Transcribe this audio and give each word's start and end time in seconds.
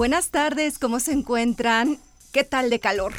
Buenas 0.00 0.30
tardes, 0.30 0.78
¿cómo 0.78 0.98
se 0.98 1.12
encuentran? 1.12 1.98
¿Qué 2.32 2.42
tal 2.42 2.70
de 2.70 2.80
calor? 2.80 3.12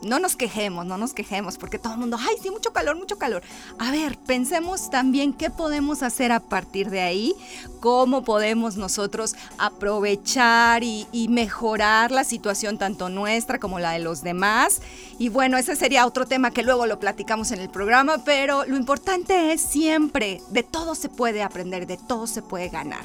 No 0.00 0.18
nos 0.18 0.34
quejemos, 0.34 0.86
no 0.86 0.96
nos 0.96 1.12
quejemos, 1.12 1.58
porque 1.58 1.78
todo 1.78 1.92
el 1.92 1.98
mundo, 1.98 2.16
ay, 2.18 2.36
sí, 2.42 2.50
mucho 2.50 2.72
calor, 2.72 2.96
mucho 2.96 3.18
calor. 3.18 3.42
A 3.78 3.90
ver, 3.90 4.16
pensemos 4.26 4.88
también 4.88 5.34
qué 5.34 5.50
podemos 5.50 6.02
hacer 6.02 6.32
a 6.32 6.40
partir 6.40 6.88
de 6.88 7.02
ahí, 7.02 7.34
cómo 7.80 8.24
podemos 8.24 8.78
nosotros 8.78 9.36
aprovechar 9.58 10.84
y, 10.84 11.06
y, 11.12 11.28
mejorar 11.28 12.12
la 12.12 12.24
situación 12.24 12.78
tanto 12.78 13.10
nuestra 13.10 13.58
como 13.58 13.78
la 13.78 13.90
de 13.90 13.98
los 13.98 14.22
demás. 14.22 14.80
Y 15.18 15.28
bueno, 15.28 15.58
ese 15.58 15.76
sería 15.76 16.06
otro 16.06 16.24
tema 16.24 16.50
que 16.50 16.62
luego 16.62 16.86
lo 16.86 16.98
platicamos 16.98 17.50
en 17.50 17.60
el 17.60 17.68
programa, 17.68 18.24
pero 18.24 18.64
lo 18.64 18.78
importante 18.78 19.52
es 19.52 19.60
siempre, 19.60 20.40
de 20.48 20.62
todo 20.62 20.94
se 20.94 21.10
puede 21.10 21.42
aprender, 21.42 21.86
de 21.86 21.98
todo 21.98 22.26
se 22.26 22.40
puede 22.40 22.70
ganar. 22.70 23.04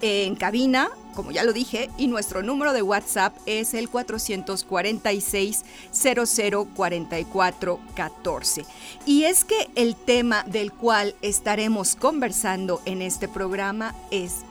en 0.00 0.36
cabina, 0.36 0.90
como 1.14 1.30
ya 1.30 1.44
lo 1.44 1.52
dije, 1.52 1.90
y 1.98 2.06
nuestro 2.06 2.42
número 2.42 2.72
de 2.72 2.82
WhatsApp 2.82 3.36
es 3.46 3.74
el 3.74 3.88
446 3.88 5.64
0044 5.92 7.80
14. 7.94 8.64
Y 9.06 9.24
es 9.24 9.44
que 9.44 9.68
el 9.74 9.96
tema 9.96 10.44
del 10.44 10.72
cual 10.72 11.14
estaremos 11.22 11.96
conversando 11.96 12.80
en 12.84 13.02
este 13.02 13.28
programa 13.28 13.94
es 14.10 14.44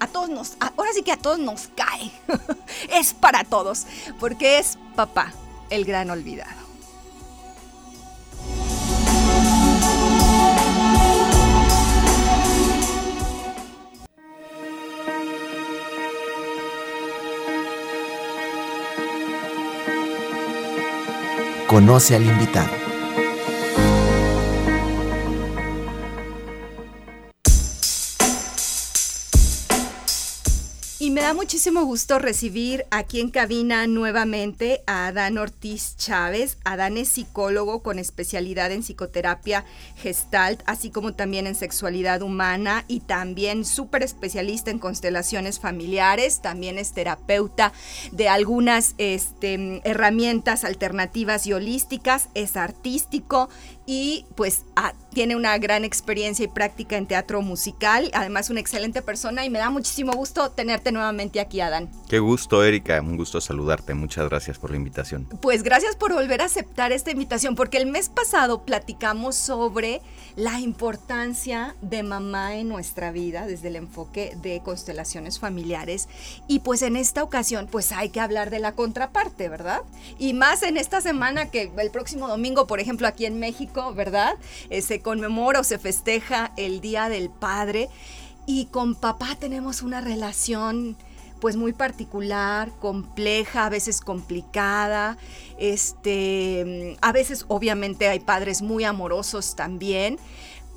a 0.00 0.06
todos 0.06 0.28
nos, 0.28 0.56
ahora 0.60 0.90
sí 0.92 1.02
que 1.02 1.12
a 1.12 1.16
todos 1.16 1.38
nos 1.38 1.68
cae. 1.74 2.10
es 2.92 3.14
para 3.14 3.44
todos, 3.44 3.86
porque 4.20 4.58
es 4.58 4.78
papá, 4.96 5.32
el 5.70 5.84
gran 5.84 6.10
olvidado. 6.10 6.63
Conoce 21.66 22.14
al 22.14 22.24
invitado. 22.26 22.83
Da 31.24 31.32
muchísimo 31.32 31.86
gusto 31.86 32.18
recibir 32.18 32.84
aquí 32.90 33.18
en 33.18 33.30
cabina 33.30 33.86
nuevamente 33.86 34.82
a 34.86 35.06
Adán 35.06 35.38
Ortiz 35.38 35.96
Chávez. 35.96 36.58
Adán 36.64 36.98
es 36.98 37.08
psicólogo 37.08 37.82
con 37.82 37.98
especialidad 37.98 38.70
en 38.72 38.82
psicoterapia 38.82 39.64
gestalt, 39.96 40.60
así 40.66 40.90
como 40.90 41.14
también 41.14 41.46
en 41.46 41.54
sexualidad 41.54 42.20
humana 42.20 42.84
y 42.88 43.00
también 43.00 43.64
súper 43.64 44.02
especialista 44.02 44.70
en 44.70 44.78
constelaciones 44.78 45.60
familiares. 45.60 46.42
También 46.42 46.76
es 46.76 46.92
terapeuta 46.92 47.72
de 48.12 48.28
algunas 48.28 48.94
este, 48.98 49.80
herramientas 49.84 50.62
alternativas 50.62 51.46
y 51.46 51.54
holísticas. 51.54 52.28
Es 52.34 52.54
artístico 52.54 53.48
y 53.86 54.26
pues 54.34 54.64
ah, 54.76 54.92
tiene 55.14 55.36
una 55.36 55.56
gran 55.56 55.84
experiencia 55.84 56.44
y 56.44 56.48
práctica 56.48 56.96
en 56.96 57.06
teatro 57.06 57.40
musical, 57.40 58.10
además 58.14 58.50
una 58.50 58.60
excelente 58.60 59.00
persona 59.00 59.44
y 59.44 59.50
me 59.50 59.58
da 59.58 59.70
muchísimo 59.70 60.12
gusto 60.12 60.50
tenerte 60.50 60.92
nuevamente 60.92 61.13
aquí, 61.40 61.60
Adán. 61.60 61.90
Qué 62.08 62.18
gusto, 62.18 62.64
Erika, 62.64 63.00
un 63.00 63.16
gusto 63.16 63.40
saludarte, 63.40 63.94
muchas 63.94 64.28
gracias 64.28 64.58
por 64.58 64.70
la 64.70 64.76
invitación. 64.76 65.26
Pues 65.40 65.62
gracias 65.62 65.96
por 65.96 66.12
volver 66.12 66.40
a 66.42 66.46
aceptar 66.46 66.92
esta 66.92 67.10
invitación, 67.10 67.54
porque 67.54 67.78
el 67.78 67.86
mes 67.86 68.08
pasado 68.08 68.64
platicamos 68.64 69.34
sobre 69.36 70.00
la 70.36 70.60
importancia 70.60 71.76
de 71.80 72.02
mamá 72.02 72.56
en 72.56 72.68
nuestra 72.68 73.12
vida 73.12 73.46
desde 73.46 73.68
el 73.68 73.76
enfoque 73.76 74.36
de 74.42 74.60
constelaciones 74.64 75.38
familiares 75.38 76.08
y 76.48 76.60
pues 76.60 76.82
en 76.82 76.96
esta 76.96 77.22
ocasión 77.22 77.68
pues 77.70 77.92
hay 77.92 78.08
que 78.08 78.20
hablar 78.20 78.50
de 78.50 78.58
la 78.58 78.74
contraparte, 78.74 79.48
¿verdad? 79.48 79.82
Y 80.18 80.32
más 80.32 80.62
en 80.62 80.76
esta 80.76 81.00
semana 81.00 81.50
que 81.50 81.70
el 81.76 81.90
próximo 81.90 82.28
domingo, 82.28 82.66
por 82.66 82.80
ejemplo, 82.80 83.06
aquí 83.06 83.26
en 83.26 83.38
México, 83.38 83.94
¿verdad? 83.94 84.34
Eh, 84.70 84.82
se 84.82 85.00
conmemora 85.00 85.60
o 85.60 85.64
se 85.64 85.78
festeja 85.78 86.52
el 86.56 86.80
Día 86.80 87.08
del 87.08 87.30
Padre 87.30 87.88
y 88.46 88.66
con 88.66 88.94
papá 88.94 89.36
tenemos 89.38 89.82
una 89.82 90.00
relación 90.00 90.96
pues 91.40 91.56
muy 91.56 91.72
particular, 91.74 92.70
compleja, 92.80 93.66
a 93.66 93.68
veces 93.68 94.00
complicada. 94.00 95.18
Este, 95.58 96.96
a 97.02 97.12
veces 97.12 97.44
obviamente 97.48 98.08
hay 98.08 98.20
padres 98.20 98.62
muy 98.62 98.84
amorosos 98.84 99.54
también, 99.54 100.18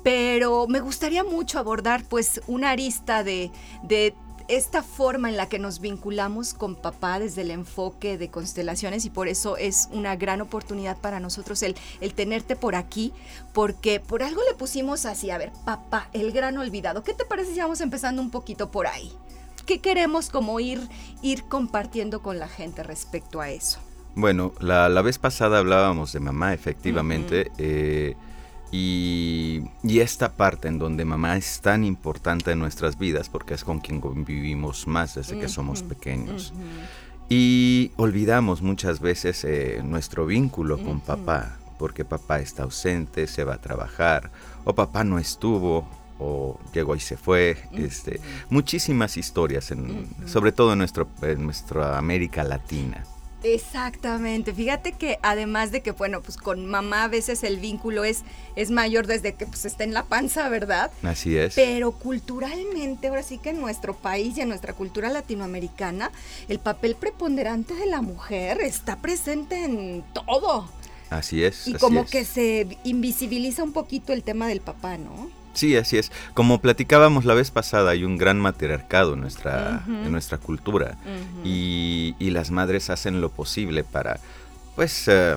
pero 0.02 0.66
me 0.66 0.80
gustaría 0.80 1.24
mucho 1.24 1.58
abordar 1.58 2.04
pues 2.04 2.42
una 2.46 2.70
arista 2.70 3.24
de, 3.24 3.50
de 3.82 4.14
esta 4.48 4.82
forma 4.82 5.28
en 5.28 5.36
la 5.36 5.48
que 5.48 5.58
nos 5.58 5.80
vinculamos 5.80 6.54
con 6.54 6.74
papá 6.74 7.18
desde 7.18 7.42
el 7.42 7.50
enfoque 7.50 8.16
de 8.18 8.30
constelaciones 8.30 9.04
y 9.04 9.10
por 9.10 9.28
eso 9.28 9.56
es 9.56 9.88
una 9.92 10.16
gran 10.16 10.40
oportunidad 10.40 10.96
para 10.96 11.20
nosotros 11.20 11.62
el, 11.62 11.76
el 12.00 12.14
tenerte 12.14 12.56
por 12.56 12.74
aquí, 12.74 13.12
porque 13.52 14.00
por 14.00 14.22
algo 14.22 14.40
le 14.50 14.56
pusimos 14.56 15.04
así, 15.06 15.30
a 15.30 15.38
ver, 15.38 15.52
papá, 15.64 16.08
el 16.12 16.32
gran 16.32 16.56
olvidado. 16.58 17.04
¿Qué 17.04 17.12
te 17.12 17.24
parece 17.24 17.52
si 17.52 17.60
vamos 17.60 17.80
empezando 17.80 18.22
un 18.22 18.30
poquito 18.30 18.70
por 18.70 18.86
ahí? 18.86 19.12
¿Qué 19.66 19.80
queremos 19.80 20.30
como 20.30 20.60
ir, 20.60 20.80
ir 21.20 21.44
compartiendo 21.44 22.22
con 22.22 22.38
la 22.38 22.48
gente 22.48 22.82
respecto 22.82 23.40
a 23.40 23.50
eso? 23.50 23.80
Bueno, 24.14 24.52
la, 24.60 24.88
la 24.88 25.02
vez 25.02 25.18
pasada 25.18 25.58
hablábamos 25.58 26.12
de 26.12 26.20
mamá, 26.20 26.54
efectivamente. 26.54 27.42
Uh 27.42 27.44
-huh. 27.50 27.54
eh, 27.58 28.16
y, 28.70 29.62
y, 29.82 30.00
esta 30.00 30.32
parte 30.32 30.68
en 30.68 30.78
donde 30.78 31.04
mamá 31.04 31.36
es 31.36 31.60
tan 31.60 31.84
importante 31.84 32.52
en 32.52 32.58
nuestras 32.58 32.98
vidas 32.98 33.28
porque 33.28 33.54
es 33.54 33.64
con 33.64 33.80
quien 33.80 34.02
vivimos 34.24 34.86
más 34.86 35.14
desde 35.14 35.38
que 35.38 35.48
somos 35.48 35.82
pequeños. 35.82 36.52
Y 37.28 37.92
olvidamos 37.96 38.62
muchas 38.62 39.00
veces 39.00 39.44
eh, 39.44 39.82
nuestro 39.84 40.24
vínculo 40.24 40.78
con 40.82 41.00
papá, 41.00 41.58
porque 41.78 42.04
papá 42.04 42.40
está 42.40 42.62
ausente, 42.62 43.26
se 43.26 43.44
va 43.44 43.54
a 43.54 43.60
trabajar, 43.60 44.30
o 44.64 44.74
papá 44.74 45.04
no 45.04 45.18
estuvo, 45.18 45.86
o 46.18 46.58
llegó 46.72 46.96
y 46.96 47.00
se 47.00 47.16
fue. 47.16 47.56
este, 47.72 48.20
muchísimas 48.48 49.16
historias, 49.16 49.70
en, 49.70 50.08
sobre 50.26 50.52
todo 50.52 50.72
en, 50.72 50.78
nuestro, 50.78 51.08
en 51.22 51.44
nuestra 51.44 51.98
América 51.98 52.44
Latina. 52.44 53.04
Exactamente. 53.42 54.52
Fíjate 54.52 54.92
que 54.92 55.18
además 55.22 55.70
de 55.70 55.80
que, 55.80 55.92
bueno, 55.92 56.20
pues 56.20 56.36
con 56.36 56.66
mamá 56.66 57.04
a 57.04 57.08
veces 57.08 57.44
el 57.44 57.58
vínculo 57.58 58.04
es, 58.04 58.22
es 58.56 58.70
mayor 58.70 59.06
desde 59.06 59.34
que 59.34 59.46
pues, 59.46 59.64
está 59.64 59.84
en 59.84 59.94
la 59.94 60.04
panza, 60.04 60.48
¿verdad? 60.48 60.90
Así 61.02 61.36
es. 61.36 61.54
Pero 61.54 61.92
culturalmente, 61.92 63.08
ahora 63.08 63.22
sí 63.22 63.38
que 63.38 63.50
en 63.50 63.60
nuestro 63.60 63.94
país 63.94 64.36
y 64.36 64.40
en 64.40 64.48
nuestra 64.48 64.72
cultura 64.72 65.08
latinoamericana, 65.08 66.10
el 66.48 66.58
papel 66.58 66.96
preponderante 66.96 67.74
de 67.74 67.86
la 67.86 68.02
mujer 68.02 68.60
está 68.60 68.96
presente 68.96 69.64
en 69.64 70.04
todo. 70.12 70.68
Así 71.10 71.42
es. 71.42 71.68
Y 71.68 71.74
como 71.74 72.04
que 72.06 72.24
se 72.24 72.78
invisibiliza 72.84 73.62
un 73.62 73.72
poquito 73.72 74.12
el 74.12 74.22
tema 74.22 74.48
del 74.48 74.60
papá, 74.60 74.98
¿no? 74.98 75.30
Sí, 75.58 75.76
así 75.76 75.98
es. 75.98 76.12
Como 76.34 76.60
platicábamos 76.60 77.24
la 77.24 77.34
vez 77.34 77.50
pasada, 77.50 77.90
hay 77.90 78.04
un 78.04 78.16
gran 78.16 78.38
matriarcado 78.38 79.14
en 79.14 79.22
nuestra, 79.22 79.82
en 79.88 80.12
nuestra 80.12 80.38
cultura 80.38 80.96
y, 81.42 82.14
las 82.20 82.52
madres 82.52 82.90
hacen 82.90 83.20
lo 83.20 83.30
posible 83.30 83.82
para, 83.82 84.20
pues, 84.76 85.08
eh, 85.08 85.36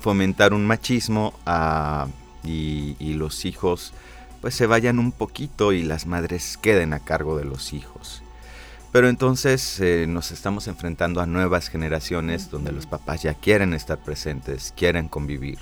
fomentar 0.00 0.54
un 0.54 0.66
machismo 0.66 1.34
ah, 1.44 2.06
y, 2.42 3.12
los 3.12 3.44
hijos, 3.44 3.92
pues, 4.40 4.54
se 4.54 4.66
vayan 4.66 4.98
un 4.98 5.12
poquito 5.12 5.74
y 5.74 5.82
las 5.82 6.06
madres 6.06 6.56
queden 6.56 6.94
a 6.94 7.00
cargo 7.00 7.36
de 7.36 7.44
los 7.44 7.74
hijos. 7.74 8.22
Pero 8.92 9.10
entonces 9.10 9.78
eh, 9.80 10.06
nos 10.08 10.32
estamos 10.32 10.68
enfrentando 10.68 11.20
a 11.20 11.26
nuevas 11.26 11.68
generaciones 11.68 12.50
donde 12.50 12.72
los 12.72 12.86
papás 12.86 13.24
ya 13.24 13.34
quieren 13.34 13.74
estar 13.74 13.98
presentes, 13.98 14.72
quieren 14.74 15.08
convivir, 15.08 15.58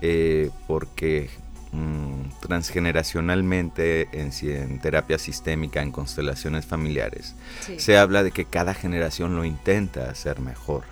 eh, 0.00 0.48
porque 0.66 1.28
Mm, 1.72 2.28
transgeneracionalmente 2.40 4.08
en, 4.12 4.78
terapia 4.80 5.18
sistémica, 5.18 5.80
en 5.80 5.90
constelaciones 5.90 6.66
familiares, 6.66 7.34
se 7.78 7.96
habla 7.96 8.22
de 8.22 8.30
que 8.30 8.44
cada 8.44 8.74
generación 8.74 9.36
lo 9.36 9.46
intenta 9.46 10.10
hacer 10.10 10.40
mejor. 10.40 10.84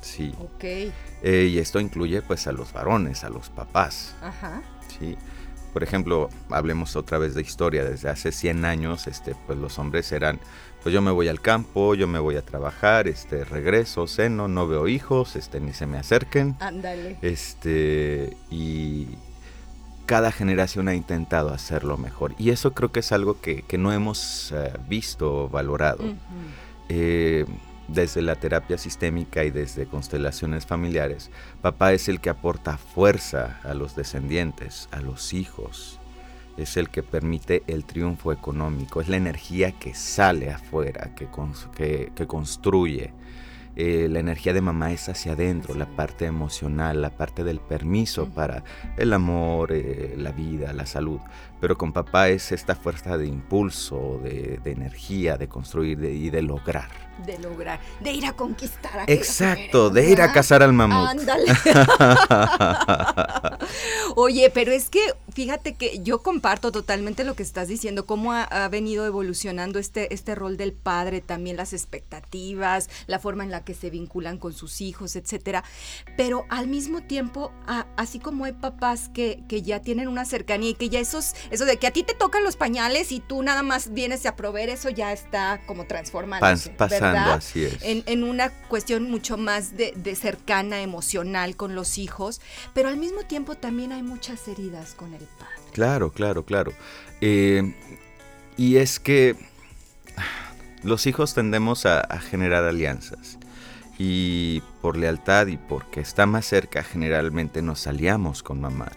Sí. 0.00 0.32
Eh, 0.60 1.48
y 1.50 1.58
esto 1.58 1.80
incluye 1.80 2.22
pues 2.22 2.46
a 2.46 2.52
los 2.52 2.72
varones, 2.72 3.24
a 3.24 3.28
los 3.28 3.50
papás. 3.50 4.14
Ajá. 4.22 4.62
Sí. 5.00 5.16
Por 5.72 5.82
ejemplo, 5.82 6.30
hablemos 6.48 6.94
otra 6.94 7.18
vez 7.18 7.34
de 7.34 7.42
historia. 7.42 7.84
Desde 7.84 8.08
hace 8.08 8.30
100 8.30 8.64
años, 8.64 9.08
este, 9.08 9.34
pues 9.46 9.58
los 9.58 9.80
hombres 9.80 10.12
eran, 10.12 10.38
pues 10.82 10.92
yo 10.94 11.02
me 11.02 11.10
voy 11.10 11.26
al 11.26 11.40
campo, 11.40 11.96
yo 11.96 12.06
me 12.06 12.20
voy 12.20 12.36
a 12.36 12.42
trabajar, 12.42 13.08
este, 13.08 13.44
regreso, 13.44 14.06
ceno, 14.06 14.46
no 14.46 14.68
veo 14.68 14.86
hijos, 14.86 15.34
este, 15.34 15.60
ni 15.60 15.72
se 15.72 15.86
me 15.86 15.98
acerquen. 15.98 16.56
Ándale. 16.60 17.18
Este, 17.20 18.36
y, 18.50 19.08
cada 20.08 20.32
generación 20.32 20.88
ha 20.88 20.94
intentado 20.94 21.52
hacerlo 21.52 21.98
mejor. 21.98 22.34
Y 22.38 22.48
eso 22.48 22.72
creo 22.72 22.90
que 22.90 23.00
es 23.00 23.12
algo 23.12 23.42
que, 23.42 23.62
no 23.78 23.92
hemos 23.92 24.52
eh, 24.52 24.72
visto 24.88 25.44
o 25.44 25.48
valorado. 25.50 26.02
Eh, 26.88 27.44
desde 27.88 28.22
la 28.22 28.34
terapia 28.34 28.78
sistémica 28.78 29.44
y 29.44 29.50
desde 29.50 29.86
constelaciones 29.86 30.64
familiares, 30.64 31.30
papá 31.60 31.92
es 31.92 32.08
el 32.08 32.20
que 32.20 32.30
aporta 32.30 32.78
fuerza 32.78 33.60
a 33.64 33.74
los 33.74 33.94
descendientes, 33.94 34.88
a 34.92 35.00
los 35.00 35.34
hijos. 35.34 36.00
Es 36.56 36.78
el 36.78 36.88
que 36.88 37.02
permite 37.02 37.62
el 37.66 37.84
triunfo 37.84 38.32
económico, 38.32 39.02
es 39.02 39.08
la 39.08 39.18
energía 39.18 39.72
que 39.72 39.94
sale 39.94 40.50
afuera, 40.50 41.10
que, 41.14 41.28
que 42.14 42.26
construye, 42.26 43.12
eh, 43.80 44.08
la 44.10 44.18
energía 44.18 44.52
de 44.52 44.60
mamá 44.60 44.90
es 44.90 45.08
hacia 45.08 45.34
adentro, 45.34 45.72
la 45.76 45.86
parte 45.86 46.26
emocional, 46.26 47.00
la 47.00 47.10
parte 47.10 47.44
del 47.44 47.60
permiso 47.60 48.26
para 48.26 48.64
el 48.96 49.12
amor, 49.12 49.70
eh, 49.70 50.16
la 50.16 50.32
vida, 50.32 50.72
la 50.72 50.84
salud. 50.84 51.20
Pero 51.60 51.78
con 51.78 51.92
papá 51.92 52.28
es 52.28 52.50
esta 52.50 52.74
fuerza 52.74 53.16
de 53.16 53.28
impulso, 53.28 54.20
de, 54.20 54.60
energía, 54.64 55.36
de 55.36 55.46
construir 55.46 56.02
y 56.04 56.28
de 56.28 56.42
lograr. 56.42 57.07
De 57.26 57.38
lograr, 57.38 57.80
de 58.00 58.12
ir 58.12 58.26
a 58.26 58.32
conquistar. 58.32 59.00
A 59.00 59.04
Exacto, 59.04 59.90
de 59.90 60.10
ir 60.10 60.20
a 60.20 60.32
cazar 60.32 60.62
al 60.62 60.72
mamut. 60.72 61.08
Ándale. 61.08 61.46
Oye, 64.16 64.50
pero 64.50 64.72
es 64.72 64.88
que 64.88 65.00
fíjate 65.34 65.74
que 65.74 66.00
yo 66.02 66.22
comparto 66.22 66.72
totalmente 66.72 67.24
lo 67.24 67.34
que 67.34 67.42
estás 67.42 67.68
diciendo, 67.68 68.06
cómo 68.06 68.32
ha, 68.32 68.68
venido 68.68 69.06
evolucionando 69.06 69.78
este, 69.78 70.12
este 70.12 70.34
rol 70.34 70.56
del 70.56 70.72
padre, 70.72 71.20
también 71.20 71.56
las 71.56 71.72
expectativas, 71.72 72.88
la 73.06 73.18
forma 73.18 73.44
en 73.44 73.50
la 73.50 73.64
que 73.64 73.74
se 73.74 73.90
vinculan 73.90 74.38
con 74.38 74.52
sus 74.52 74.80
hijos, 74.80 75.16
etcétera. 75.16 75.64
Pero 76.16 76.44
al 76.48 76.66
mismo 76.66 77.02
tiempo, 77.02 77.52
así 77.96 78.18
como 78.18 78.44
hay 78.44 78.52
papás 78.52 79.10
que, 79.14 79.42
que 79.48 79.62
ya 79.62 79.80
tienen 79.80 80.08
una 80.08 80.24
cercanía 80.24 80.70
y 80.70 80.74
que 80.74 80.88
ya 80.88 81.00
esos, 81.00 81.34
eso 81.50 81.64
de 81.64 81.76
que 81.76 81.86
a 81.86 81.92
ti 81.92 82.02
te 82.02 82.14
tocan 82.14 82.44
los 82.44 82.56
pañales 82.56 83.12
y 83.12 83.20
tú 83.20 83.42
nada 83.42 83.62
más 83.62 83.92
vienes 83.92 84.26
a 84.26 84.36
proveer, 84.36 84.70
eso 84.70 84.90
ya 84.90 85.12
está 85.12 85.60
como 85.66 85.86
transformando. 85.86 86.46
Pasando, 87.12 87.32
así 87.34 87.64
es. 87.64 87.78
En, 87.82 88.24
una 88.24 88.50
cuestión 88.50 89.10
mucho 89.10 89.36
más 89.36 89.76
de, 89.76 90.16
cercana, 90.16 90.80
emocional 90.80 91.56
con 91.56 91.74
los 91.74 91.98
hijos, 91.98 92.40
pero 92.74 92.88
al 92.88 92.96
mismo 92.96 93.22
tiempo 93.22 93.54
también 93.54 93.92
hay 93.92 94.02
muchas 94.02 94.46
heridas 94.48 94.94
con 94.94 95.14
el 95.14 95.24
padre. 95.38 95.54
Claro, 95.72 96.12
claro, 96.12 96.44
claro. 96.44 96.72
Eh, 97.20 97.74
y 98.56 98.76
es 98.76 98.98
que 98.98 99.36
los 100.82 101.06
hijos 101.06 101.34
tendemos 101.34 101.86
a, 101.86 102.06
generar 102.20 102.64
alianzas. 102.64 103.38
Y 103.98 104.62
por 104.80 104.96
lealtad 104.96 105.48
y 105.48 105.56
porque 105.56 106.00
está 106.00 106.26
más 106.26 106.46
cerca, 106.46 106.84
generalmente 106.84 107.62
nos 107.62 107.86
aliamos 107.86 108.42
con 108.42 108.60
mamá. 108.60 108.92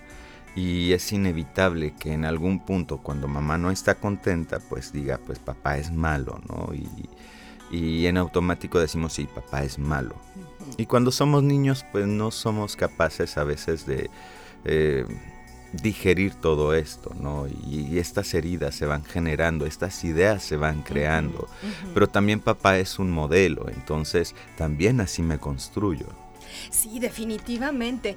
Y 0.56 0.92
es 0.94 1.12
inevitable 1.12 1.96
que 2.00 2.14
en 2.14 2.26
algún 2.26 2.64
punto, 2.66 2.98
cuando 2.98 3.28
mamá 3.28 3.58
no 3.58 3.72
está 3.72 3.96
contenta, 3.96 4.60
pues 4.60 4.92
diga, 4.94 5.20
pues 5.26 5.40
papá 5.40 5.78
es 5.78 5.92
malo, 5.92 6.40
¿no? 6.48 6.74
Y, 6.74 6.88
en 7.72 8.18
automático 8.18 8.80
decimos, 8.80 9.14
sí, 9.14 9.26
papá 9.26 9.64
es 9.64 9.80
malo. 9.80 10.16
Y 10.78 10.86
cuando 10.86 11.12
somos 11.12 11.44
niños, 11.44 11.86
pues 11.92 12.08
no 12.08 12.32
somos 12.32 12.76
capaces 12.76 13.38
a 13.38 13.44
veces 13.44 13.86
de 13.86 14.10
eh, 14.66 15.06
digerir 15.74 16.36
todo 16.36 16.74
esto, 16.74 17.14
¿no? 17.20 17.48
Y, 17.48 17.98
estas 17.98 18.34
heridas 18.34 18.76
se 18.76 18.86
van 18.86 19.04
generando, 19.04 19.66
estas 19.66 20.04
ideas 20.04 20.44
se 20.44 20.58
van 20.58 20.82
creando. 20.82 21.48
Pero 21.94 22.08
también 22.08 22.40
papá 22.40 22.78
es 22.78 23.00
un 23.00 23.12
modelo, 23.12 23.70
entonces 23.70 24.36
también 24.58 25.02
así 25.02 25.22
me 25.22 25.38
construyo. 25.38 26.08
Sí, 26.70 27.00
definitivamente. 27.00 28.16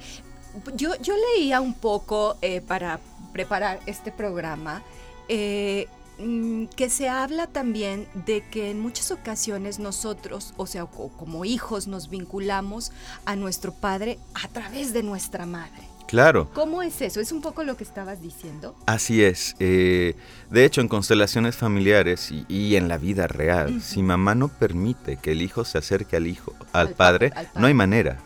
Yo, 0.75 0.95
yo 1.01 1.15
leía 1.35 1.61
un 1.61 1.75
poco 1.75 2.37
eh, 2.41 2.61
para 2.61 3.01
preparar 3.33 3.81
este 3.87 4.13
programa 4.13 4.83
eh, 5.29 5.89
que 6.17 6.91
se 6.91 7.09
habla 7.09 7.47
también 7.47 8.07
de 8.27 8.43
que 8.49 8.71
en 8.71 8.81
muchas 8.81 9.11
ocasiones 9.11 9.79
nosotros, 9.79 10.55
o 10.57 10.67
sea, 10.67 10.87
como 10.87 11.45
hijos, 11.45 11.87
nos 11.87 12.09
vinculamos 12.09 12.93
a 13.25 13.37
nuestro 13.37 13.73
padre 13.73 14.19
a 14.43 14.49
través 14.49 14.93
de 14.93 15.03
nuestra 15.03 15.47
madre. 15.47 15.95
Claro. 16.07 16.51
¿Cómo 16.55 16.83
es 16.83 17.01
eso? 17.01 17.21
¿Es 17.21 17.33
un 17.33 17.41
poco 17.41 17.65
lo 17.65 17.77
que 17.77 17.85
estabas 17.85 18.21
diciendo? 18.21 18.77
Así 18.87 19.25
es. 19.25 19.57
Eh, 19.59 20.15
de 20.51 20.65
hecho, 20.65 20.81
en 20.81 20.89
constelaciones 20.89 21.57
familiares 21.57 22.31
y, 22.31 22.77
en 22.77 22.89
la 22.89 22.99
vida 22.99 23.27
real, 23.27 23.81
si 23.83 24.03
mamá 24.03 24.35
no 24.35 24.49
permite 24.49 25.17
que 25.17 25.33
el 25.33 25.43
hijo 25.43 25.65
se 25.65 25.79
acerque 25.79 26.17
al 26.17 26.27
hijo, 26.27 26.55
al, 26.73 26.91
padre, 26.91 27.33
no 27.57 27.67
hay 27.67 27.75
manera. 27.75 28.19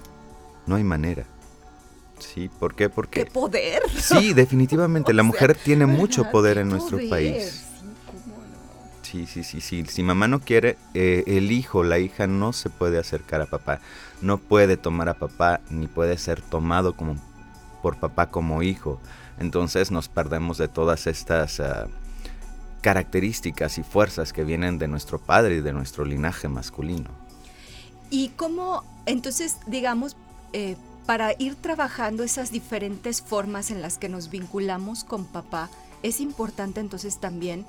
No 0.66 0.76
hay 0.76 0.84
manera. 0.84 1.24
Sí, 2.18 2.48
¿por 2.48 2.74
qué? 2.74 2.90
Porque... 2.90 3.24
¿Qué 3.24 3.30
poder? 3.30 3.82
Sí, 3.96 4.34
definitivamente. 4.34 5.14
la 5.14 5.22
mujer 5.22 5.56
tiene 5.56 5.86
mucho 5.86 6.30
poder 6.30 6.58
en 6.58 6.68
nuestro 6.68 6.98
país. 7.08 7.67
Sí, 9.10 9.24
sí, 9.26 9.42
sí, 9.42 9.62
sí. 9.62 9.86
Si 9.88 10.02
mamá 10.02 10.28
no 10.28 10.38
quiere, 10.38 10.76
eh, 10.92 11.24
el 11.26 11.50
hijo, 11.50 11.82
la 11.82 11.98
hija 11.98 12.26
no 12.26 12.52
se 12.52 12.68
puede 12.68 12.98
acercar 12.98 13.40
a 13.40 13.46
papá. 13.46 13.80
No 14.20 14.36
puede 14.36 14.76
tomar 14.76 15.08
a 15.08 15.14
papá, 15.14 15.60
ni 15.70 15.86
puede 15.86 16.18
ser 16.18 16.42
tomado 16.42 16.94
como 16.94 17.16
por 17.80 17.98
papá 17.98 18.30
como 18.30 18.62
hijo. 18.62 19.00
Entonces 19.38 19.90
nos 19.90 20.10
perdemos 20.10 20.58
de 20.58 20.68
todas 20.68 21.06
estas 21.06 21.58
ah, 21.58 21.86
características 22.82 23.78
y 23.78 23.82
fuerzas 23.82 24.34
que 24.34 24.44
vienen 24.44 24.78
de 24.78 24.88
nuestro 24.88 25.18
padre 25.18 25.56
y 25.56 25.60
de 25.62 25.72
nuestro 25.72 26.04
linaje 26.04 26.48
masculino. 26.48 27.08
Y 28.10 28.28
cómo, 28.36 28.84
entonces, 29.06 29.56
digamos, 29.66 30.18
eh, 30.52 30.76
para 31.06 31.32
ir 31.38 31.54
trabajando 31.54 32.24
esas 32.24 32.52
diferentes 32.52 33.22
formas 33.22 33.70
en 33.70 33.80
las 33.80 33.96
que 33.96 34.10
nos 34.10 34.28
vinculamos 34.28 35.04
con 35.04 35.24
papá, 35.24 35.70
es 36.02 36.20
importante 36.20 36.80
entonces 36.80 37.18
también 37.18 37.64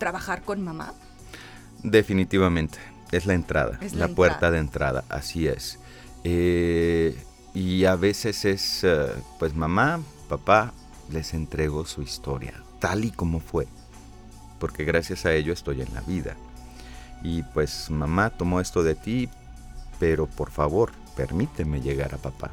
trabajar 0.00 0.42
con 0.42 0.64
mamá. 0.64 0.92
Definitivamente, 1.84 2.78
es 3.12 3.26
la 3.26 3.34
entrada, 3.34 3.78
la, 3.92 4.08
puerta 4.08 4.50
de 4.50 4.58
entrada, 4.58 5.04
así 5.08 5.46
es. 5.46 5.78
Eh, 6.24 7.16
y 7.54 7.84
a 7.84 7.94
veces 7.94 8.44
es, 8.44 8.82
eh, 8.82 9.06
pues 9.38 9.54
mamá, 9.54 10.00
papá, 10.28 10.72
les 11.12 11.34
entrego 11.34 11.86
su 11.86 12.02
historia, 12.02 12.54
tal 12.80 13.04
y 13.04 13.12
como 13.12 13.38
fue, 13.38 13.68
porque 14.58 14.84
gracias 14.84 15.26
a 15.26 15.32
ello 15.32 15.52
estoy 15.52 15.82
en 15.82 15.94
la 15.94 16.00
vida. 16.00 16.36
Y 17.22 17.42
pues 17.42 17.90
mamá 17.90 18.30
tomó 18.30 18.60
esto 18.60 18.82
de 18.82 18.94
ti, 18.94 19.28
pero 19.98 20.26
por 20.26 20.50
favor, 20.50 20.92
permíteme 21.16 21.80
llegar 21.80 22.14
a 22.14 22.18
papá. 22.18 22.50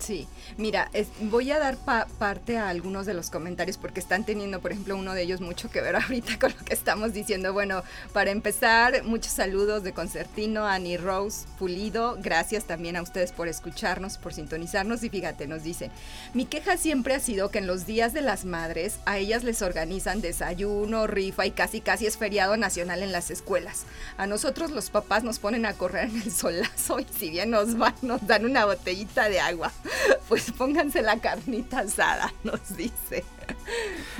Sí, 0.00 0.26
mira, 0.56 0.90
voy 1.20 1.50
a 1.50 1.58
dar 1.58 1.76
parte 2.18 2.56
a 2.56 2.70
algunos 2.70 3.04
de 3.04 3.12
los 3.12 3.28
comentarios 3.28 3.76
porque 3.76 4.00
están 4.00 4.24
teniendo, 4.24 4.60
por 4.60 4.72
ejemplo, 4.72 4.96
uno 4.96 5.12
de 5.12 5.22
ellos 5.22 5.42
mucho 5.42 5.70
que 5.70 5.82
ver 5.82 5.94
ahorita 5.96 6.38
con 6.38 6.52
lo 6.58 6.64
que 6.64 6.72
estamos 6.72 7.12
diciendo. 7.12 7.52
Bueno, 7.52 7.82
para 8.14 8.30
empezar, 8.30 9.04
muchos 9.04 9.32
saludos 9.32 9.82
de 9.82 9.92
Concertino, 9.92 10.66
Annie 10.66 10.96
Rose 10.96 11.46
Pulido. 11.58 12.16
Gracias 12.20 12.64
también 12.64 12.96
a 12.96 13.02
ustedes 13.02 13.32
por 13.32 13.46
escucharnos, 13.46 14.16
por 14.16 14.32
sintonizarnos. 14.32 15.04
Y 15.04 15.10
fíjate, 15.10 15.46
nos 15.46 15.62
dicen, 15.62 15.90
mi 16.32 16.46
queja 16.46 16.78
siempre 16.78 17.14
ha 17.14 17.20
sido 17.20 17.50
que 17.50 17.58
en 17.58 17.66
los 17.66 17.84
días 17.84 18.14
de 18.14 18.22
las 18.22 18.46
madres 18.46 19.00
a 19.04 19.18
ellas 19.18 19.44
les 19.44 19.60
organizan 19.60 20.22
desayuno, 20.22 21.06
rifa 21.06 21.44
y 21.44 21.50
casi 21.50 21.82
casi 21.82 22.06
es 22.06 22.16
feriado 22.16 22.56
nacional 22.56 23.02
en 23.02 23.12
las 23.12 23.30
escuelas. 23.30 23.84
A 24.16 24.26
nosotros 24.26 24.70
los 24.70 24.88
papás 24.88 25.24
nos 25.24 25.38
ponen 25.38 25.66
a 25.66 25.74
correr 25.74 26.08
en 26.08 26.22
el 26.22 26.32
solazo 26.32 27.00
y 27.00 27.06
si 27.18 27.28
bien 27.28 27.50
nos 27.50 27.76
van, 27.76 27.94
nos 28.00 28.26
dan 28.26 28.46
una 28.46 28.64
botellita 28.64 29.28
de 29.28 29.40
agua. 29.40 29.70
pues 30.28 30.50
pónganse 30.52 31.02
la 31.02 31.18
carnita 31.18 31.80
asada, 31.80 32.32
nos 32.44 32.76
dice. 32.76 33.24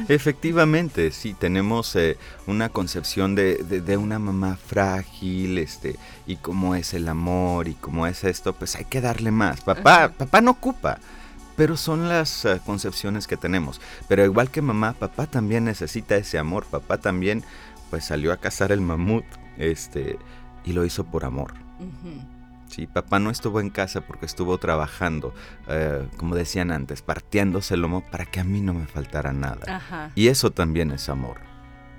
Efectivamente, 0.09 1.11
sí, 1.13 1.35
tenemos 1.35 1.95
eh, 1.97 2.17
una 2.47 2.69
concepción 2.69 3.35
de, 3.35 3.97
una 3.97 4.19
mamá 4.19 4.57
frágil, 4.57 5.59
este, 5.59 5.97
y 6.27 6.37
cómo 6.37 6.75
es 6.75 6.95
el 6.95 7.09
amor 7.09 7.69
y 7.69 7.75
cómo 7.75 8.07
es 8.07 8.25
esto, 8.25 8.53
pues 8.53 8.77
hay 8.77 8.85
que 8.85 9.01
darle 9.01 9.31
más. 9.31 9.61
Papá, 9.61 10.13
papá 10.17 10.41
no 10.41 10.53
ocupa, 10.53 10.99
pero 11.57 11.77
son 11.77 12.09
las 12.09 12.45
eh, 12.45 12.61
concepciones 12.65 13.27
que 13.27 13.37
tenemos. 13.37 13.81
Pero 14.09 14.25
igual 14.25 14.51
que 14.51 14.63
mamá, 14.63 14.95
papá 14.95 15.27
también 15.27 15.65
necesita 15.65 16.17
ese 16.17 16.39
amor, 16.39 16.67
papá 16.67 16.99
también, 16.99 17.45
pues 17.91 18.05
salió 18.05 18.33
a 18.33 18.39
cazar 18.39 18.73
el 18.73 18.81
mamut, 18.81 19.25
este, 19.59 20.19
y 20.65 20.73
lo 20.73 20.85
hizo 20.85 21.05
por 21.05 21.25
amor. 21.25 21.55
Sí, 22.71 22.87
papá 22.87 23.19
no 23.19 23.31
estuvo 23.31 23.61
en 23.61 23.69
casa 23.69 24.01
porque 24.01 24.27
estuvo 24.27 24.57
trabajando, 24.59 25.35
eh, 25.67 26.07
como 26.17 26.37
decían 26.37 26.71
antes, 26.71 27.03
partiéndose 27.03 27.75
el 27.75 27.81
lomo 27.81 28.05
para 28.13 28.27
que 28.27 28.39
a 28.39 28.45
mí 28.45 28.61
no 28.61 28.75
me 28.75 28.87
faltara 28.87 29.33
nada. 29.33 30.13
Y 30.15 30.29
eso 30.29 30.53
también 30.53 30.93
es 30.93 31.09
amor. 31.09 31.41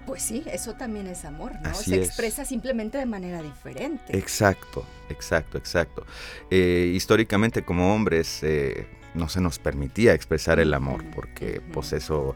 Pues 0.05 0.23
sí, 0.23 0.43
eso 0.45 0.73
también 0.73 1.07
es 1.07 1.25
amor, 1.25 1.51
¿no? 1.61 1.73
se 1.73 1.95
expresa 1.95 2.45
simplemente 2.45 2.97
de 2.97 3.05
manera 3.05 3.41
diferente. 3.41 4.17
Exacto, 4.17 4.85
exacto, 5.09 5.57
exacto. 5.57 6.05
Eh, 6.49 6.91
históricamente 6.95 7.63
como 7.63 7.93
hombres 7.93 8.41
eh, 8.41 8.87
no 9.13 9.27
se 9.27 9.41
nos 9.41 9.59
permitía 9.59 10.13
expresar 10.13 10.59
el 10.61 10.73
amor 10.73 11.03
porque 11.13 11.61
pues 11.73 11.91
eso 11.91 12.35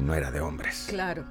no 0.00 0.14
era 0.14 0.30
de 0.30 0.40
hombres. 0.40 0.86
Claro. 0.88 1.24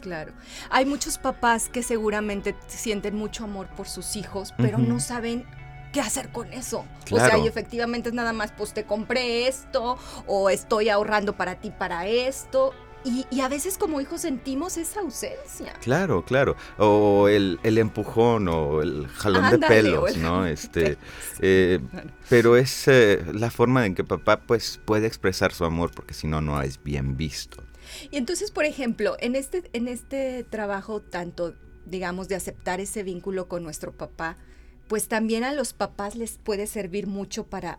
Claro. 0.00 0.32
Hay 0.68 0.84
muchos 0.84 1.16
papás 1.16 1.68
que 1.68 1.84
seguramente 1.84 2.56
sienten 2.66 3.14
mucho 3.14 3.44
amor 3.44 3.68
por 3.68 3.88
sus 3.88 4.16
hijos, 4.16 4.52
pero 4.58 4.78
no 4.78 4.98
saben 4.98 5.46
qué 5.92 6.00
hacer 6.00 6.30
con 6.30 6.52
eso. 6.52 6.84
O 7.10 7.16
sea, 7.16 7.38
y 7.38 7.46
efectivamente 7.46 8.08
es 8.08 8.14
nada 8.14 8.32
más, 8.32 8.52
pues 8.52 8.72
te 8.72 8.84
compré 8.84 9.46
esto 9.46 9.98
o 10.26 10.50
estoy 10.50 10.88
ahorrando 10.88 11.36
para 11.36 11.56
ti 11.56 11.70
para 11.70 12.06
esto. 12.06 12.72
Y, 13.04 13.40
a 13.40 13.48
veces 13.48 13.78
como 13.78 14.00
hijos 14.00 14.20
sentimos 14.20 14.76
esa 14.76 15.00
ausencia. 15.00 15.72
Claro, 15.80 16.24
claro. 16.24 16.56
O 16.78 17.26
el, 17.26 17.58
empujón 17.64 18.46
o 18.46 18.80
el 18.80 19.08
jalón 19.08 19.50
de 19.50 19.58
pelos, 19.58 20.16
¿no? 20.18 20.46
Este, 20.46 20.98
eh, 21.40 21.80
Pero 22.28 22.56
es 22.56 22.86
eh, 22.86 23.24
la 23.32 23.50
forma 23.50 23.86
en 23.86 23.96
que 23.96 24.04
papá 24.04 24.42
pues 24.42 24.80
puede 24.84 25.08
expresar 25.08 25.52
su 25.52 25.64
amor 25.64 25.90
porque 25.92 26.14
si 26.14 26.28
no, 26.28 26.40
no 26.40 26.62
es 26.62 26.80
bien 26.80 27.16
visto. 27.16 27.64
Y 28.12 28.18
entonces, 28.18 28.52
por 28.52 28.64
ejemplo, 28.64 29.16
en 29.18 29.34
este, 29.34 29.68
en 29.72 29.88
este 29.88 30.44
trabajo 30.44 31.00
tanto, 31.00 31.54
digamos, 31.84 32.28
de 32.28 32.36
aceptar 32.36 32.78
ese 32.78 33.02
vínculo 33.02 33.48
con 33.48 33.64
nuestro 33.64 33.90
papá, 33.90 34.36
pues 34.92 35.08
también 35.08 35.42
a 35.42 35.54
los 35.54 35.72
papás 35.72 36.16
les 36.16 36.32
puede 36.32 36.66
servir 36.66 37.06
mucho 37.06 37.44
para 37.44 37.78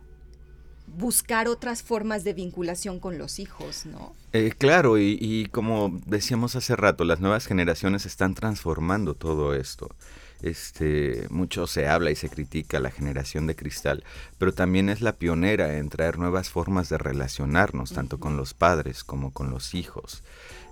buscar 0.88 1.46
otras 1.46 1.80
formas 1.80 2.24
de 2.24 2.32
vinculación 2.34 2.98
con 2.98 3.18
los 3.18 3.38
hijos, 3.38 3.86
¿no? 3.86 4.16
Eh, 4.32 4.52
claro, 4.58 4.98
y, 4.98 5.48
como 5.52 6.00
decíamos 6.06 6.56
hace 6.56 6.74
rato, 6.74 7.04
las 7.04 7.20
nuevas 7.20 7.46
generaciones 7.46 8.04
están 8.04 8.34
transformando 8.34 9.14
todo 9.14 9.54
esto. 9.54 9.94
Este, 10.42 11.28
mucho 11.30 11.68
se 11.68 11.86
habla 11.86 12.10
y 12.10 12.16
se 12.16 12.28
critica 12.28 12.80
la 12.80 12.90
generación 12.90 13.46
de 13.46 13.54
cristal, 13.54 14.02
pero 14.36 14.52
también 14.52 14.88
es 14.88 15.00
la 15.00 15.14
pionera 15.16 15.78
en 15.78 15.90
traer 15.90 16.18
nuevas 16.18 16.50
formas 16.50 16.88
de 16.88 16.98
relacionarnos, 16.98 17.92
tanto 17.92 18.18
con 18.18 18.36
los 18.36 18.54
padres 18.54 19.04
como 19.04 19.32
con 19.32 19.50
los 19.50 19.76
hijos. 19.76 20.24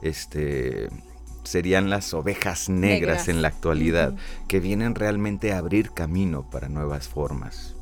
Este, 0.02 0.88
serían 1.44 1.90
las 1.90 2.14
ovejas 2.14 2.68
negras, 2.68 3.28
en 3.28 3.42
la 3.42 3.48
actualidad, 3.48 4.14
que 4.48 4.60
vienen 4.60 4.94
realmente 4.94 5.52
a 5.52 5.58
abrir 5.58 5.92
camino 5.92 6.48
para 6.50 6.68
nuevas 6.68 7.08
formas. 7.08 7.74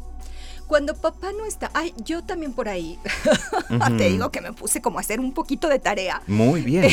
Cuando 0.66 0.94
papá 0.94 1.32
no 1.32 1.46
está, 1.46 1.68
ay, 1.74 1.92
yo 2.04 2.22
también 2.22 2.52
por 2.52 2.68
ahí, 2.68 2.96
te 3.98 4.08
digo 4.08 4.30
que 4.30 4.40
me 4.40 4.52
puse 4.52 4.80
como 4.80 4.98
a 4.98 5.00
hacer 5.00 5.18
un 5.18 5.32
poquito 5.32 5.68
de 5.68 5.80
tarea. 5.80 6.22
Muy 6.28 6.62
bien. 6.62 6.88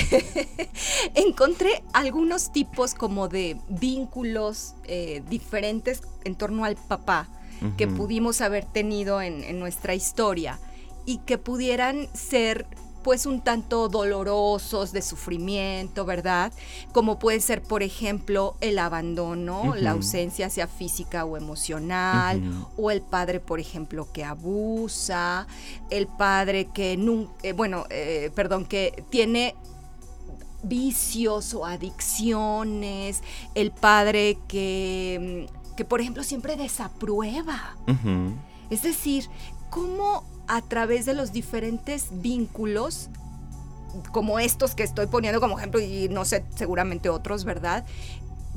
Encontré 1.14 1.84
algunos 1.94 2.52
tipos 2.52 2.96
como 2.96 3.28
de 3.28 3.58
vínculos 3.70 4.74
eh, 4.86 5.22
diferentes 5.30 6.02
en 6.24 6.36
torno 6.36 6.66
al 6.66 6.76
papá 6.76 7.30
que 7.76 7.88
pudimos 7.88 8.42
haber 8.42 8.66
tenido 8.66 9.20
en 9.20 9.58
nuestra 9.58 9.96
historia 9.96 10.60
y 11.08 11.20
que 11.20 11.38
pudieran 11.38 12.08
ser 12.14 12.68
pues 13.08 13.26
un 13.26 13.40
tanto 13.40 13.88
dolorosos, 13.88 14.92
de 14.92 15.02
sufrimiento, 15.02 16.04
¿verdad? 16.04 16.52
Como 16.92 17.20
puede 17.20 17.40
ser, 17.40 17.64
por 17.64 17.82
ejemplo, 17.82 18.58
el 18.60 18.78
abandono, 18.78 19.76
la 19.78 19.92
ausencia 19.92 20.50
sea 20.50 20.68
física 20.68 21.24
o 21.24 21.38
emocional, 21.38 22.44
o 22.76 22.92
el 22.92 23.02
padre, 23.02 23.40
por 23.40 23.62
ejemplo, 23.62 24.12
que 24.12 24.26
abusa, 24.26 25.48
el 25.90 26.08
padre 26.08 26.66
que 26.74 26.98
nunca, 26.98 27.32
eh, 27.44 27.54
bueno, 27.54 27.86
eh, 27.92 28.30
perdón, 28.36 28.66
que 28.66 29.06
tiene 29.10 29.56
vicios 30.64 31.54
o 31.54 31.66
adicciones, 31.66 33.24
el 33.56 33.72
padre 33.72 34.38
que, 34.50 35.48
que 35.78 35.86
por 35.86 36.02
ejemplo, 36.02 36.24
siempre 36.24 36.58
desaprueba. 36.58 37.78
Es 38.70 38.82
decir, 38.82 39.30
¿cómo 39.70 40.26
a 40.48 40.62
través 40.62 41.06
de 41.06 41.14
los 41.14 41.32
diferentes 41.32 42.08
vínculos 42.12 43.10
como 44.12 44.40
estos 44.40 44.76
que 44.76 44.84
estoy 44.84 45.08
poniendo 45.08 45.40
como 45.40 45.58
ejemplo 45.58 45.80
y 45.80 46.10
no 46.10 46.26
sé, 46.26 46.46
seguramente 46.56 47.10
otros, 47.10 47.44
¿verdad? 47.46 47.86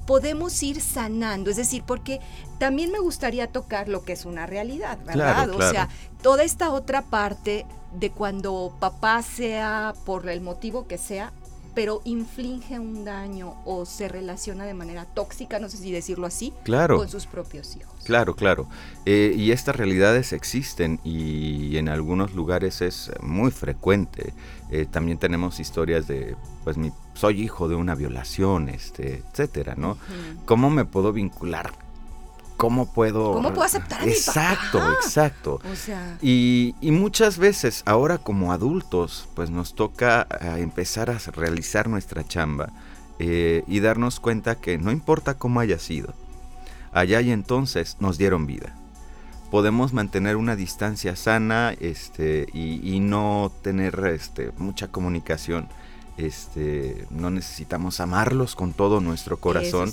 Podemos 0.06 0.62
ir 0.62 0.80
sanando, 0.80 1.50
es 1.50 1.56
decir, 1.56 1.82
porque 1.86 2.20
también 2.58 2.90
me 2.90 2.98
gustaría 2.98 3.46
tocar 3.46 3.88
lo 3.88 4.02
que 4.02 4.12
es 4.12 4.24
una 4.24 4.46
realidad, 4.46 4.98
¿verdad? 5.04 5.50
O 5.50 5.70
sea, 5.70 5.88
toda 6.22 6.42
esta 6.42 6.72
otra 6.72 7.02
parte 7.02 7.66
de 7.98 8.10
cuando 8.10 8.76
papá 8.80 9.22
sea 9.22 9.94
por 10.04 10.28
el 10.28 10.40
motivo 10.40 10.86
que 10.86 10.98
sea, 10.98 11.32
pero 11.74 12.00
inflige 12.04 12.78
un 12.78 13.04
daño 13.04 13.54
o 13.64 13.84
se 13.86 14.08
relaciona 14.08 14.64
de 14.64 14.74
manera 14.74 15.04
tóxica, 15.04 15.58
no 15.58 15.68
sé 15.68 15.76
si 15.76 15.92
decirlo 15.92 16.26
así, 16.26 16.52
con 16.66 17.08
sus 17.08 17.26
propios 17.26 17.76
hijos. 17.76 17.94
Claro, 18.04 18.34
claro. 18.34 18.68
Eh, 19.06 19.34
y 19.36 19.52
estas 19.52 19.76
realidades 19.76 20.32
existen 20.32 21.00
y 21.04 21.76
en 21.76 21.88
algunos 21.88 22.34
lugares 22.34 22.80
es 22.80 23.10
muy 23.20 23.50
frecuente. 23.50 24.34
Eh, 24.70 24.86
también 24.90 25.18
tenemos 25.18 25.60
historias 25.60 26.06
de, 26.06 26.36
pues, 26.64 26.76
mi, 26.76 26.92
soy 27.14 27.42
hijo 27.42 27.68
de 27.68 27.74
una 27.74 27.94
violación, 27.94 28.68
este, 28.68 29.22
etcétera, 29.30 29.74
¿no? 29.76 29.98
¿Cómo 30.44 30.70
me 30.70 30.84
puedo 30.84 31.12
vincular 31.12 31.72
¿Cómo 32.60 32.92
puedo... 32.92 33.32
¿Cómo 33.32 33.48
puedo 33.54 33.62
aceptar 33.62 34.02
a 34.02 34.04
Exacto, 34.04 34.92
exacto. 34.92 35.60
O 35.72 35.74
sea... 35.74 36.18
y, 36.20 36.74
y, 36.82 36.90
muchas 36.90 37.38
veces 37.38 37.82
ahora 37.86 38.18
como 38.18 38.52
adultos 38.52 39.30
pues 39.34 39.48
nos 39.48 39.74
toca 39.74 40.26
eh, 40.42 40.56
empezar 40.58 41.08
a 41.08 41.16
realizar 41.32 41.88
nuestra 41.88 42.22
chamba 42.22 42.70
eh, 43.18 43.64
y 43.66 43.80
darnos 43.80 44.20
cuenta 44.20 44.56
que 44.56 44.76
no 44.76 44.90
importa 44.90 45.38
cómo 45.38 45.60
haya 45.60 45.78
sido, 45.78 46.12
allá 46.92 47.22
y 47.22 47.30
entonces 47.30 47.96
nos 47.98 48.18
dieron 48.18 48.46
vida. 48.46 48.76
Podemos 49.50 49.94
mantener 49.94 50.36
una 50.36 50.54
distancia 50.54 51.16
sana 51.16 51.74
este, 51.80 52.46
y, 52.52 52.94
y 52.94 53.00
no 53.00 53.50
tener 53.62 53.98
este, 54.12 54.52
mucha 54.58 54.88
comunicación. 54.88 55.66
Este, 56.18 57.06
no 57.08 57.30
necesitamos 57.30 58.00
amarlos 58.00 58.54
con 58.54 58.74
todo 58.74 59.00
nuestro 59.00 59.38
corazón, 59.38 59.90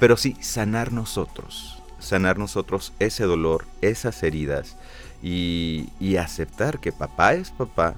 pero 0.00 0.16
sí 0.16 0.36
sanar 0.40 0.92
nosotros 0.92 1.77
sanar 1.98 2.38
nosotros 2.38 2.92
ese 2.98 3.24
dolor, 3.24 3.66
esas 3.80 4.22
heridas 4.22 4.76
y, 5.22 5.88
aceptar 6.18 6.80
que 6.80 6.92
papá 6.92 7.34
es 7.34 7.50
papá, 7.50 7.94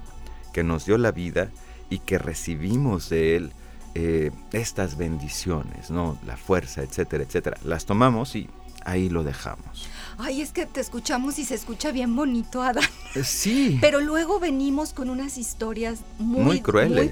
que 0.53 0.63
nos 0.63 0.85
dio 0.85 0.97
la 0.97 1.11
vida 1.11 1.49
y 1.89 1.99
que 1.99 2.17
recibimos 2.17 3.09
de 3.09 3.35
él 3.35 3.51
eh, 3.95 4.31
estas 4.51 4.97
bendiciones, 4.97 5.89
¿no? 5.89 6.17
La 6.25 6.37
fuerza, 6.37 6.81
etcétera, 6.81 7.23
etcétera. 7.23 7.57
Las 7.63 7.85
tomamos 7.85 8.35
y 8.35 8.49
ahí 8.85 9.09
lo 9.09 9.23
dejamos. 9.23 9.89
Ay, 10.23 10.41
es 10.41 10.51
que 10.51 10.67
te 10.67 10.81
escuchamos 10.81 11.39
y 11.39 11.45
se 11.45 11.55
escucha 11.55 11.91
bien 11.91 12.15
bonito, 12.15 12.61
Adán. 12.61 12.83
Eh, 13.15 13.23
sí. 13.23 13.77
Pero 13.81 14.01
luego 14.01 14.39
venimos 14.39 14.93
con 14.93 15.09
unas 15.09 15.39
historias 15.39 16.01
muy, 16.19 16.61
crueles, 16.61 17.11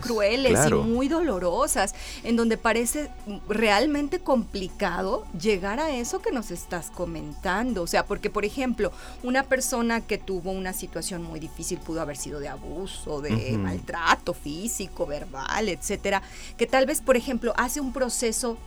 y 0.70 0.74
muy 0.74 1.08
dolorosas, 1.08 1.96
en 2.24 2.36
donde 2.36 2.58
parece 2.58 3.10
realmente 3.48 4.20
complicado 4.20 5.26
llegar 5.40 5.80
a 5.80 5.90
eso 5.90 6.22
que 6.22 6.32
nos 6.32 6.52
estás 6.52 6.92
comentando. 6.92 7.82
O 7.82 7.88
sea, 7.88 8.06
porque 8.06 8.30
por 8.30 8.46
ejemplo, 8.46 8.92
una 9.24 9.44
persona 9.44 10.02
que 10.02 10.20
tuvo 10.20 10.52
una 10.52 10.74
situación 10.74 11.24
muy 11.24 11.40
difícil 11.40 11.80
pudo 11.80 12.02
haber 12.02 12.16
sido 12.16 12.40
de 12.40 12.50
abuso, 12.50 13.22
de 13.22 13.58
maltrato 13.58 14.34
físico, 14.34 15.08
verbal, 15.08 15.70
etcétera, 15.70 16.22
que 16.58 16.68
tal 16.68 16.86
vez, 16.86 17.02
por 17.02 17.18
ejemplo, 17.18 17.54
hace 17.58 17.82
un 17.82 17.92
proceso 17.92 18.58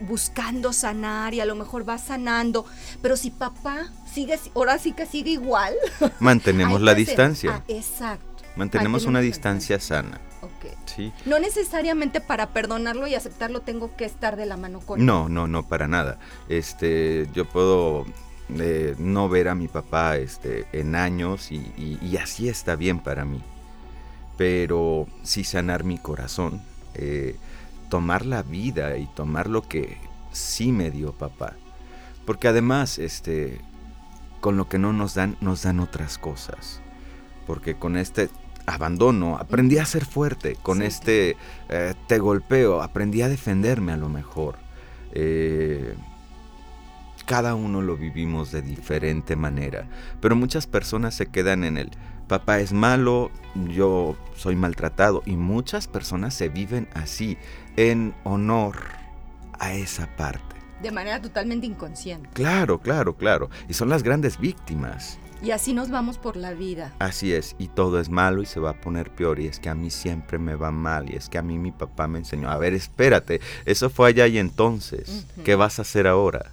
buscando 0.00 0.72
sanar 0.72 1.32
y 1.32 1.40
a 1.40 1.46
lo 1.46 1.54
mejor 1.54 1.88
va 1.88 1.98
sanando, 1.98 2.66
pero 3.00 3.16
si 3.16 3.30
papá 3.30 3.85
sigue, 4.10 4.38
ahora 4.54 4.78
sí 4.78 4.92
que 4.92 5.06
sigue 5.06 5.32
igual. 5.32 5.74
Mantenemos 6.20 6.80
la 6.80 6.94
distancia. 6.94 7.56
Ah, 7.56 7.62
exacto. 7.68 8.44
Mantenemos 8.56 9.04
una 9.04 9.20
distancia 9.20 9.78
sana. 9.78 10.20
Okay. 10.40 10.72
¿Sí? 10.86 11.12
No 11.26 11.38
necesariamente 11.38 12.20
para 12.20 12.48
perdonarlo 12.50 13.06
y 13.06 13.14
aceptarlo 13.14 13.60
tengo 13.60 13.94
que 13.96 14.04
estar 14.04 14.36
de 14.36 14.46
la 14.46 14.56
mano 14.56 14.80
con 14.80 15.00
él. 15.00 15.06
No, 15.06 15.28
no, 15.28 15.46
no, 15.46 15.68
para 15.68 15.88
nada. 15.88 16.18
Este, 16.48 17.28
yo 17.34 17.44
puedo 17.44 18.06
eh, 18.48 18.94
no 18.98 19.28
ver 19.28 19.48
a 19.48 19.54
mi 19.54 19.66
papá 19.68 20.16
este, 20.16 20.66
en 20.72 20.94
años 20.94 21.50
y, 21.50 22.16
así 22.16 22.48
está 22.48 22.76
bien 22.76 23.00
para 23.00 23.24
mí. 23.24 23.42
Pero 24.38 25.06
sí 25.22 25.44
sanar 25.44 25.84
mi 25.84 25.98
corazón, 25.98 26.62
eh, 26.94 27.36
tomar 27.90 28.24
la 28.24 28.42
vida 28.42 28.96
y 28.96 29.06
tomar 29.06 29.48
lo 29.48 29.62
que 29.62 29.98
sí 30.32 30.72
me 30.72 30.90
dio 30.90 31.12
papá. 31.12 31.54
Porque 32.24 32.48
además, 32.48 32.98
este, 32.98 33.60
con 34.40 34.56
lo 34.56 34.68
que 34.68 34.78
no 34.78 34.92
nos 34.92 35.14
dan, 35.14 35.36
nos 35.40 35.62
dan 35.62 35.80
otras 35.80 36.18
cosas. 36.18 36.80
Porque 37.46 37.76
con 37.76 37.96
este 37.96 38.28
abandono 38.66 39.36
aprendí 39.36 39.78
a 39.78 39.84
ser 39.84 40.04
fuerte, 40.04 40.56
con 40.62 40.82
este 40.82 41.36
eh, 41.68 41.94
te 42.08 42.18
golpeo, 42.18 42.82
aprendí 42.82 43.22
a 43.22 43.28
defenderme 43.28 43.92
a 43.92 43.96
lo 43.96 44.08
mejor. 44.08 44.56
Eh, 45.12 45.94
cada 47.24 47.54
uno 47.54 47.82
lo 47.82 47.96
vivimos 47.96 48.52
de 48.52 48.62
diferente 48.62 49.34
manera, 49.34 49.88
pero 50.20 50.36
muchas 50.36 50.66
personas 50.66 51.14
se 51.14 51.26
quedan 51.26 51.64
en 51.64 51.76
el 51.76 51.90
papá 52.28 52.58
es 52.58 52.72
malo, 52.72 53.30
yo 53.68 54.16
soy 54.36 54.56
maltratado 54.56 55.22
y 55.26 55.36
muchas 55.36 55.86
personas 55.86 56.34
se 56.34 56.48
viven 56.48 56.88
así, 56.94 57.38
en 57.76 58.14
honor 58.24 58.76
a 59.58 59.74
esa 59.74 60.08
parte. 60.16 60.55
De 60.82 60.90
manera 60.90 61.20
totalmente 61.20 61.66
inconsciente. 61.66 62.28
Claro, 62.32 62.80
claro, 62.80 63.16
claro. 63.16 63.50
Y 63.68 63.74
son 63.74 63.88
las 63.88 64.02
grandes 64.02 64.38
víctimas. 64.38 65.18
Y 65.42 65.50
así 65.50 65.74
nos 65.74 65.90
vamos 65.90 66.16
por 66.16 66.36
la 66.36 66.54
vida. 66.54 66.94
Así 66.98 67.32
es, 67.34 67.56
y 67.58 67.68
todo 67.68 68.00
es 68.00 68.08
malo 68.08 68.42
y 68.42 68.46
se 68.46 68.58
va 68.58 68.70
a 68.70 68.80
poner 68.80 69.10
peor. 69.10 69.38
Y 69.38 69.46
es 69.46 69.60
que 69.60 69.68
a 69.68 69.74
mí 69.74 69.90
siempre 69.90 70.38
me 70.38 70.54
va 70.54 70.70
mal. 70.70 71.10
Y 71.10 71.16
es 71.16 71.28
que 71.28 71.36
a 71.36 71.42
mí 71.42 71.58
mi 71.58 71.72
papá 71.72 72.08
me 72.08 72.18
enseñó, 72.18 72.50
a 72.50 72.56
ver, 72.56 72.72
espérate, 72.72 73.40
eso 73.66 73.90
fue 73.90 74.08
allá 74.08 74.26
y 74.26 74.38
entonces. 74.38 75.26
¿Qué 75.44 75.54
vas 75.54 75.78
a 75.78 75.82
hacer 75.82 76.06
ahora? 76.06 76.52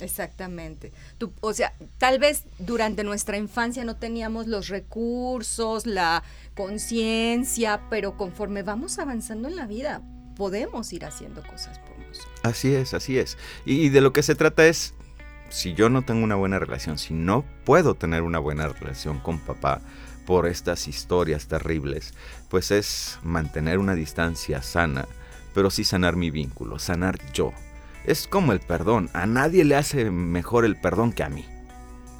Exactamente. 0.00 0.92
Tú, 1.16 1.32
o 1.40 1.54
sea, 1.54 1.72
tal 1.98 2.18
vez 2.18 2.44
durante 2.58 3.02
nuestra 3.02 3.38
infancia 3.38 3.84
no 3.84 3.96
teníamos 3.96 4.46
los 4.46 4.68
recursos, 4.68 5.86
la 5.86 6.22
conciencia, 6.54 7.80
pero 7.88 8.16
conforme 8.18 8.62
vamos 8.62 8.98
avanzando 8.98 9.48
en 9.48 9.56
la 9.56 9.66
vida, 9.66 10.02
podemos 10.36 10.92
ir 10.92 11.06
haciendo 11.06 11.42
cosas 11.42 11.78
por. 11.78 11.91
Así 12.42 12.74
es, 12.74 12.94
así 12.94 13.18
es. 13.18 13.38
Y 13.64 13.88
de 13.90 14.00
lo 14.00 14.12
que 14.12 14.22
se 14.22 14.34
trata 14.34 14.66
es, 14.66 14.94
si 15.48 15.74
yo 15.74 15.88
no 15.88 16.02
tengo 16.02 16.24
una 16.24 16.34
buena 16.34 16.58
relación, 16.58 16.98
si 16.98 17.14
no 17.14 17.44
puedo 17.64 17.94
tener 17.94 18.22
una 18.22 18.38
buena 18.38 18.68
relación 18.68 19.18
con 19.20 19.38
papá 19.38 19.80
por 20.26 20.46
estas 20.46 20.88
historias 20.88 21.46
terribles, 21.46 22.14
pues 22.48 22.70
es 22.70 23.18
mantener 23.22 23.78
una 23.78 23.94
distancia 23.94 24.62
sana, 24.62 25.06
pero 25.54 25.70
sí 25.70 25.84
sanar 25.84 26.16
mi 26.16 26.30
vínculo, 26.30 26.78
sanar 26.78 27.18
yo. 27.32 27.52
Es 28.04 28.26
como 28.26 28.52
el 28.52 28.60
perdón, 28.60 29.10
a 29.12 29.26
nadie 29.26 29.64
le 29.64 29.76
hace 29.76 30.10
mejor 30.10 30.64
el 30.64 30.80
perdón 30.80 31.12
que 31.12 31.22
a 31.22 31.28
mí. 31.28 31.46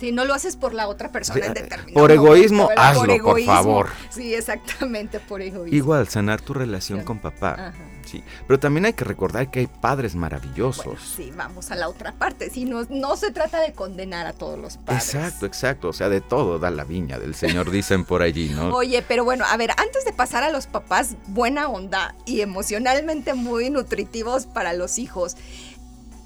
Si 0.02 0.10
no 0.10 0.24
lo 0.24 0.34
haces 0.34 0.56
por 0.56 0.74
la 0.74 0.88
otra 0.88 1.12
persona 1.12 1.46
en 1.46 1.54
determinado 1.54 1.94
Por 1.94 2.10
egoísmo, 2.10 2.68
hazlo, 2.76 3.18
por, 3.22 3.40
favor. 3.44 3.90
Sí, 4.10 4.34
exactamente, 4.34 5.20
por 5.20 5.40
egoísmo. 5.40 5.76
Igual, 5.76 6.08
sanar 6.08 6.40
tu 6.40 6.54
relación 6.54 7.04
con 7.04 7.20
papá. 7.20 7.72
Sí, 8.04 8.24
pero 8.48 8.58
también 8.58 8.84
hay 8.84 8.94
que 8.94 9.04
recordar 9.04 9.48
que 9.48 9.60
hay 9.60 9.68
padres 9.68 10.16
maravillosos. 10.16 11.00
sí, 11.00 11.32
vamos 11.36 11.70
a 11.70 11.76
la 11.76 11.88
otra 11.88 12.10
parte. 12.10 12.50
Si 12.50 12.64
no, 12.64 12.84
no 12.90 13.16
se 13.16 13.30
trata 13.30 13.60
de 13.60 13.74
condenar 13.74 14.26
a 14.26 14.32
todos 14.32 14.58
los 14.58 14.76
padres. 14.76 15.14
Exacto, 15.14 15.46
exacto. 15.46 15.88
O 15.90 15.92
sea, 15.92 16.08
de 16.08 16.20
todo 16.20 16.58
da 16.58 16.72
la 16.72 16.82
viña 16.82 17.20
del 17.20 17.36
Señor, 17.36 17.70
dicen 17.70 18.04
por 18.04 18.22
allí, 18.22 18.48
¿no? 18.48 18.70
Oye, 18.74 19.04
pero 19.06 19.24
bueno, 19.24 19.44
a 19.48 19.56
ver, 19.56 19.70
antes 19.76 20.04
de 20.04 20.12
pasar 20.12 20.42
a 20.42 20.50
los 20.50 20.66
papás, 20.66 21.14
buena 21.28 21.68
onda 21.68 22.16
y 22.26 22.40
emocionalmente 22.40 23.34
muy 23.34 23.70
nutritivos 23.70 24.46
para 24.46 24.72
los 24.72 24.98
hijos. 24.98 25.36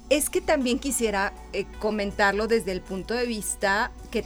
Es 0.09 0.31
que 0.31 0.41
también 0.41 0.79
quisiera 0.79 1.33
eh, 1.53 1.67
comentarlo 1.81 2.47
desde 2.47 2.73
el 2.73 2.81
punto 2.81 3.15
de 3.15 3.27
vista 3.27 3.91
que, 4.11 4.25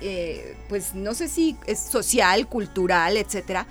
eh, 0.00 0.56
pues 0.68 0.94
no 0.94 1.14
sé 1.14 1.28
si 1.28 1.56
es 1.66 1.78
social, 1.78 2.48
cultural, 2.48 3.16
etcétera, 3.16 3.66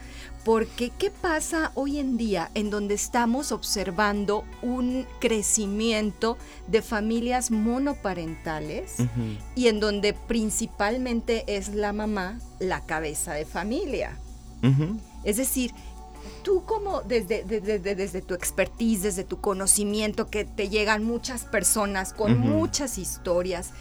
porque 0.45 0.91
¿qué 0.91 1.10
pasa 1.10 1.71
hoy 1.74 1.98
en 1.98 2.17
día 2.17 2.52
en 2.54 2.69
donde 2.69 2.93
estamos 2.93 3.52
observando 3.52 4.45
un 4.62 5.08
crecimiento 5.19 6.38
de 6.67 6.84
familias 6.84 7.50
monoparentales 7.50 8.98
y 9.56 9.69
en 9.69 9.80
donde 9.80 10.13
principalmente 10.13 11.43
es 11.48 11.69
la 11.69 11.93
mamá 11.93 12.39
la 12.60 12.82
cabeza 12.82 13.34
de 13.34 13.45
familia? 13.45 14.19
Es 15.24 15.38
decir, 15.38 15.71
tú 16.43 16.63
como 16.65 17.01
desde, 17.01 17.43
desde, 17.43 18.21
tu 18.21 18.33
expertise, 18.33 19.03
desde 19.03 19.23
tu 19.23 19.41
conocimiento, 19.41 20.29
que 20.29 20.45
te 20.45 20.69
llegan 20.69 21.03
muchas 21.03 21.43
personas 21.43 22.13
con 22.13 22.39
muchas 22.39 22.97
historias, 22.97 23.71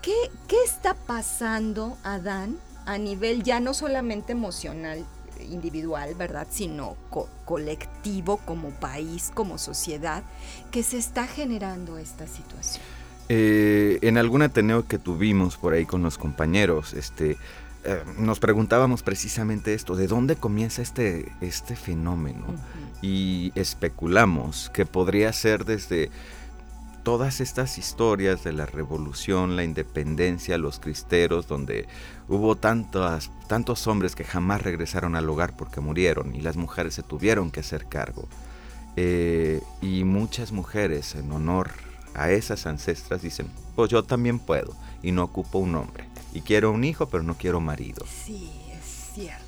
¿qué, 0.00 0.14
¿qué, 0.48 0.56
está 0.64 0.94
pasando, 0.94 1.96
Adán, 2.02 2.58
a 2.86 2.98
nivel 2.98 3.42
ya 3.42 3.60
no 3.60 3.74
solamente 3.74 4.32
emocional, 4.32 5.04
individual, 5.50 6.14
¿verdad? 6.14 6.46
Sino 6.50 6.96
colectivo, 7.44 8.38
como 8.38 8.70
país, 8.70 9.30
como 9.34 9.58
sociedad, 9.58 10.22
que 10.70 10.82
se 10.82 10.98
está 10.98 11.26
generando 11.26 11.98
esta 11.98 12.26
situación. 12.26 12.84
Eh, 13.28 13.98
en 14.02 14.18
algún 14.18 14.42
Ateneo 14.42 14.86
que 14.86 14.98
tuvimos 14.98 15.56
por 15.56 15.74
ahí 15.74 15.86
con 15.86 16.02
los 16.02 16.18
compañeros, 16.18 16.92
este, 16.92 17.36
eh, 17.84 18.02
nos 18.18 18.38
preguntábamos 18.38 19.02
precisamente 19.02 19.74
esto, 19.74 19.96
¿de 19.96 20.06
dónde 20.06 20.36
comienza 20.36 20.82
este, 20.82 21.32
este 21.40 21.74
fenómeno? 21.74 22.44
Y 23.00 23.52
especulamos 23.56 24.70
que 24.70 24.86
podría 24.86 25.32
ser 25.32 25.64
desde 25.64 26.10
todas 27.02 27.40
estas 27.40 27.78
historias 27.78 28.44
de 28.44 28.52
la 28.52 28.66
revolución, 28.66 29.56
la 29.56 29.64
independencia, 29.64 30.58
los 30.58 30.78
cristeros, 30.78 31.48
donde 31.48 31.88
hubo 32.28 32.56
tantos 32.56 33.86
hombres 33.86 34.14
que 34.14 34.24
jamás 34.24 34.62
regresaron 34.62 35.16
al 35.16 35.28
hogar 35.28 35.56
porque 35.56 35.80
murieron 35.80 36.34
y 36.36 36.40
las 36.40 36.56
mujeres 36.56 36.94
se 36.94 37.02
tuvieron 37.02 37.50
que 37.50 37.60
hacer 37.60 37.86
cargo. 37.86 38.28
Eh, 38.96 39.60
y 39.80 40.04
muchas 40.04 40.52
mujeres 40.52 41.14
en 41.14 41.32
honor 41.32 41.70
a 42.14 42.30
esas 42.30 42.66
ancestras 42.66 43.22
dicen, 43.22 43.48
pues 43.74 43.90
yo 43.90 44.02
también 44.02 44.38
puedo 44.38 44.74
y 45.02 45.12
no 45.12 45.24
ocupo 45.24 45.58
un 45.58 45.74
hombre. 45.74 46.08
Y 46.32 46.40
quiero 46.40 46.70
un 46.70 46.84
hijo, 46.84 47.08
pero 47.08 47.22
no 47.22 47.34
quiero 47.34 47.60
marido. 47.60 48.04
Sí, 48.06 48.50
es 48.70 49.14
cierto. 49.14 49.42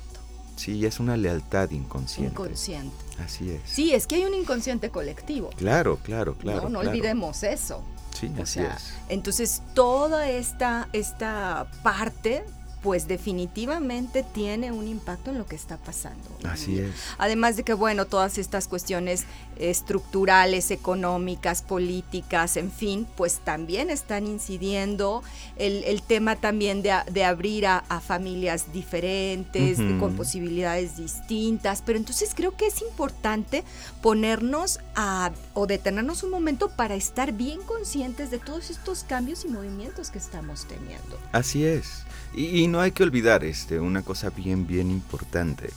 Sí, 0.55 0.85
es 0.85 0.99
una 0.99 1.17
lealtad 1.17 1.71
inconsciente. 1.71 2.31
Inconsciente. 2.31 2.95
Así 3.23 3.51
es. 3.51 3.61
Sí, 3.65 3.93
es 3.93 4.07
que 4.07 4.15
hay 4.15 4.25
un 4.25 4.33
inconsciente 4.33 4.89
colectivo. 4.89 5.49
Claro, 5.57 5.97
claro, 5.97 6.35
claro. 6.35 6.69
No, 6.69 6.69
no 6.69 6.79
olvidemos 6.79 7.43
eso. 7.43 7.83
Sí, 8.13 8.31
así 8.41 8.61
es. 8.61 8.93
Entonces, 9.09 9.61
toda 9.73 10.29
esta, 10.29 10.87
esta 10.93 11.67
parte 11.83 12.45
pues 12.85 13.07
definitivamente 13.07 14.21
tiene 14.21 14.71
un 14.71 14.87
impacto 14.87 15.31
en 15.31 15.39
lo 15.39 15.47
que 15.47 15.55
está 15.55 15.77
pasando. 15.77 16.21
Así 16.43 16.77
es. 16.77 16.91
Además 17.17 17.57
de 17.57 17.63
que, 17.63 17.73
bueno, 17.73 18.05
todas 18.05 18.37
estas 18.37 18.67
cuestiones 18.67 19.25
estructurales, 19.57 20.69
económicas, 20.69 21.63
políticas, 21.63 22.57
en 22.57 22.71
fin, 22.71 23.07
pues 23.17 23.39
también 23.39 23.89
están 23.89 24.27
incidiendo. 24.27 25.23
El, 25.57 26.03
tema 26.03 26.35
también 26.35 26.83
de, 26.83 27.23
abrir 27.23 27.65
a, 27.65 27.81
familias 28.05 28.71
diferentes, 28.71 29.79
con 29.99 30.15
posibilidades 30.15 30.97
distintas. 30.97 31.81
Pero 31.83 31.97
entonces 31.97 32.33
creo 32.35 32.55
que 32.55 32.67
es 32.67 32.83
importante 32.83 33.63
ponernos 34.03 34.79
a, 34.93 35.31
o 35.55 35.65
detenernos 35.65 36.21
un 36.21 36.29
momento 36.29 36.69
para 36.69 36.93
estar 36.93 37.31
bien 37.31 37.63
conscientes 37.63 38.29
de 38.29 38.37
todos 38.37 38.69
estos 38.69 39.03
cambios 39.03 39.43
y 39.43 39.47
movimientos 39.47 40.11
que 40.11 40.19
estamos 40.19 40.67
teniendo. 40.67 41.17
Así 41.31 41.65
es. 41.65 42.04
Y, 42.37 42.67
no 42.67 42.81
hay 42.81 42.91
que 42.91 43.03
olvidar 43.03 43.45
este, 43.45 43.79
una 43.79 44.01
cosa 44.01 44.29
bien, 44.29 44.67
bien 44.67 44.91
importante. 44.91 45.69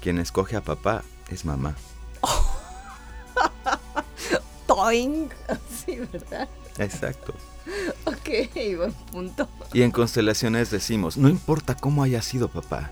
Quien 0.00 0.18
escoge 0.18 0.56
a 0.56 0.60
papá 0.60 1.04
es 1.30 1.44
mamá. 1.44 1.76
toing. 4.66 5.28
Sí, 5.84 5.98
¿verdad? 6.12 6.48
Exacto. 6.78 7.34
Ok, 8.04 8.28
buen 8.76 8.92
punto. 9.12 9.48
Y 9.72 9.82
en 9.82 9.92
constelaciones 9.92 10.70
decimos, 10.70 11.16
no 11.16 11.28
importa 11.28 11.76
cómo 11.76 12.02
haya 12.02 12.20
sido 12.20 12.48
papá, 12.48 12.90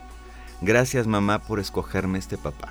gracias 0.60 1.08
mamá 1.08 1.40
por 1.40 1.58
escogerme 1.58 2.20
este 2.20 2.38
papá, 2.38 2.68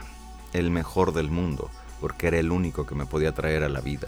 el 0.54 0.72
mejor 0.72 1.14
del 1.14 1.30
mundo, 1.30 1.70
porque 2.00 2.28
era 2.28 2.40
el 2.40 2.52
único 2.52 2.86
que 2.86 2.96
me 2.96 3.06
podía 3.06 3.34
traer 3.34 3.64
a 3.64 3.70
la 3.70 3.82
vida. 3.82 4.08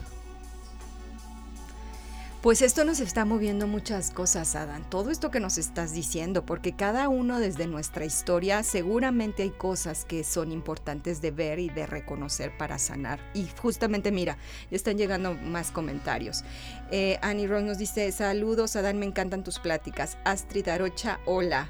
Pues 2.41 2.63
esto 2.63 2.83
nos 2.85 2.99
está 2.99 3.23
moviendo 3.23 3.67
muchas 3.67 4.09
cosas, 4.09 4.55
Adán. 4.55 4.83
Todo 4.89 5.11
esto 5.11 5.29
que 5.29 5.39
nos 5.39 5.59
estás 5.59 5.93
diciendo, 5.93 6.43
porque 6.43 6.75
cada 6.75 7.07
uno 7.07 7.39
desde 7.39 7.67
nuestra 7.67 8.03
historia 8.03 8.63
seguramente 8.63 9.43
hay 9.43 9.51
cosas 9.51 10.05
que 10.05 10.23
son 10.23 10.51
importantes 10.51 11.21
de 11.21 11.29
ver 11.29 11.59
y 11.59 11.69
de 11.69 11.85
reconocer 11.85 12.57
para 12.57 12.79
sanar. 12.79 13.19
Y 13.35 13.45
justamente, 13.61 14.11
mira, 14.11 14.39
ya 14.71 14.75
están 14.75 14.97
llegando 14.97 15.35
más 15.35 15.69
comentarios. 15.69 16.43
Eh, 16.89 17.19
Annie 17.21 17.45
Ross 17.45 17.61
nos 17.61 17.77
dice, 17.77 18.11
saludos, 18.11 18.75
Adán, 18.75 18.97
me 18.97 19.05
encantan 19.05 19.43
tus 19.43 19.59
pláticas. 19.59 20.17
Astrid 20.25 20.67
Arocha, 20.67 21.19
hola. 21.27 21.69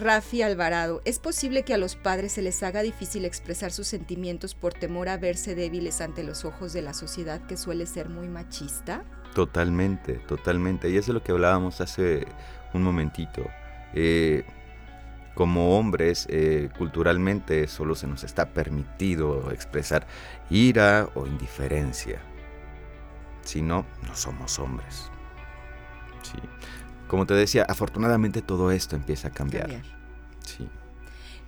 Rafi 0.00 0.40
Alvarado, 0.40 1.02
¿es 1.04 1.18
posible 1.18 1.62
que 1.62 1.74
a 1.74 1.78
los 1.78 1.94
padres 1.94 2.32
se 2.32 2.42
les 2.42 2.62
haga 2.62 2.80
difícil 2.80 3.26
expresar 3.26 3.70
sus 3.70 3.86
sentimientos 3.86 4.54
por 4.54 4.72
temor 4.72 5.10
a 5.10 5.18
verse 5.18 5.54
débiles 5.54 6.00
ante 6.00 6.24
los 6.24 6.46
ojos 6.46 6.72
de 6.72 6.80
la 6.80 6.94
sociedad 6.94 7.46
que 7.46 7.58
suele 7.58 7.84
ser 7.84 8.08
muy 8.08 8.26
machista? 8.26 9.04
Totalmente, 9.34 10.14
totalmente. 10.14 10.88
Y 10.88 10.96
eso 10.96 11.10
es 11.10 11.14
lo 11.14 11.22
que 11.22 11.32
hablábamos 11.32 11.82
hace 11.82 12.26
un 12.72 12.82
momentito. 12.82 13.44
Eh, 13.92 14.44
como 15.34 15.78
hombres, 15.78 16.26
eh, 16.30 16.70
culturalmente 16.78 17.68
solo 17.68 17.94
se 17.94 18.06
nos 18.06 18.24
está 18.24 18.54
permitido 18.54 19.50
expresar 19.52 20.06
ira 20.48 21.10
o 21.14 21.26
indiferencia. 21.26 22.20
Si 23.42 23.60
no, 23.60 23.84
no 24.06 24.16
somos 24.16 24.58
hombres. 24.58 25.10
Sí. 26.22 26.38
Como 27.10 27.26
te 27.26 27.34
decía, 27.34 27.64
afortunadamente 27.68 28.40
todo 28.40 28.70
esto 28.70 28.94
empieza 28.94 29.28
a 29.28 29.30
cambiar. 29.32 29.82
Sí. 30.46 30.68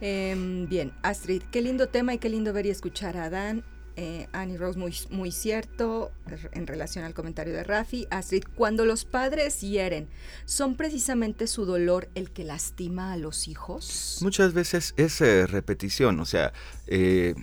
Em, 0.00 0.68
bien, 0.68 0.92
Astrid, 1.02 1.40
qué 1.52 1.62
lindo 1.62 1.86
tema 1.86 2.12
y 2.14 2.18
qué 2.18 2.28
lindo 2.28 2.52
ver 2.52 2.66
y 2.66 2.70
escuchar 2.70 3.16
a 3.16 3.26
Adán 3.26 3.62
eh, 3.94 4.26
Annie 4.32 4.56
Rose, 4.56 4.76
muy, 4.76 4.92
muy 5.10 5.30
cierto 5.30 6.10
en 6.50 6.66
relación 6.66 7.04
al 7.04 7.14
comentario 7.14 7.54
de 7.54 7.62
Rafi. 7.62 8.08
Astrid, 8.10 8.42
cuando 8.56 8.84
los 8.84 9.04
padres 9.04 9.60
hieren, 9.60 10.08
¿son 10.46 10.74
precisamente 10.74 11.46
su 11.46 11.64
dolor 11.64 12.08
el 12.16 12.32
que 12.32 12.42
lastima 12.42 13.12
a 13.12 13.16
los 13.16 13.46
hijos? 13.46 14.18
Muchas 14.20 14.54
veces 14.54 14.94
es 14.96 15.20
eh, 15.20 15.46
repetición, 15.46 16.18
o 16.18 16.24
sea, 16.24 16.52
eh, 16.88 17.36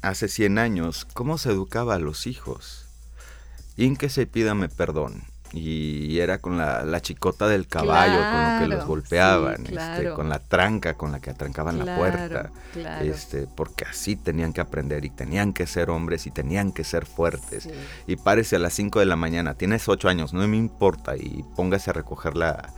hace 0.00 0.28
100 0.28 0.56
años, 0.56 1.06
¿cómo 1.12 1.36
se 1.36 1.50
educaba 1.50 1.96
a 1.96 1.98
los 1.98 2.26
hijos? 2.26 2.86
Y 3.76 3.94
que 3.96 4.08
se 4.08 4.26
pídame 4.26 4.70
perdón 4.70 5.29
y 5.52 6.18
era 6.20 6.38
con 6.38 6.58
la, 6.58 7.00
chicota 7.00 7.48
del 7.48 7.66
caballo 7.66 8.18
con 8.18 8.54
lo 8.54 8.60
que 8.60 8.76
los 8.76 8.86
golpeaban, 8.86 9.66
este, 9.66 10.10
con 10.10 10.28
la 10.28 10.38
tranca 10.38 10.94
con 10.94 11.12
la 11.12 11.20
que 11.20 11.30
atrancaban 11.30 11.84
la 11.84 11.96
puerta, 11.96 12.50
este, 13.02 13.46
porque 13.46 13.84
así 13.84 14.16
tenían 14.16 14.52
que 14.52 14.60
aprender 14.60 15.04
y 15.04 15.10
tenían 15.10 15.52
que 15.52 15.66
ser 15.66 15.90
hombres 15.90 16.26
y 16.26 16.30
tenían 16.30 16.72
que 16.72 16.84
ser 16.84 17.04
fuertes. 17.04 17.68
Y 18.06 18.16
párese 18.16 18.56
a 18.56 18.58
las 18.58 18.74
5 18.74 19.00
de 19.00 19.06
la 19.06 19.16
mañana, 19.16 19.54
tienes 19.54 19.88
8 19.88 20.08
años, 20.08 20.32
no 20.32 20.46
me 20.46 20.56
importa, 20.56 21.16
y 21.16 21.44
póngase 21.56 21.90
a 21.90 21.94
recoger 21.94 22.36
la, 22.36 22.72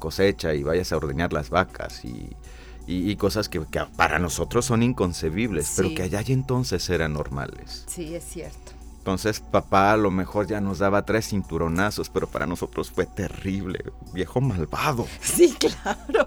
cosecha 0.00 0.52
y 0.52 0.64
vayas 0.64 0.92
a 0.92 0.96
ordeñar 0.96 1.32
las 1.32 1.50
vacas 1.50 2.02
y, 2.04 3.16
cosas 3.16 3.48
que, 3.48 3.60
para 3.96 4.18
nosotros 4.18 4.64
son 4.64 4.82
inconcebibles, 4.82 5.74
pero 5.76 5.94
que 5.94 6.02
allá 6.02 6.22
y 6.26 6.32
entonces 6.32 6.88
eran 6.90 7.12
normales. 7.12 7.84
Sí, 7.86 8.14
es 8.14 8.24
cierto. 8.24 8.75
Entonces 9.06 9.38
papá 9.38 9.92
a 9.92 9.96
lo 9.96 10.10
mejor 10.10 10.48
ya 10.48 10.60
nos 10.60 10.80
daba 10.80 11.04
tres 11.04 11.28
cinturonazos, 11.28 12.10
pero 12.10 12.26
para 12.26 12.44
nosotros 12.44 12.90
fue 12.90 13.06
terrible, 13.06 13.92
viejo 14.12 14.40
malvado. 14.40 15.06
Sí, 15.20 15.54
claro. 15.60 16.26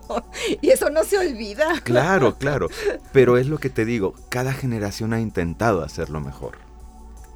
Y 0.62 0.70
eso 0.70 0.90
no 0.90 1.04
se 1.04 1.18
olvida. 1.18 1.82
Claro, 1.84 2.38
claro. 2.38 2.70
Pero 3.12 3.38
es 3.38 3.48
lo 3.48 3.58
que 3.58 3.70
te 3.70 3.84
digo, 3.84 4.16
cada 4.30 4.54
generación 4.54 5.12
ha 5.12 5.20
intentado 5.20 5.84
hacerlo 5.84 6.22
mejor. 6.22 6.58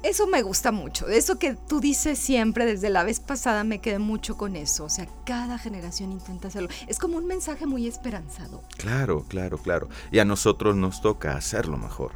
Eso 0.02 0.26
me 0.26 0.40
gusta 0.40 0.72
mucho. 0.72 1.08
Eso 1.08 1.38
que 1.38 1.54
tú 1.54 1.78
dices 1.78 2.18
siempre, 2.18 2.64
desde 2.64 2.88
la 2.88 3.04
vez 3.04 3.20
pasada 3.20 3.64
me 3.64 3.82
quedé 3.82 3.98
mucho 3.98 4.38
con 4.38 4.56
eso. 4.56 4.84
O 4.84 4.88
sea, 4.88 5.06
cada 5.26 5.58
generación 5.58 6.10
intenta 6.10 6.48
hacerlo. 6.48 6.70
Es 6.88 6.98
como 6.98 7.18
un 7.18 7.26
mensaje 7.26 7.66
muy 7.66 7.86
esperanzado. 7.86 8.62
Claro, 8.78 9.26
claro, 9.28 9.58
claro. 9.58 9.90
Y 10.10 10.20
a 10.20 10.24
nosotros 10.24 10.74
nos 10.74 11.02
toca 11.02 11.36
hacerlo 11.36 11.76
mejor. 11.76 12.12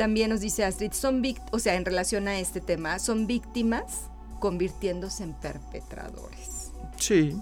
También 0.00 0.30
nos 0.30 0.40
dice 0.40 0.64
Astrid, 0.64 0.92
son 0.92 1.22
o 1.50 1.58
sea, 1.58 1.74
en 1.74 1.84
relación 1.84 2.26
a 2.26 2.40
este 2.40 2.62
tema, 2.62 2.98
son 2.98 3.26
víctimas 3.26 4.08
convirtiéndose 4.38 5.24
en 5.24 5.34
perpetradores. 5.34 6.70
Sí, 6.96 7.38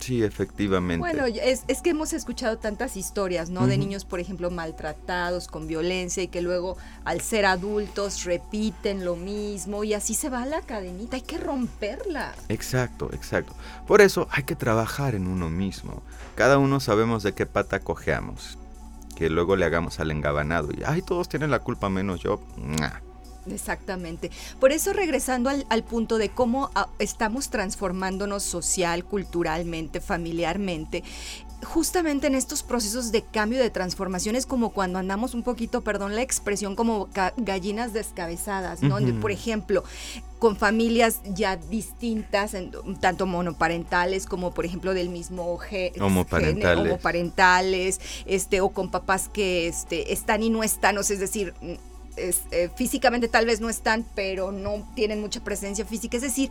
sí, 0.00 0.24
efectivamente. 0.24 0.98
Bueno, 0.98 1.24
es, 1.26 1.62
que 1.82 1.90
hemos 1.90 2.12
escuchado 2.12 2.58
tantas 2.58 2.96
historias, 2.96 3.48
¿no? 3.48 3.68
De 3.68 3.78
niños, 3.78 4.04
por 4.04 4.18
ejemplo, 4.18 4.50
maltratados, 4.50 5.46
con 5.46 5.68
violencia 5.68 6.24
y 6.24 6.26
que 6.26 6.42
luego 6.42 6.76
al 7.04 7.20
ser 7.20 7.46
adultos 7.46 8.24
repiten 8.24 9.04
lo 9.04 9.14
mismo 9.14 9.84
y 9.84 9.94
así 9.94 10.14
se 10.14 10.30
va 10.30 10.44
la 10.46 10.62
cadenita, 10.62 11.14
hay 11.14 11.22
que 11.22 11.38
romperla. 11.38 12.34
Exacto, 12.48 13.08
exacto. 13.12 13.52
Por 13.86 14.00
eso 14.00 14.26
hay 14.32 14.42
que 14.42 14.56
trabajar 14.56 15.14
en 15.14 15.28
uno 15.28 15.48
mismo. 15.48 16.02
Cada 16.34 16.58
uno 16.58 16.80
sabemos 16.80 17.22
de 17.22 17.34
qué 17.34 17.46
pata 17.46 17.78
cojeamos 17.78 18.58
que 19.14 19.30
luego 19.30 19.56
le 19.56 19.64
hagamos 19.64 20.00
al 20.00 20.10
engabanado 20.10 20.70
y, 20.72 20.82
ay, 20.84 21.02
todos 21.02 21.28
tienen 21.28 21.50
la 21.50 21.60
culpa 21.60 21.88
menos 21.88 22.20
yo. 22.20 22.40
Exactamente. 23.46 24.30
Por 24.58 24.72
eso 24.72 24.92
regresando 24.92 25.50
al, 25.50 25.66
al 25.68 25.84
punto 25.84 26.18
de 26.18 26.30
cómo 26.30 26.70
ah, 26.74 26.88
estamos 26.98 27.50
transformándonos 27.50 28.42
social, 28.42 29.04
culturalmente, 29.04 30.00
familiarmente, 30.00 31.04
justamente 31.64 32.26
en 32.26 32.34
estos 32.34 32.62
procesos 32.62 33.10
de 33.10 33.22
cambio, 33.22 33.58
de 33.58 33.70
transformación, 33.70 34.36
es 34.36 34.46
como 34.46 34.70
cuando 34.70 34.98
andamos 34.98 35.34
un 35.34 35.42
poquito, 35.42 35.82
perdón 35.82 36.14
la 36.14 36.22
expresión, 36.22 36.76
como 36.76 37.08
gallinas 37.36 37.92
descabezadas, 37.92 38.82
¿no? 38.82 38.98
Por 39.20 39.30
ejemplo, 39.30 39.82
con 40.44 40.56
familias 40.56 41.22
ya 41.24 41.56
distintas, 41.56 42.54
tanto 43.00 43.24
monoparentales 43.24 44.26
como 44.26 44.52
por 44.52 44.66
ejemplo 44.66 44.92
del 44.92 45.08
mismo 45.08 45.56
género, 45.56 46.04
homoparentales, 46.04 47.98
este, 48.26 48.60
o 48.60 48.68
con 48.68 48.90
papás 48.90 49.30
que 49.30 49.68
este, 49.68 50.12
están 50.12 50.42
y 50.42 50.50
no 50.50 50.62
están, 50.62 50.98
o 50.98 51.02
sea, 51.02 51.14
es 51.14 51.20
decir, 51.20 51.54
eh, 52.16 52.68
físicamente 52.76 53.26
tal 53.26 53.46
vez 53.46 53.62
no 53.62 53.70
están, 53.70 54.04
pero 54.14 54.52
no 54.52 54.86
tienen 54.94 55.22
mucha 55.22 55.42
presencia 55.42 55.86
física. 55.86 56.18
Es 56.18 56.22
decir, 56.22 56.50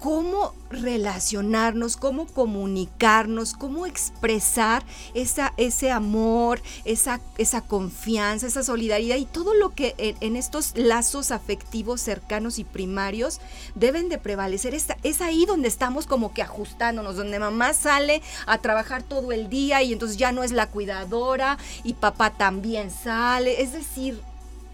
cómo 0.00 0.54
relacionarnos, 0.70 1.96
cómo 1.98 2.26
comunicarnos, 2.26 3.52
cómo 3.52 3.86
expresar 3.86 4.82
esa, 5.12 5.52
ese 5.58 5.90
amor, 5.90 6.62
esa, 6.86 7.20
esa 7.36 7.60
confianza, 7.60 8.46
esa 8.46 8.62
solidaridad 8.62 9.16
y 9.16 9.26
todo 9.26 9.54
lo 9.54 9.74
que 9.74 9.94
en, 9.98 10.36
estos 10.36 10.72
lazos 10.74 11.30
afectivos 11.30 12.00
cercanos 12.00 12.58
y 12.58 12.64
primarios 12.64 13.40
deben 13.74 14.08
de 14.08 14.16
prevalecer. 14.16 14.74
Es, 14.74 14.86
es 15.02 15.20
ahí 15.20 15.44
donde 15.44 15.68
estamos 15.68 16.06
como 16.06 16.32
que 16.32 16.42
ajustándonos, 16.42 17.16
donde 17.16 17.38
mamá 17.38 17.74
sale 17.74 18.22
a 18.46 18.58
trabajar 18.58 19.02
todo 19.02 19.32
el 19.32 19.50
día 19.50 19.82
y 19.82 19.92
entonces 19.92 20.16
ya 20.16 20.32
no 20.32 20.42
es 20.42 20.50
la 20.50 20.66
cuidadora 20.66 21.58
y 21.84 21.92
papá 21.92 22.30
también 22.30 22.90
sale. 22.90 23.60
Es 23.60 23.74
decir, 23.74 24.22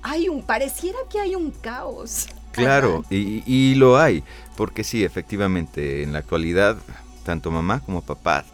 hay 0.02 0.28
un, 0.28 0.42
pareciera 0.42 0.98
que 1.10 1.18
hay 1.18 1.34
un 1.34 1.50
caos. 1.50 2.28
Claro, 2.56 3.04
y, 3.10 3.74
lo 3.74 3.98
hay, 3.98 4.22
porque 4.56 4.84
sí, 4.84 5.04
efectivamente, 5.04 6.02
en 6.02 6.12
la 6.12 6.20
actualidad, 6.20 6.76
tanto 7.24 7.50
mamá 7.50 7.80
como 7.80 8.02
papá 8.02 8.44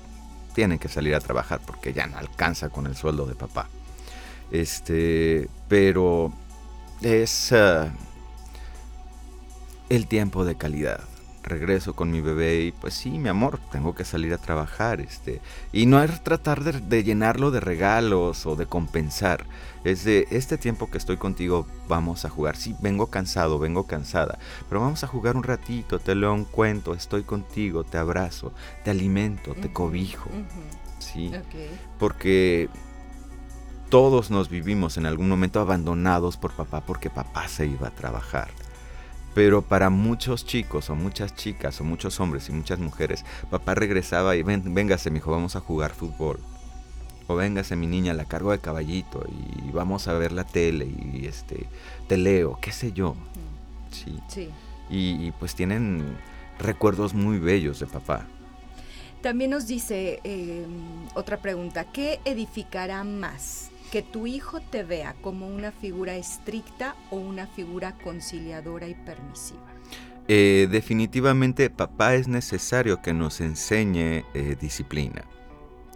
tienen 0.54 0.78
que 0.78 0.88
salir 0.88 1.14
a 1.14 1.20
trabajar 1.20 1.60
porque 1.64 1.92
ya 1.92 2.06
no 2.06 2.18
alcanza 2.18 2.68
con 2.68 2.86
el 2.86 2.96
sueldo 2.96 3.26
de 3.26 3.34
papá. 3.34 3.68
Este, 4.50 5.48
pero 5.68 6.32
es 7.00 7.52
ah, 7.52 7.90
el 9.88 10.06
tiempo 10.06 10.44
de 10.44 10.56
calidad 10.56 11.00
regreso 11.42 11.94
con 11.94 12.10
mi 12.10 12.20
bebé 12.20 12.62
y 12.62 12.72
pues 12.72 12.94
sí, 12.94 13.10
mi 13.10 13.28
amor, 13.28 13.58
tengo 13.70 13.94
que 13.94 14.04
salir 14.04 14.32
a 14.32 14.38
trabajar, 14.38 15.00
este, 15.00 15.40
y 15.72 15.86
no 15.86 16.02
es 16.02 16.22
tratar 16.22 16.62
de, 16.62 17.04
llenarlo 17.04 17.50
de 17.50 17.60
regalos 17.60 18.46
o 18.46 18.56
de 18.56 18.66
compensar, 18.66 19.44
es 19.84 20.04
de 20.04 20.28
este 20.30 20.58
tiempo 20.58 20.90
que 20.90 20.98
estoy 20.98 21.16
contigo 21.16 21.66
vamos 21.88 22.24
a 22.24 22.30
jugar, 22.30 22.56
sí, 22.56 22.76
vengo 22.80 23.08
cansado, 23.08 23.58
vengo 23.58 23.86
cansada, 23.86 24.38
pero 24.68 24.80
vamos 24.80 25.02
a 25.04 25.08
jugar 25.08 25.36
un 25.36 25.42
ratito, 25.42 25.98
te 25.98 26.14
leo 26.14 26.32
un 26.32 26.44
cuento, 26.44 26.94
estoy 26.94 27.24
contigo, 27.24 27.84
te 27.84 27.98
abrazo, 27.98 28.52
te 28.84 28.90
alimento, 28.90 29.54
te 29.54 29.72
cobijo, 29.72 30.30
sí, 30.98 31.32
porque 31.98 32.68
todos 33.88 34.30
nos 34.30 34.48
vivimos 34.48 34.96
en 34.96 35.04
algún 35.04 35.28
momento 35.28 35.60
abandonados 35.60 36.38
por 36.38 36.52
papá 36.52 36.80
porque 36.80 37.10
papá 37.10 37.46
se 37.48 37.66
iba 37.66 37.88
a 37.88 37.90
trabajar. 37.90 38.48
Pero 39.34 39.62
para 39.62 39.88
muchos 39.88 40.44
chicos 40.44 40.90
o 40.90 40.94
muchas 40.94 41.34
chicas 41.34 41.80
o 41.80 41.84
muchos 41.84 42.20
hombres 42.20 42.48
y 42.48 42.52
muchas 42.52 42.78
mujeres, 42.78 43.24
papá 43.50 43.74
regresaba 43.74 44.36
y 44.36 44.42
Ven, 44.42 44.74
véngase, 44.74 45.10
mijo, 45.10 45.30
vamos 45.30 45.56
a 45.56 45.60
jugar 45.60 45.92
fútbol. 45.92 46.38
O 47.28 47.36
véngase, 47.36 47.76
mi 47.76 47.86
niña, 47.86 48.12
la 48.12 48.26
cargo 48.26 48.50
de 48.52 48.58
caballito 48.58 49.24
y 49.28 49.70
vamos 49.70 50.06
a 50.08 50.12
ver 50.12 50.32
la 50.32 50.44
tele 50.44 50.86
y 50.86 51.24
este 51.26 51.66
te 52.08 52.18
leo, 52.18 52.58
qué 52.60 52.72
sé 52.72 52.92
yo. 52.92 53.14
Sí. 53.90 54.18
sí. 54.28 54.50
Y, 54.90 55.30
pues 55.32 55.54
tienen 55.54 56.18
recuerdos 56.58 57.14
muy 57.14 57.38
bellos 57.38 57.80
de 57.80 57.86
papá. 57.86 58.26
También 59.22 59.50
nos 59.50 59.66
dice 59.66 60.20
em, 60.24 61.06
otra 61.14 61.38
pregunta, 61.38 61.84
¿qué 61.84 62.20
edificará 62.26 63.02
más? 63.04 63.71
¿Que 63.92 64.00
tu 64.00 64.26
hijo 64.26 64.62
te 64.62 64.84
vea 64.84 65.14
como 65.20 65.46
una 65.46 65.70
figura 65.70 66.16
estricta 66.16 66.96
o 67.10 67.16
una 67.16 67.46
figura 67.46 67.92
conciliadora 68.02 68.88
y 68.88 68.94
permisiva? 68.94 69.66
Eh, 70.28 70.66
definitivamente 70.70 71.68
papá 71.68 72.14
es 72.14 72.26
necesario 72.26 73.02
que 73.02 73.12
nos 73.12 73.42
enseñe 73.42 74.24
eh, 74.32 74.56
disciplina. 74.58 75.26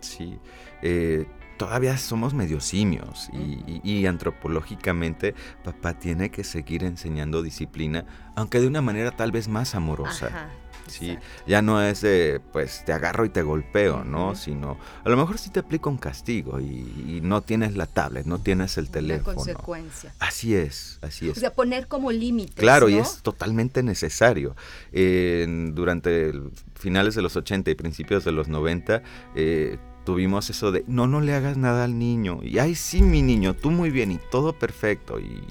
¿sí? 0.02 0.38
Eh, 0.82 1.24
todavía 1.56 1.96
somos 1.96 2.34
medio 2.34 2.60
simios 2.60 3.30
y, 3.32 4.04
antropológicamente 4.04 5.34
papá 5.64 5.98
tiene 5.98 6.30
que 6.30 6.44
seguir 6.44 6.84
enseñando 6.84 7.42
disciplina, 7.42 8.04
aunque 8.34 8.60
de 8.60 8.66
una 8.66 8.82
manera 8.82 9.12
tal 9.12 9.32
vez 9.32 9.48
más 9.48 9.74
amorosa. 9.74 10.50
¿Sí? 10.88 11.18
Ya 11.46 11.62
no 11.62 11.82
es 11.82 12.00
de, 12.00 12.40
pues, 12.52 12.84
te 12.84 12.92
agarro 12.92 13.24
y 13.24 13.28
te 13.28 13.42
golpeo, 13.42 14.04
¿no? 14.04 14.34
Sino, 14.34 14.78
a 15.04 15.08
lo 15.08 15.16
mejor 15.16 15.38
sí 15.38 15.50
te 15.50 15.60
aplico 15.60 15.90
un 15.90 15.98
castigo 15.98 16.60
y, 16.60 17.20
no 17.22 17.40
tienes 17.40 17.76
la 17.76 17.86
tablet, 17.86 18.26
no 18.26 18.38
tienes 18.38 18.78
el 18.78 18.90
teléfono. 18.90 19.36
consecuencia. 19.36 20.14
Así 20.18 20.54
es, 20.54 20.98
así 21.02 21.28
es. 21.28 21.36
O 21.36 21.40
sea, 21.40 21.52
poner 21.52 21.88
como 21.88 22.12
límites. 22.12 22.54
Claro, 22.54 22.88
y 22.88 22.96
es 22.96 23.22
totalmente 23.22 23.82
necesario. 23.82 24.54
durante 24.92 26.32
finales 26.74 27.14
de 27.14 27.22
los 27.22 27.36
80 27.36 27.70
y 27.70 27.74
principios 27.74 28.24
de 28.24 28.32
los 28.32 28.48
90, 28.48 29.02
eh, 29.34 29.78
tuvimos 30.04 30.48
eso 30.50 30.72
de, 30.72 30.84
no, 30.86 31.06
no 31.06 31.20
le 31.20 31.34
hagas 31.34 31.58
nada 31.58 31.84
al 31.84 31.98
niño. 31.98 32.40
Y, 32.42 32.58
ay, 32.58 32.74
sí, 32.74 33.02
mi 33.02 33.22
niño, 33.22 33.54
tú 33.54 33.70
muy 33.70 33.90
bien 33.90 34.12
y 34.12 34.18
todo 34.30 34.58
perfecto. 34.58 35.18
Y, 35.20 35.42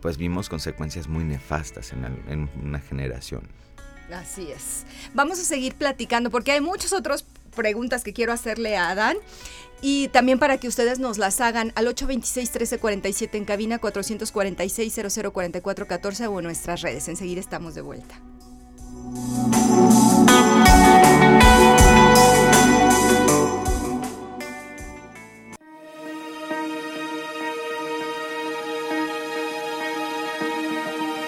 pues 0.00 0.18
vimos 0.18 0.48
consecuencias 0.48 1.08
muy 1.08 1.24
nefastas 1.24 1.92
en, 1.92 2.48
una 2.62 2.78
generación. 2.78 3.42
Así 4.12 4.50
es. 4.50 4.84
Vamos 5.14 5.38
a 5.38 5.44
seguir 5.44 5.74
platicando 5.74 6.30
porque 6.30 6.52
hay 6.52 6.60
muchas 6.60 6.92
otras 6.92 7.24
preguntas 7.54 8.04
que 8.04 8.12
quiero 8.12 8.32
hacerle 8.32 8.76
a 8.76 8.90
Adán. 8.90 9.16
Y 9.82 10.08
también 10.08 10.38
para 10.38 10.58
que 10.58 10.68
ustedes 10.68 10.98
nos 10.98 11.16
las 11.16 11.40
hagan 11.40 11.72
al 11.74 11.86
826-1347 11.86 13.34
en 13.34 13.46
cabina 13.46 13.80
446-004414 13.80 16.28
o 16.28 16.38
en 16.38 16.44
nuestras 16.44 16.82
redes. 16.82 17.08
Enseguida 17.08 17.40
estamos 17.40 17.74
de 17.74 17.80
vuelta. 17.80 18.20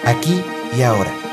Aquí 0.05 0.43
y 0.77 0.83
ahora. 0.83 1.32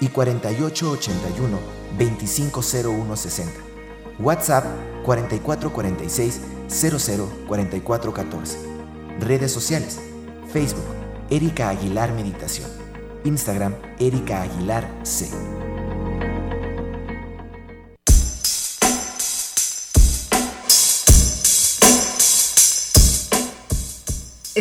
y 0.00 0.08
4881 0.08 1.58
250160. 1.98 3.52
WhatsApp 4.18 4.64
4446 5.04 6.40
004414. 6.68 8.58
Redes 9.20 9.52
sociales. 9.52 10.00
Facebook 10.52 10.84
Erika 11.30 11.68
Aguilar 11.68 12.12
Meditación. 12.12 12.68
Instagram 13.24 13.74
Erika 13.98 14.42
Aguilar 14.42 14.88
C. 15.02 15.28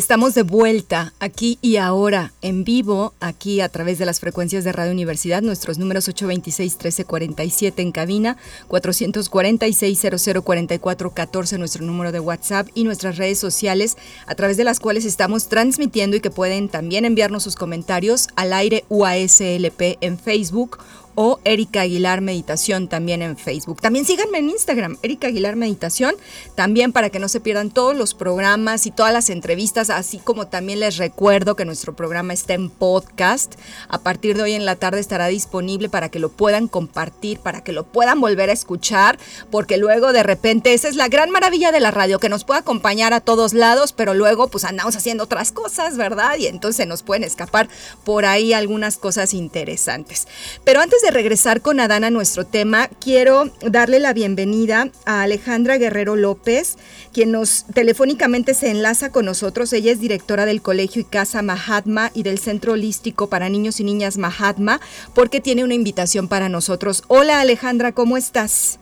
Estamos 0.01 0.33
de 0.33 0.41
vuelta 0.41 1.13
aquí 1.19 1.59
y 1.61 1.77
ahora 1.77 2.33
en 2.41 2.63
vivo, 2.63 3.13
aquí 3.19 3.61
a 3.61 3.69
través 3.69 3.99
de 3.99 4.07
las 4.07 4.19
frecuencias 4.19 4.63
de 4.63 4.71
Radio 4.71 4.93
Universidad, 4.93 5.43
nuestros 5.43 5.77
números 5.77 6.09
826-1347 6.09 7.73
en 7.77 7.91
cabina, 7.91 8.37
446-004414 8.67 11.59
nuestro 11.59 11.85
número 11.85 12.11
de 12.11 12.19
WhatsApp 12.19 12.67
y 12.73 12.83
nuestras 12.83 13.17
redes 13.17 13.37
sociales 13.37 13.95
a 14.25 14.33
través 14.33 14.57
de 14.57 14.63
las 14.63 14.79
cuales 14.79 15.05
estamos 15.05 15.49
transmitiendo 15.49 16.17
y 16.17 16.19
que 16.19 16.31
pueden 16.31 16.67
también 16.67 17.05
enviarnos 17.05 17.43
sus 17.43 17.55
comentarios 17.55 18.29
al 18.35 18.53
aire 18.53 18.85
UASLP 18.89 19.99
en 20.01 20.17
Facebook 20.17 20.79
o 21.15 21.39
Erika 21.43 21.81
Aguilar 21.81 22.21
Meditación 22.21 22.87
también 22.87 23.21
en 23.21 23.37
Facebook. 23.37 23.81
También 23.81 24.05
síganme 24.05 24.39
en 24.39 24.49
Instagram, 24.49 24.97
Erika 25.01 25.27
Aguilar 25.27 25.55
Meditación, 25.55 26.15
también 26.55 26.91
para 26.91 27.09
que 27.09 27.19
no 27.19 27.27
se 27.27 27.39
pierdan 27.39 27.71
todos 27.71 27.95
los 27.95 28.13
programas 28.13 28.85
y 28.85 28.91
todas 28.91 29.13
las 29.13 29.29
entrevistas, 29.29 29.89
así 29.89 30.17
como 30.17 30.47
también 30.47 30.79
les 30.79 30.97
recuerdo 30.97 31.55
que 31.55 31.65
nuestro 31.65 31.95
programa 31.95 32.33
está 32.33 32.53
en 32.53 32.69
podcast. 32.69 33.55
A 33.87 33.99
partir 33.99 34.35
de 34.35 34.43
hoy 34.43 34.53
en 34.53 34.65
la 34.65 34.75
tarde 34.75 34.99
estará 34.99 35.27
disponible 35.27 35.89
para 35.89 36.09
que 36.09 36.19
lo 36.19 36.29
puedan 36.29 36.67
compartir, 36.67 37.39
para 37.39 37.63
que 37.63 37.71
lo 37.71 37.83
puedan 37.83 38.21
volver 38.21 38.49
a 38.49 38.53
escuchar, 38.53 39.17
porque 39.49 39.77
luego 39.77 40.13
de 40.13 40.23
repente 40.23 40.73
esa 40.73 40.87
es 40.87 40.95
la 40.95 41.07
gran 41.07 41.29
maravilla 41.29 41.71
de 41.71 41.79
la 41.79 41.91
radio, 41.91 42.19
que 42.19 42.29
nos 42.29 42.43
puede 42.43 42.59
acompañar 42.59 43.13
a 43.13 43.19
todos 43.21 43.53
lados, 43.53 43.93
pero 43.93 44.13
luego 44.13 44.47
pues 44.47 44.63
andamos 44.63 44.95
haciendo 44.95 45.23
otras 45.25 45.51
cosas, 45.51 45.97
¿verdad? 45.97 46.37
Y 46.37 46.47
entonces 46.47 46.87
nos 46.87 47.03
pueden 47.03 47.23
escapar 47.23 47.69
por 48.03 48.25
ahí 48.25 48.53
algunas 48.53 48.97
cosas 48.97 49.33
interesantes. 49.33 50.27
Pero 50.63 50.81
antes 51.01 51.13
de 51.13 51.19
regresar 51.19 51.61
con 51.61 51.79
Adán 51.79 52.03
a 52.03 52.11
nuestro 52.11 52.45
tema, 52.45 52.87
quiero 52.99 53.45
darle 53.61 53.99
la 53.99 54.13
bienvenida 54.13 54.89
a 55.05 55.23
Alejandra 55.23 55.77
Guerrero 55.77 56.15
López, 56.15 56.77
quien 57.11 57.31
nos 57.31 57.65
telefónicamente 57.73 58.53
se 58.53 58.69
enlaza 58.69 59.11
con 59.11 59.25
nosotros. 59.25 59.73
Ella 59.73 59.91
es 59.91 59.99
directora 59.99 60.45
del 60.45 60.61
Colegio 60.61 61.01
y 61.01 61.05
Casa 61.05 61.41
Mahatma 61.41 62.11
y 62.13 62.21
del 62.21 62.37
Centro 62.37 62.73
Holístico 62.73 63.29
para 63.29 63.49
Niños 63.49 63.79
y 63.79 63.83
Niñas 63.83 64.17
Mahatma, 64.17 64.79
porque 65.15 65.41
tiene 65.41 65.63
una 65.63 65.73
invitación 65.73 66.27
para 66.27 66.49
nosotros. 66.49 67.03
Hola 67.07 67.41
Alejandra, 67.41 67.93
¿cómo 67.93 68.15
estás? 68.15 68.77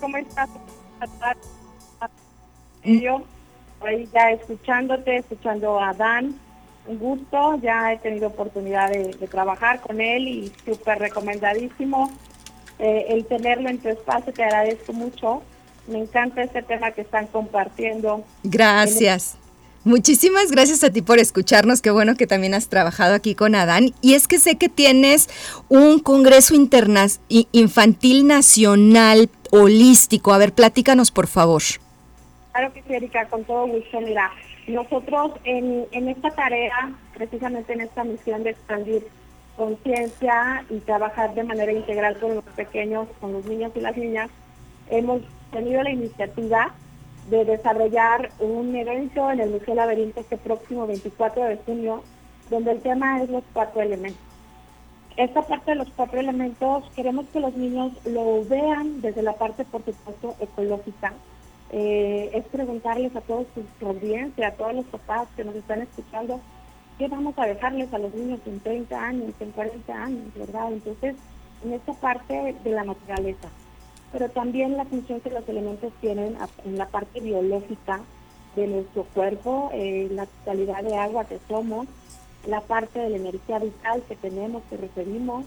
¿cómo 0.00 0.18
estás? 0.18 0.50
Yo, 2.84 3.22
ahí 3.80 4.06
ya 4.12 4.32
escuchándote, 4.32 5.16
escuchando 5.16 5.78
a 5.78 5.90
Adán 5.90 6.38
un 6.90 6.98
gusto, 6.98 7.58
ya 7.62 7.92
he 7.92 7.98
tenido 7.98 8.28
oportunidad 8.28 8.90
de, 8.90 9.14
trabajar 9.28 9.80
con 9.80 10.00
él 10.00 10.28
y 10.28 10.52
súper 10.64 10.98
recomendadísimo 10.98 12.10
eh, 12.78 13.06
el 13.10 13.26
tenerlo 13.26 13.68
en 13.68 13.78
tu 13.78 13.88
espacio, 13.88 14.32
te 14.32 14.42
agradezco 14.42 14.92
mucho. 14.92 15.42
Me 15.86 15.98
encanta 15.98 16.42
este 16.42 16.62
tema 16.62 16.92
que 16.92 17.02
están 17.02 17.26
compartiendo. 17.26 18.24
Gracias. 18.42 19.36
Muchísimas 19.84 20.50
gracias 20.50 20.84
a 20.84 20.90
ti 20.90 21.00
por 21.00 21.18
escucharnos. 21.18 21.80
Qué 21.80 21.90
bueno 21.90 22.14
que 22.14 22.26
también 22.26 22.54
has 22.54 22.68
trabajado 22.68 23.14
aquí 23.14 23.34
con 23.34 23.54
Adán. 23.54 23.94
Y 24.02 24.14
es 24.14 24.28
que 24.28 24.38
sé 24.38 24.56
que 24.56 24.68
tienes 24.68 25.28
un 25.68 26.00
Congreso 26.00 26.54
Infantil 26.54 28.26
Nacional 28.26 29.30
Holístico. 29.50 30.32
A 30.32 30.38
ver, 30.38 30.52
platícanos, 30.52 31.10
por 31.10 31.26
favor. 31.26 31.62
Claro 32.52 32.72
que 32.72 32.82
sí, 32.82 32.94
Erika, 32.94 33.26
con 33.26 33.44
todo 33.44 33.66
gusto. 33.66 34.00
Mira, 34.00 34.30
nosotros 34.70 35.32
en, 35.44 35.86
esta 36.08 36.30
tarea, 36.30 36.92
precisamente 37.14 37.72
en 37.72 37.82
esta 37.82 38.04
misión 38.04 38.42
de 38.42 38.50
expandir 38.50 39.06
conciencia 39.56 40.64
y 40.70 40.78
trabajar 40.80 41.34
de 41.34 41.44
manera 41.44 41.72
integral 41.72 42.18
con 42.18 42.36
los 42.36 42.44
pequeños, 42.44 43.08
con 43.20 43.32
los 43.32 43.44
niños 43.44 43.72
y 43.74 43.80
las 43.80 43.96
niñas, 43.96 44.30
hemos 44.88 45.22
tenido 45.52 45.82
la 45.82 45.90
iniciativa 45.90 46.74
de 47.28 47.44
desarrollar 47.44 48.30
un 48.38 48.74
evento 48.74 49.30
en 49.30 49.40
el 49.40 49.50
Museo 49.50 49.74
Laberinto 49.74 50.20
este 50.20 50.36
próximo 50.36 50.86
24 50.86 51.44
de 51.44 51.56
junio, 51.58 52.02
donde 52.48 52.72
el 52.72 52.80
tema 52.80 53.22
es 53.22 53.30
los 53.30 53.44
cuatro 53.52 53.82
elementos. 53.82 54.20
Esta 55.16 55.42
parte 55.42 55.72
de 55.72 55.76
los 55.76 55.90
cuatro 55.90 56.18
elementos 56.18 56.84
queremos 56.96 57.26
que 57.32 57.40
los 57.40 57.54
niños 57.54 57.92
lo 58.06 58.44
vean 58.44 59.00
desde 59.00 59.22
la 59.22 59.34
parte, 59.34 59.64
por 59.64 59.84
supuesto, 59.84 60.34
ecológica, 60.40 61.12
eh, 61.72 62.30
es 62.34 62.44
preguntarles 62.46 63.14
a 63.14 63.20
todos 63.20 63.46
su 63.54 63.86
audiencia, 63.86 64.48
a 64.48 64.54
todos 64.54 64.74
los 64.74 64.86
papás 64.86 65.28
que 65.36 65.44
nos 65.44 65.54
están 65.54 65.82
escuchando, 65.82 66.40
¿qué 66.98 67.08
vamos 67.08 67.34
a 67.38 67.46
dejarles 67.46 67.92
a 67.94 67.98
los 67.98 68.12
niños 68.14 68.40
en 68.46 68.60
30 68.60 69.00
años, 69.00 69.34
en 69.40 69.50
40 69.52 69.92
años, 69.92 70.34
verdad? 70.34 70.72
Entonces, 70.72 71.16
en 71.64 71.72
esta 71.72 71.92
parte 71.94 72.54
de 72.64 72.70
la 72.70 72.84
naturaleza, 72.84 73.48
pero 74.12 74.28
también 74.30 74.76
la 74.76 74.84
función 74.84 75.20
que 75.20 75.30
los 75.30 75.48
elementos 75.48 75.92
tienen 76.00 76.36
en 76.64 76.78
la 76.78 76.86
parte 76.86 77.20
biológica 77.20 78.00
de 78.56 78.66
nuestro 78.66 79.04
cuerpo, 79.04 79.70
eh, 79.72 80.08
la 80.10 80.26
calidad 80.44 80.82
de 80.82 80.96
agua 80.96 81.24
que 81.24 81.38
somos, 81.46 81.86
la 82.46 82.60
parte 82.60 82.98
de 82.98 83.10
la 83.10 83.16
energía 83.16 83.58
vital 83.58 84.02
que 84.08 84.16
tenemos, 84.16 84.62
que 84.68 84.76
recibimos, 84.76 85.44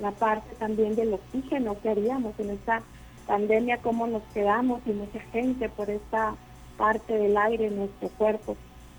la 0.00 0.10
parte 0.10 0.54
también 0.56 0.96
del 0.96 1.14
oxígeno 1.14 1.76
que 1.80 1.90
haríamos 1.90 2.38
en 2.38 2.50
esta 2.50 2.82
pandemia, 3.30 3.78
cómo 3.78 4.08
nos 4.08 4.24
quedamos 4.34 4.80
y 4.86 4.90
mucha 4.90 5.20
gente 5.32 5.68
por 5.68 5.88
esta 5.88 6.34
parte 6.76 7.16
del 7.16 7.36
aire 7.36 7.66
en 7.66 7.76
nuestro 7.76 8.08
cuerpo 8.08 8.56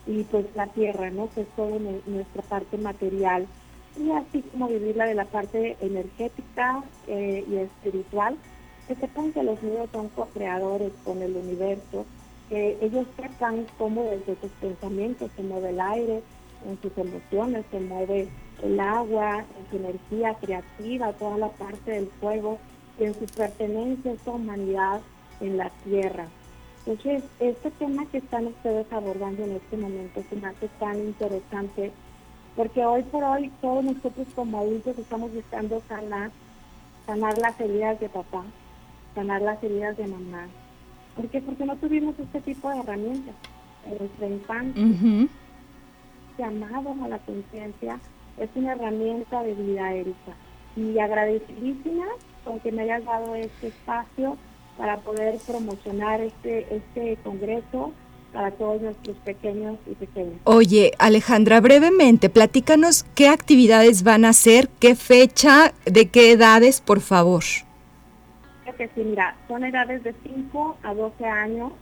y 0.08 0.24
pues 0.24 0.46
la 0.56 0.68
tierra, 0.68 1.10
¿no? 1.10 1.30
Que 1.36 1.42
es 1.42 1.48
todo 1.58 1.78
nuestra 2.06 2.42
parte 2.44 2.78
material 2.78 3.46
y 4.00 4.10
así 4.12 4.42
como 4.44 4.70
vivirla 4.70 5.06
de 5.06 5.16
la 5.16 5.26
parte 5.26 5.76
energética 5.82 6.82
eh, 7.08 7.44
y 7.46 7.58
espiritual, 7.58 8.38
que 8.88 8.96
sepan 8.96 9.34
que 9.34 9.44
los 9.44 9.62
niños 9.62 9.90
son 9.92 10.08
co-creadores 10.08 10.94
con 11.04 11.22
el 11.22 11.36
universo, 11.36 12.06
que 12.48 12.78
ellos 12.80 13.06
sepan 13.18 13.66
cómo 13.78 14.04
desde 14.04 14.40
sus 14.40 14.52
pensamientos 14.62 15.30
se 15.36 15.44
mueve 15.44 15.72
el 15.72 15.82
aire, 15.82 16.24
en 16.66 16.82
sus 16.82 16.98
emociones 16.98 17.66
se 17.70 17.82
mueve 17.82 18.30
el 18.64 18.80
agua, 18.80 19.40
en 19.40 19.70
su 19.70 19.76
energía 19.76 20.36
creativa, 20.36 21.12
toda 21.12 21.38
la 21.38 21.50
parte 21.50 21.92
del 21.92 22.08
fuego, 22.22 22.60
y 23.02 23.06
en 23.06 23.16
su 23.16 23.26
pertenencia 23.26 24.12
a 24.12 24.14
esta 24.14 24.32
humanidad 24.32 25.02
en 25.40 25.58
la 25.58 25.72
tierra. 25.84 26.28
Entonces, 26.86 27.24
este 27.40 27.72
tema 27.72 28.06
que 28.06 28.20
están 28.20 28.48
ustedes 28.48 28.92
abordando 28.92 29.44
en 29.44 29.54
este 29.54 29.78
momento 29.78 30.24
se 30.30 30.36
me 30.36 30.48
hace 30.48 30.68
tan 30.80 30.98
interesante 31.00 31.92
porque 32.56 32.86
hoy 32.86 33.02
por 33.04 33.24
hoy 33.24 33.52
todos 33.62 33.84
nosotros 33.84 34.28
como 34.36 34.60
adultos 34.60 34.98
estamos 35.00 35.34
buscando 35.34 35.82
sanar, 35.88 36.32
sanar 37.06 37.38
las 37.38 37.60
heridas 37.60 38.00
de 38.00 38.10
papá, 38.10 38.44
sanar 39.16 39.42
las 39.42 39.64
heridas 39.64 39.98
de 39.98 40.08
mamá. 40.08 40.48
¿Por 41.16 41.28
qué? 41.30 41.42
Porque 41.42 41.66
no 41.66 41.76
tuvimos 41.78 42.18
este 42.20 42.42
tipo 42.42 42.70
de 42.70 42.80
herramientas 42.80 43.36
en 43.86 43.98
nuestra 43.98 44.28
infancia. 44.28 45.28
Llamado 46.38 46.96
a 47.04 47.08
la 47.08 47.20
conciencia 47.20 48.00
es 48.38 48.50
una 48.56 48.74
herramienta 48.74 49.44
de 49.44 49.54
vida, 49.54 49.94
Erika. 49.94 50.34
Y 50.76 50.98
agradecidísima 51.00 52.06
con 52.44 52.60
que 52.60 52.72
me 52.72 52.84
hayas 52.84 53.04
dado 53.06 53.36
este 53.36 53.68
espacio 53.68 54.38
para 54.78 54.98
poder 54.98 55.38
promocionar 55.46 56.22
este, 56.22 56.76
este 56.76 57.18
congreso 57.24 57.94
para 58.34 58.52
todos 58.52 58.82
nuestros 58.82 59.18
pequeños 59.18 59.78
y 59.86 59.96
pequeñas. 59.96 60.40
Oye, 60.46 60.94
Alejandra, 61.00 61.60
brevemente, 61.60 62.30
platícanos 62.30 63.06
qué 63.16 63.28
actividades 63.28 64.04
van 64.04 64.26
a 64.26 64.30
hacer, 64.30 64.70
qué 64.80 64.96
fecha, 64.96 65.74
de 65.86 66.10
qué 66.10 66.32
edades, 66.32 66.82
por 66.82 67.02
favor. 67.02 67.44
Que 68.78 68.88
sí, 68.96 69.02
mira, 69.04 69.36
son 69.48 69.64
edades 69.64 70.02
de 70.04 70.16
5 70.24 70.78
a 70.82 70.94
12 70.94 71.26
años. 71.26 71.74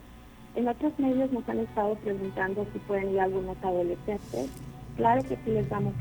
En 0.55 0.67
otros 0.67 0.91
medios 0.97 1.31
nos 1.31 1.47
han 1.47 1.59
estado 1.59 1.95
preguntando 1.95 2.65
si 2.73 2.79
pueden 2.79 3.11
ir 3.11 3.21
algunos 3.21 3.55
adolescentes. 3.63 4.49
Claro 4.97 5.21
que 5.23 5.37
sí 5.45 5.51
les 5.51 5.69
damos, 5.69 5.93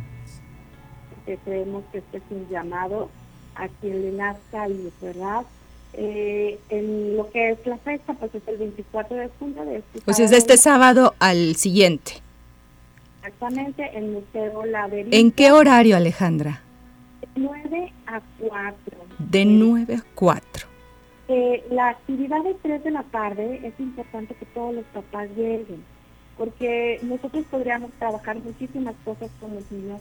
porque 1.15 1.39
creemos 1.45 1.85
que 1.93 1.99
este 1.99 2.17
es 2.17 2.23
un 2.31 2.49
llamado 2.49 3.11
a 3.59 3.69
quien 3.81 4.03
le 4.03 4.13
nazca 4.13 4.69
y 4.69 4.91
verdad 5.01 5.45
eh, 5.95 6.59
en 6.69 7.17
lo 7.17 7.31
que 7.31 7.51
es 7.51 7.67
la 7.67 7.77
fecha, 7.79 8.13
pues 8.15 8.35
es 8.35 8.47
el 8.47 8.59
24 8.59 9.17
de 9.17 9.31
junio 9.39 9.65
de 9.65 9.79
este 9.79 10.01
Pues 10.03 10.21
es 10.21 10.31
de 10.31 10.37
este 10.37 10.57
sábado 10.57 11.15
al 11.19 11.57
siguiente. 11.57 12.13
Exactamente, 13.17 13.91
en 13.97 14.13
Museo 14.13 14.65
Laberinto. 14.65 15.17
¿En 15.17 15.33
qué 15.33 15.51
horario, 15.51 15.97
Alejandra? 15.97 16.63
De 17.21 17.29
9 17.35 17.93
a 18.07 18.21
4. 18.39 18.99
De 19.19 19.45
9 19.45 19.95
a 19.97 20.05
4. 20.15 20.69
Eh, 21.29 21.65
la 21.71 21.89
actividad 21.89 22.43
de 22.43 22.55
3 22.55 22.85
de 22.85 22.91
la 22.91 23.03
tarde 23.03 23.61
es 23.65 23.79
importante 23.81 24.35
que 24.35 24.47
todos 24.47 24.75
los 24.75 24.85
papás 24.87 25.29
lleguen, 25.37 25.83
porque 26.39 27.01
nosotros 27.03 27.45
podríamos 27.51 27.91
trabajar 27.99 28.39
muchísimas 28.39 28.95
cosas 29.05 29.31
con 29.41 29.55
los 29.55 29.71
niños, 29.71 30.01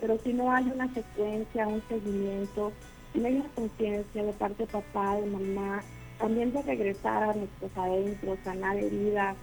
pero 0.00 0.18
si 0.24 0.32
no 0.32 0.50
hay 0.50 0.64
una 0.64 0.92
secuencia, 0.92 1.68
un 1.68 1.82
seguimiento, 1.88 2.72
hay 3.22 3.36
una 3.36 3.48
conciencia 3.54 4.24
de 4.24 4.32
parte 4.32 4.64
de 4.64 4.72
papá, 4.72 5.16
de 5.16 5.26
mamá, 5.26 5.82
también 6.18 6.52
de 6.52 6.62
regresar 6.62 7.22
a 7.22 7.34
nuestros 7.34 7.70
adentros, 7.76 8.38
sanar 8.44 8.76
heridas, 8.76 9.36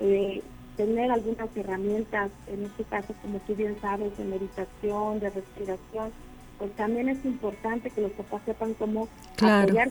eh, 0.00 0.42
tener 0.76 1.10
algunas 1.10 1.54
herramientas, 1.56 2.30
en 2.48 2.64
este 2.64 2.84
caso, 2.84 3.14
como 3.22 3.38
tú 3.40 3.54
bien 3.54 3.76
sabes, 3.80 4.16
de 4.16 4.24
meditación, 4.24 5.20
de 5.20 5.30
respiración, 5.30 6.10
pues 6.58 6.72
también 6.72 7.08
es 7.08 7.24
importante 7.24 7.90
que 7.90 8.00
los 8.00 8.12
papás 8.12 8.42
sepan 8.44 8.74
cómo 8.74 9.08
apoyar 9.36 9.90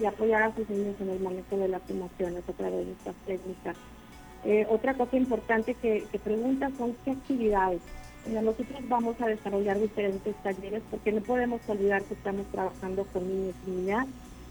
y 0.00 0.04
apoyar 0.06 0.42
a 0.44 0.54
sus 0.54 0.68
niños 0.70 0.96
en 1.00 1.10
el 1.10 1.20
manejo 1.20 1.56
de 1.56 1.68
las 1.68 1.82
emociones 1.90 2.42
a 2.48 2.52
través 2.52 2.86
de 2.86 2.92
estas 2.92 3.14
técnicas. 3.26 3.76
Eh, 4.44 4.66
otra 4.70 4.94
cosa 4.94 5.16
importante 5.16 5.74
que, 5.74 6.04
que 6.10 6.18
preguntan 6.18 6.76
son 6.76 6.96
qué 7.04 7.12
actividades 7.12 7.80
nosotros 8.26 8.68
vamos 8.88 9.20
a 9.20 9.26
desarrollar 9.26 9.78
diferentes 9.80 10.34
talleres 10.42 10.82
porque 10.90 11.12
no 11.12 11.20
podemos 11.20 11.60
olvidar 11.68 12.02
que 12.04 12.14
estamos 12.14 12.46
trabajando 12.46 13.04
con 13.12 13.26
niños 13.26 13.54
y 13.66 13.70
niñas. 13.70 14.06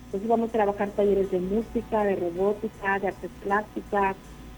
Entonces 0.06 0.30
vamos 0.30 0.50
a 0.50 0.54
trabajar 0.54 0.90
talleres 0.90 1.32
de 1.32 1.40
música, 1.40 2.04
de 2.04 2.18
robótica, 2.18 3.00
de 3.00 3.08
artes 3.08 3.32
plásticas, 3.44 4.16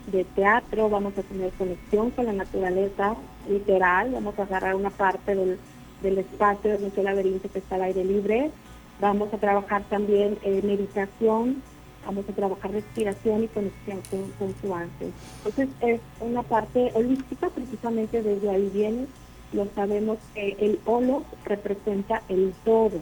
de 0.07 0.23
teatro, 0.23 0.89
vamos 0.89 1.17
a 1.17 1.21
tener 1.21 1.51
conexión 1.53 2.11
con 2.11 2.25
la 2.25 2.33
naturaleza 2.33 3.15
literal, 3.47 4.11
vamos 4.11 4.37
a 4.37 4.43
agarrar 4.43 4.75
una 4.75 4.89
parte 4.89 5.35
del, 5.35 5.59
del 6.01 6.17
espacio 6.17 6.71
de 6.71 6.79
nuestro 6.79 7.03
laberinto 7.03 7.49
que 7.49 7.59
está 7.59 7.75
al 7.75 7.83
aire 7.83 8.03
libre, 8.03 8.51
vamos 8.99 9.33
a 9.33 9.37
trabajar 9.37 9.83
también 9.89 10.37
eh, 10.41 10.61
meditación, 10.63 11.61
vamos 12.05 12.25
a 12.29 12.33
trabajar 12.33 12.71
respiración 12.71 13.43
y 13.43 13.47
conexión 13.47 14.01
con, 14.39 14.55
su 14.61 14.73
ángel. 14.73 15.11
Entonces 15.37 15.69
es 15.81 16.01
una 16.19 16.43
parte 16.43 16.91
holística, 16.93 17.49
precisamente 17.49 18.21
desde 18.21 18.49
ahí 18.49 18.69
viene, 18.73 19.07
lo 19.51 19.67
sabemos 19.75 20.17
que 20.33 20.55
el 20.59 20.79
holo 20.85 21.23
representa 21.45 22.21
el 22.29 22.53
todo. 22.65 22.99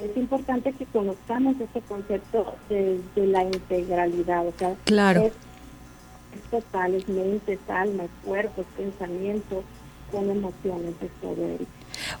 Es 0.00 0.16
importante 0.16 0.72
que 0.72 0.86
conozcamos 0.86 1.60
este 1.60 1.80
concepto 1.82 2.54
de, 2.68 3.00
la 3.16 3.44
integralidad, 3.44 4.46
o 4.46 4.52
sea, 4.58 4.74
claro. 4.84 5.22
es, 5.22 5.32
total, 6.50 6.94
es 6.94 7.08
mente, 7.08 7.58
alma, 7.68 8.04
cuerpo, 8.24 8.64
pensamiento, 8.76 9.62
con 10.10 10.28
emociones, 10.30 10.98
de 11.00 11.08
todo. 11.20 11.36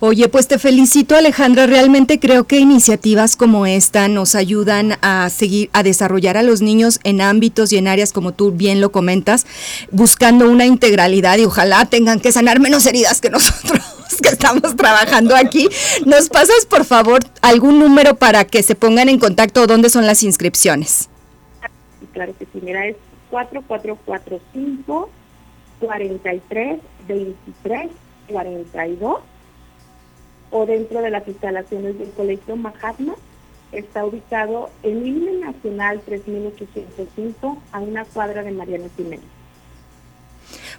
Oye, 0.00 0.28
pues 0.28 0.48
te 0.48 0.58
felicito 0.58 1.16
Alejandra, 1.16 1.66
realmente 1.66 2.18
creo 2.18 2.44
que 2.44 2.58
iniciativas 2.58 3.36
como 3.36 3.66
esta 3.66 4.08
nos 4.08 4.34
ayudan 4.34 4.98
a 5.02 5.28
seguir, 5.30 5.70
a 5.72 5.82
desarrollar 5.82 6.36
a 6.36 6.42
los 6.42 6.62
niños 6.62 7.00
en 7.04 7.20
ámbitos 7.20 7.72
y 7.72 7.78
en 7.78 7.88
áreas 7.88 8.12
como 8.12 8.32
tú 8.32 8.52
bien 8.52 8.80
lo 8.80 8.92
comentas, 8.92 9.46
buscando 9.90 10.50
una 10.50 10.66
integralidad. 10.66 11.38
Y 11.38 11.44
ojalá 11.44 11.86
tengan 11.86 12.20
que 12.20 12.32
sanar 12.32 12.60
menos 12.60 12.86
heridas 12.86 13.20
que 13.20 13.30
nosotros 13.30 13.80
que 14.22 14.28
estamos 14.28 14.76
trabajando 14.76 15.34
aquí. 15.34 15.68
¿Nos 16.06 16.28
pasas 16.28 16.66
por 16.66 16.84
favor 16.84 17.20
algún 17.42 17.78
número 17.78 18.16
para 18.16 18.44
que 18.44 18.62
se 18.62 18.74
pongan 18.74 19.08
en 19.08 19.18
contacto 19.18 19.62
o 19.62 19.66
dónde 19.66 19.90
son 19.90 20.06
las 20.06 20.22
inscripciones? 20.22 21.08
Claro 22.12 22.34
que 22.38 22.46
sí, 22.52 22.60
mira, 22.62 22.86
es 22.86 22.96
4445 23.30 25.10
43 25.80 26.80
23 27.08 27.90
42 28.28 29.20
o 30.54 30.66
dentro 30.66 31.02
de 31.02 31.10
las 31.10 31.26
instalaciones 31.26 31.98
del 31.98 32.10
Colegio 32.10 32.54
Mahatma. 32.54 33.14
Está 33.72 34.06
ubicado 34.06 34.70
en 34.84 35.04
Himno 35.04 35.46
Nacional 35.46 36.00
3805 36.06 37.58
a 37.72 37.80
una 37.80 38.04
cuadra 38.04 38.44
de 38.44 38.52
Mariano 38.52 38.86
Jiménez. 38.96 39.26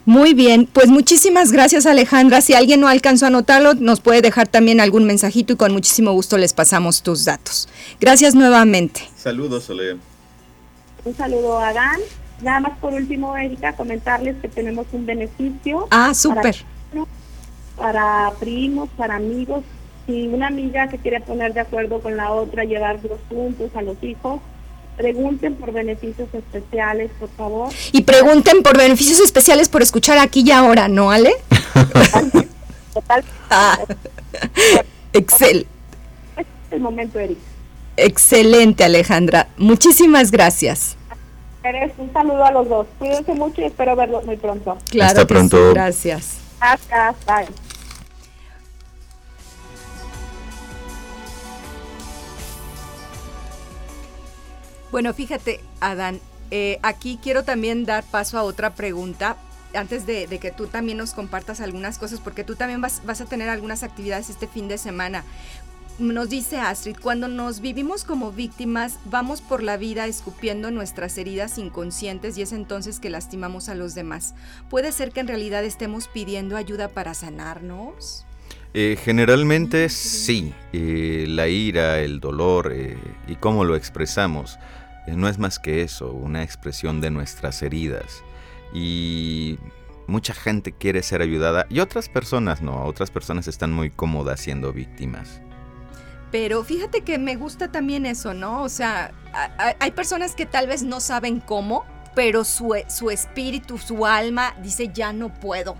Muy 0.06 0.32
bien, 0.32 0.66
pues 0.66 0.88
muchísimas 0.88 1.52
gracias 1.52 1.84
Alejandra. 1.84 2.40
Si 2.40 2.54
alguien 2.54 2.80
no 2.80 2.88
alcanzó 2.88 3.26
a 3.26 3.28
anotarlo, 3.28 3.74
nos 3.74 4.00
puede 4.00 4.22
dejar 4.22 4.48
también 4.48 4.80
algún 4.80 5.04
mensajito 5.04 5.52
y 5.52 5.56
con 5.56 5.72
muchísimo 5.72 6.12
gusto 6.12 6.38
les 6.38 6.54
pasamos 6.54 7.02
tus 7.02 7.26
datos. 7.26 7.68
Gracias 8.00 8.34
nuevamente. 8.34 9.02
Saludos, 9.14 9.64
Sole. 9.64 9.98
Un 11.04 11.14
saludo 11.14 11.58
a 11.58 11.74
Dan. 11.74 12.00
Nada 12.40 12.60
más 12.60 12.78
por 12.78 12.94
último, 12.94 13.36
Erika, 13.36 13.74
comentarles 13.74 14.36
que 14.40 14.48
tenemos 14.48 14.86
un 14.92 15.04
beneficio. 15.04 15.86
Ah, 15.90 16.14
súper 16.14 16.64
para 17.76 18.32
primos, 18.38 18.88
para 18.96 19.16
amigos. 19.16 19.64
Si 20.06 20.28
una 20.28 20.46
amiga 20.48 20.88
se 20.90 20.98
quiere 20.98 21.20
poner 21.20 21.52
de 21.52 21.60
acuerdo 21.60 22.00
con 22.00 22.16
la 22.16 22.32
otra, 22.32 22.64
llevarlos 22.64 23.18
juntos 23.28 23.70
a 23.74 23.82
los 23.82 24.00
hijos, 24.02 24.40
pregunten 24.96 25.56
por 25.56 25.72
beneficios 25.72 26.28
especiales, 26.32 27.10
por 27.18 27.28
favor. 27.30 27.72
Y 27.92 28.02
pregunten 28.02 28.62
por 28.62 28.76
beneficios 28.76 29.20
especiales 29.20 29.68
por 29.68 29.82
escuchar 29.82 30.18
aquí 30.18 30.42
y 30.46 30.52
ahora, 30.52 30.88
¿no, 30.88 31.10
Ale? 31.10 31.34
Total. 32.94 33.24
Ah, 33.50 33.78
excel. 35.12 35.66
Es 36.36 36.46
el 36.70 36.80
momento, 36.80 37.18
Eric. 37.18 37.38
Excelente, 37.96 38.84
Alejandra. 38.84 39.48
Muchísimas 39.56 40.30
gracias. 40.30 40.96
Eres 41.62 41.92
un 41.98 42.12
saludo 42.12 42.44
a 42.44 42.52
los 42.52 42.68
dos. 42.68 42.86
Cuídense 42.98 43.34
mucho 43.34 43.60
y 43.60 43.64
espero 43.64 43.96
verlos 43.96 44.24
muy 44.24 44.36
pronto. 44.36 44.78
Claro 44.90 45.08
Hasta 45.08 45.26
pronto. 45.26 45.72
Gracias. 45.72 46.38
Hasta, 46.60 47.14
bye. 47.26 47.65
Bueno, 54.90 55.12
fíjate, 55.12 55.60
Adán, 55.80 56.20
eh, 56.50 56.78
aquí 56.82 57.18
quiero 57.22 57.44
también 57.44 57.84
dar 57.84 58.04
paso 58.04 58.38
a 58.38 58.44
otra 58.44 58.74
pregunta 58.74 59.36
antes 59.74 60.06
de, 60.06 60.26
que 60.40 60.52
tú 60.52 60.68
también 60.68 60.98
nos 60.98 61.12
compartas 61.12 61.60
algunas 61.60 61.98
cosas, 61.98 62.20
porque 62.20 62.44
tú 62.44 62.54
también 62.56 62.80
vas, 62.80 63.02
vas 63.04 63.20
a 63.20 63.26
tener 63.26 63.48
algunas 63.48 63.82
actividades 63.82 64.30
este 64.30 64.46
fin 64.46 64.68
de 64.68 64.78
semana. 64.78 65.24
Nos 65.98 66.28
dice 66.28 66.58
Astrid, 66.58 66.96
cuando 67.00 67.26
nos 67.26 67.60
vivimos 67.60 68.04
como 68.04 68.30
víctimas, 68.30 68.98
vamos 69.06 69.40
por 69.40 69.62
la 69.62 69.78
vida 69.78 70.06
escupiendo 70.06 70.70
nuestras 70.70 71.16
heridas 71.16 71.56
inconscientes 71.56 72.36
y 72.36 72.42
es 72.42 72.52
entonces 72.52 73.00
que 73.00 73.08
lastimamos 73.08 73.70
a 73.70 73.74
los 73.74 73.94
demás. 73.94 74.34
¿Puede 74.68 74.92
ser 74.92 75.10
que 75.10 75.20
en 75.20 75.28
realidad 75.28 75.64
estemos 75.64 76.08
pidiendo 76.08 76.58
ayuda 76.58 76.88
para 76.88 77.14
sanarnos? 77.14 78.25
Eh, 78.74 78.98
generalmente 79.02 79.88
sí, 79.88 80.52
eh, 80.72 81.24
la 81.28 81.48
ira, 81.48 82.00
el 82.00 82.20
dolor 82.20 82.72
eh, 82.74 82.98
y 83.26 83.36
cómo 83.36 83.64
lo 83.64 83.74
expresamos 83.74 84.58
no 85.14 85.28
es 85.28 85.38
más 85.38 85.58
que 85.58 85.82
eso, 85.82 86.10
una 86.10 86.42
expresión 86.42 87.00
de 87.00 87.10
nuestras 87.10 87.62
heridas. 87.62 88.24
Y 88.72 89.58
mucha 90.06 90.34
gente 90.34 90.72
quiere 90.72 91.02
ser 91.02 91.22
ayudada 91.22 91.66
y 91.68 91.80
otras 91.80 92.08
personas 92.08 92.62
no, 92.62 92.84
otras 92.84 93.10
personas 93.10 93.46
están 93.46 93.72
muy 93.72 93.90
cómodas 93.90 94.40
siendo 94.40 94.72
víctimas. 94.72 95.40
Pero 96.32 96.64
fíjate 96.64 97.02
que 97.02 97.18
me 97.18 97.36
gusta 97.36 97.70
también 97.70 98.04
eso, 98.04 98.34
¿no? 98.34 98.62
O 98.62 98.68
sea, 98.68 99.12
hay 99.78 99.90
personas 99.92 100.34
que 100.34 100.44
tal 100.44 100.66
vez 100.66 100.82
no 100.82 101.00
saben 101.00 101.38
cómo, 101.38 101.84
pero 102.14 102.44
su, 102.44 102.74
su 102.88 103.10
espíritu, 103.10 103.78
su 103.78 104.04
alma 104.06 104.54
dice, 104.60 104.90
ya 104.92 105.12
no 105.12 105.32
puedo, 105.32 105.76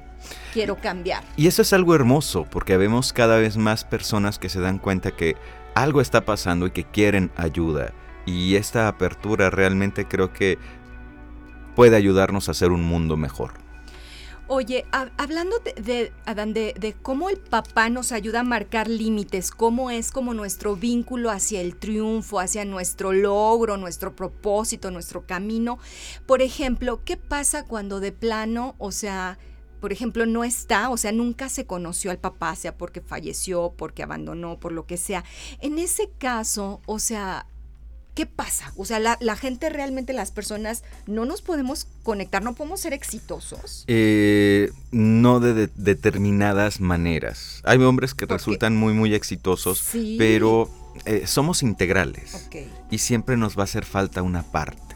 quiero 0.53 0.77
cambiar. 0.77 1.25
Y 1.37 1.47
eso 1.47 1.62
es 1.62 1.73
algo 1.73 1.95
hermoso, 1.95 2.47
porque 2.51 2.77
vemos 2.77 3.12
cada 3.12 3.39
vez 3.39 3.57
más 3.57 3.85
personas 3.85 4.39
que 4.39 4.49
se 4.49 4.61
dan 4.61 4.79
cuenta 4.79 5.11
que 5.11 5.37
algo 5.75 6.01
está 6.01 6.25
pasando 6.25 6.67
y 6.67 6.71
que 6.71 6.85
quieren 6.85 7.31
ayuda. 7.37 7.93
Y 8.25 8.57
esta 8.57 8.89
apertura 8.89 9.51
realmente 9.51 10.07
creo 10.07 10.33
que 10.33 10.59
puede 11.75 11.97
ayudarnos 11.97 12.49
a 12.49 12.53
hacer 12.53 12.73
un 12.73 12.83
mundo 12.83 13.17
mejor. 13.17 13.67
Oye, 14.49 14.87
hablando 14.93 15.57
de, 15.59 16.12
Adán, 16.25 16.55
de, 16.55 16.97
cómo 17.03 17.31
el 17.31 17.37
papá 17.37 17.89
nos 17.89 18.12
ayuda 18.12 18.41
a 18.41 18.45
marcar 18.45 18.87
límites, 18.87 19.51
cómo 19.51 19.91
es 19.91 20.12
como 20.12 20.35
nuestro 20.35 20.77
vínculo 20.77 21.31
hacia 21.33 21.61
el 21.61 21.75
triunfo, 21.75 22.39
hacia 22.39 22.64
nuestro 22.64 23.12
logro, 23.12 23.77
nuestro 23.77 24.14
propósito, 24.14 24.93
nuestro 24.93 25.27
camino. 25.27 25.81
Por 26.27 26.43
ejemplo, 26.43 27.01
¿qué 27.05 27.17
pasa 27.17 27.64
cuando 27.64 27.99
de 27.99 28.12
plano, 28.12 28.77
o 28.79 28.93
sea, 28.93 29.37
por 29.81 29.93
ejemplo, 29.93 30.27
no 30.27 30.45
está, 30.45 30.91
o 30.91 30.97
sea, 30.97 31.12
nunca 31.12 31.49
se 31.49 31.66
conoció 31.66 32.11
al 32.11 32.18
papá, 32.18 32.55
sea 32.57 32.77
porque 32.77 33.01
falleció, 33.01 33.74
porque 33.77 34.03
abandonó, 34.03 34.59
por 34.59 34.72
lo 34.72 34.87
que 34.87 34.97
sea? 34.97 35.24
En 35.61 35.79
ese 35.79 36.11
caso, 36.18 36.81
o 36.87 36.99
sea, 36.99 37.47
¿qué 38.16 38.24
pasa? 38.27 38.72
O 38.77 38.85
sea, 38.87 38.99
la, 38.99 39.37
gente 39.37 39.68
realmente, 39.68 40.14
las 40.14 40.31
personas, 40.31 40.83
no 41.07 41.27
nos 41.27 41.43
podemos 41.43 41.87
conectar, 42.03 42.43
no 42.43 42.55
podemos 42.55 42.81
ser 42.81 42.95
exitosos. 42.95 43.85
Eh, 43.87 44.72
no 44.91 45.39
de, 45.39 45.68
determinadas 45.77 46.81
maneras. 46.81 47.61
Hay 47.64 47.79
hombres 47.79 48.14
que 48.14 48.24
resultan 48.24 48.74
muy, 48.74 48.95
muy 48.95 49.14
exitosos, 49.14 49.91
pero 50.16 50.70
eh, 51.05 51.27
somos 51.27 51.62
integrales. 51.62 52.49
Y 52.91 52.99
siempre 52.99 53.37
nos 53.37 53.57
va 53.57 53.62
a 53.62 53.64
hacer 53.64 53.85
falta 53.85 54.22
una 54.22 54.43
parte. 54.43 54.96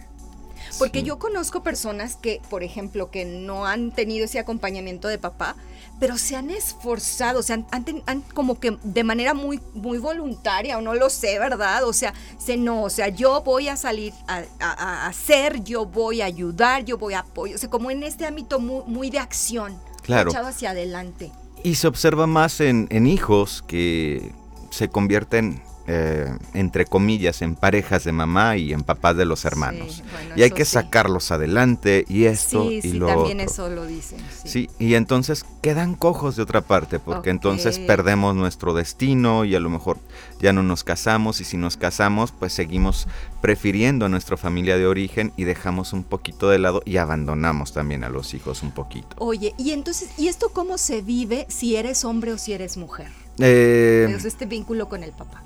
Porque 0.81 1.03
yo 1.03 1.18
conozco 1.18 1.62
personas 1.62 2.16
que, 2.16 2.41
por 2.49 2.62
ejemplo, 2.62 3.11
que 3.11 3.26
no 3.26 3.66
han 3.66 3.93
tenido 3.93 4.24
ese 4.24 4.39
acompañamiento 4.39 5.09
de 5.09 5.18
papá, 5.18 5.55
pero 6.01 6.16
se 6.16 6.37
han 6.37 6.49
esforzado, 6.49 7.41
o 7.41 7.43
sea, 7.43 7.62
han, 7.70 8.22
como 8.33 8.59
que 8.59 8.78
de 8.83 9.05
manera 9.05 9.35
muy, 9.35 9.61
muy 9.74 9.99
voluntaria, 9.99 10.78
o 10.78 10.81
no 10.81 10.95
lo 10.95 11.11
sé, 11.11 11.39
¿verdad? 11.39 11.85
O 11.85 11.93
sea, 11.93 12.14
se 12.39 12.57
no, 12.57 12.83
o 12.83 12.89
sea, 12.89 13.09
yo 13.09 13.43
voy 13.43 13.68
a 13.68 13.76
salir 13.76 14.14
a, 14.26 15.07
hacer, 15.07 15.62
yo 15.62 15.85
voy 15.85 16.22
a 16.22 16.24
ayudar, 16.24 16.87
yo 16.87 16.97
voy 16.97 17.12
a 17.12 17.20
apoyar, 17.20 17.57
o 17.57 17.59
sea, 17.59 17.68
como 17.68 17.91
en 17.91 18.03
este 18.03 18.24
ámbito 18.24 18.59
muy, 18.59 19.11
de 19.11 19.18
acción, 19.18 19.78
claro. 20.03 20.31
echado 20.31 20.49
hacia 20.49 20.70
adelante. 20.70 21.31
Y 21.62 21.74
se 21.74 21.89
observa 21.89 22.26
más 22.26 22.61
en, 22.61 22.89
en 22.91 23.07
hijos 23.07 23.62
que 23.66 24.33
se 24.70 24.89
convierten 24.89 25.62
eh, 25.93 26.32
entre 26.55 26.84
comillas, 26.84 27.43
en 27.43 27.57
parejas 27.57 28.05
de 28.05 28.12
mamá 28.12 28.57
y 28.57 28.72
en 28.72 28.84
papás 28.84 29.16
de 29.16 29.24
los 29.24 29.45
hermanos. 29.45 30.05
y 30.36 30.43
hay 30.43 30.53
que 30.53 30.64
sacarlos 30.64 31.32
adelante 31.32 32.05
y 32.09 32.26
esto 32.26 32.68
sí, 32.68 32.76
y 32.76 32.82
sí, 32.82 33.01
también 33.01 33.41
eso 33.41 33.68
lo 33.68 33.86
dicen. 33.86 34.20
Sí. 34.45 34.70
y 34.78 34.95
entonces 34.95 35.45
quedan 35.62 35.97
cojos 35.97 36.36
de 36.36 36.43
otra 36.43 36.61
parte, 36.61 37.01
porque 37.01 37.30
entonces 37.30 37.80
perdemos 37.80 38.36
nuestro 38.36 38.72
destino 38.72 39.45
y 39.45 39.57
a 39.57 39.61
lo 39.61 39.68
mejor 39.68 39.99
ya 40.41 40.53
no 40.53 40.62
nos 40.62 40.84
casamos 40.84 41.41
y 41.41 41.45
si 41.45 41.57
nos 41.57 41.76
casamos, 41.76 42.30
pues 42.30 42.53
seguimos 42.53 43.09
prefiriendo 43.41 44.07
a 44.07 44.09
nuestra 44.09 44.36
familia 44.36 44.78
de 44.78 44.86
origen 44.86 45.32
y 45.36 45.43
dejamos 45.43 45.93
un 45.93 46.05
poquito 46.05 46.51
de 46.51 46.61
lado 46.61 46.82
y 46.84 46.99
abandonamos 46.99 47.72
también 47.72 48.05
a 48.05 48.11
los 48.11 48.32
hijos 48.34 48.62
un 48.62 48.70
poquito. 48.70 49.16
Oye, 49.18 49.55
y 49.59 49.72
entonces, 49.72 50.11
¿y 50.16 50.28
esto 50.28 50.51
cómo 50.53 50.78
se 50.78 51.03
vive 51.03 51.47
si 51.49 51.74
eres 51.74 52.05
hombre 52.05 52.32
o 52.32 52.38
si 52.38 52.53
eres 52.53 52.76
mujer? 52.76 53.09
Eh, 53.41 54.16
este 54.24 54.47
vínculo 54.47 54.88
con 54.88 55.03
el 55.03 55.11
papá. 55.11 55.43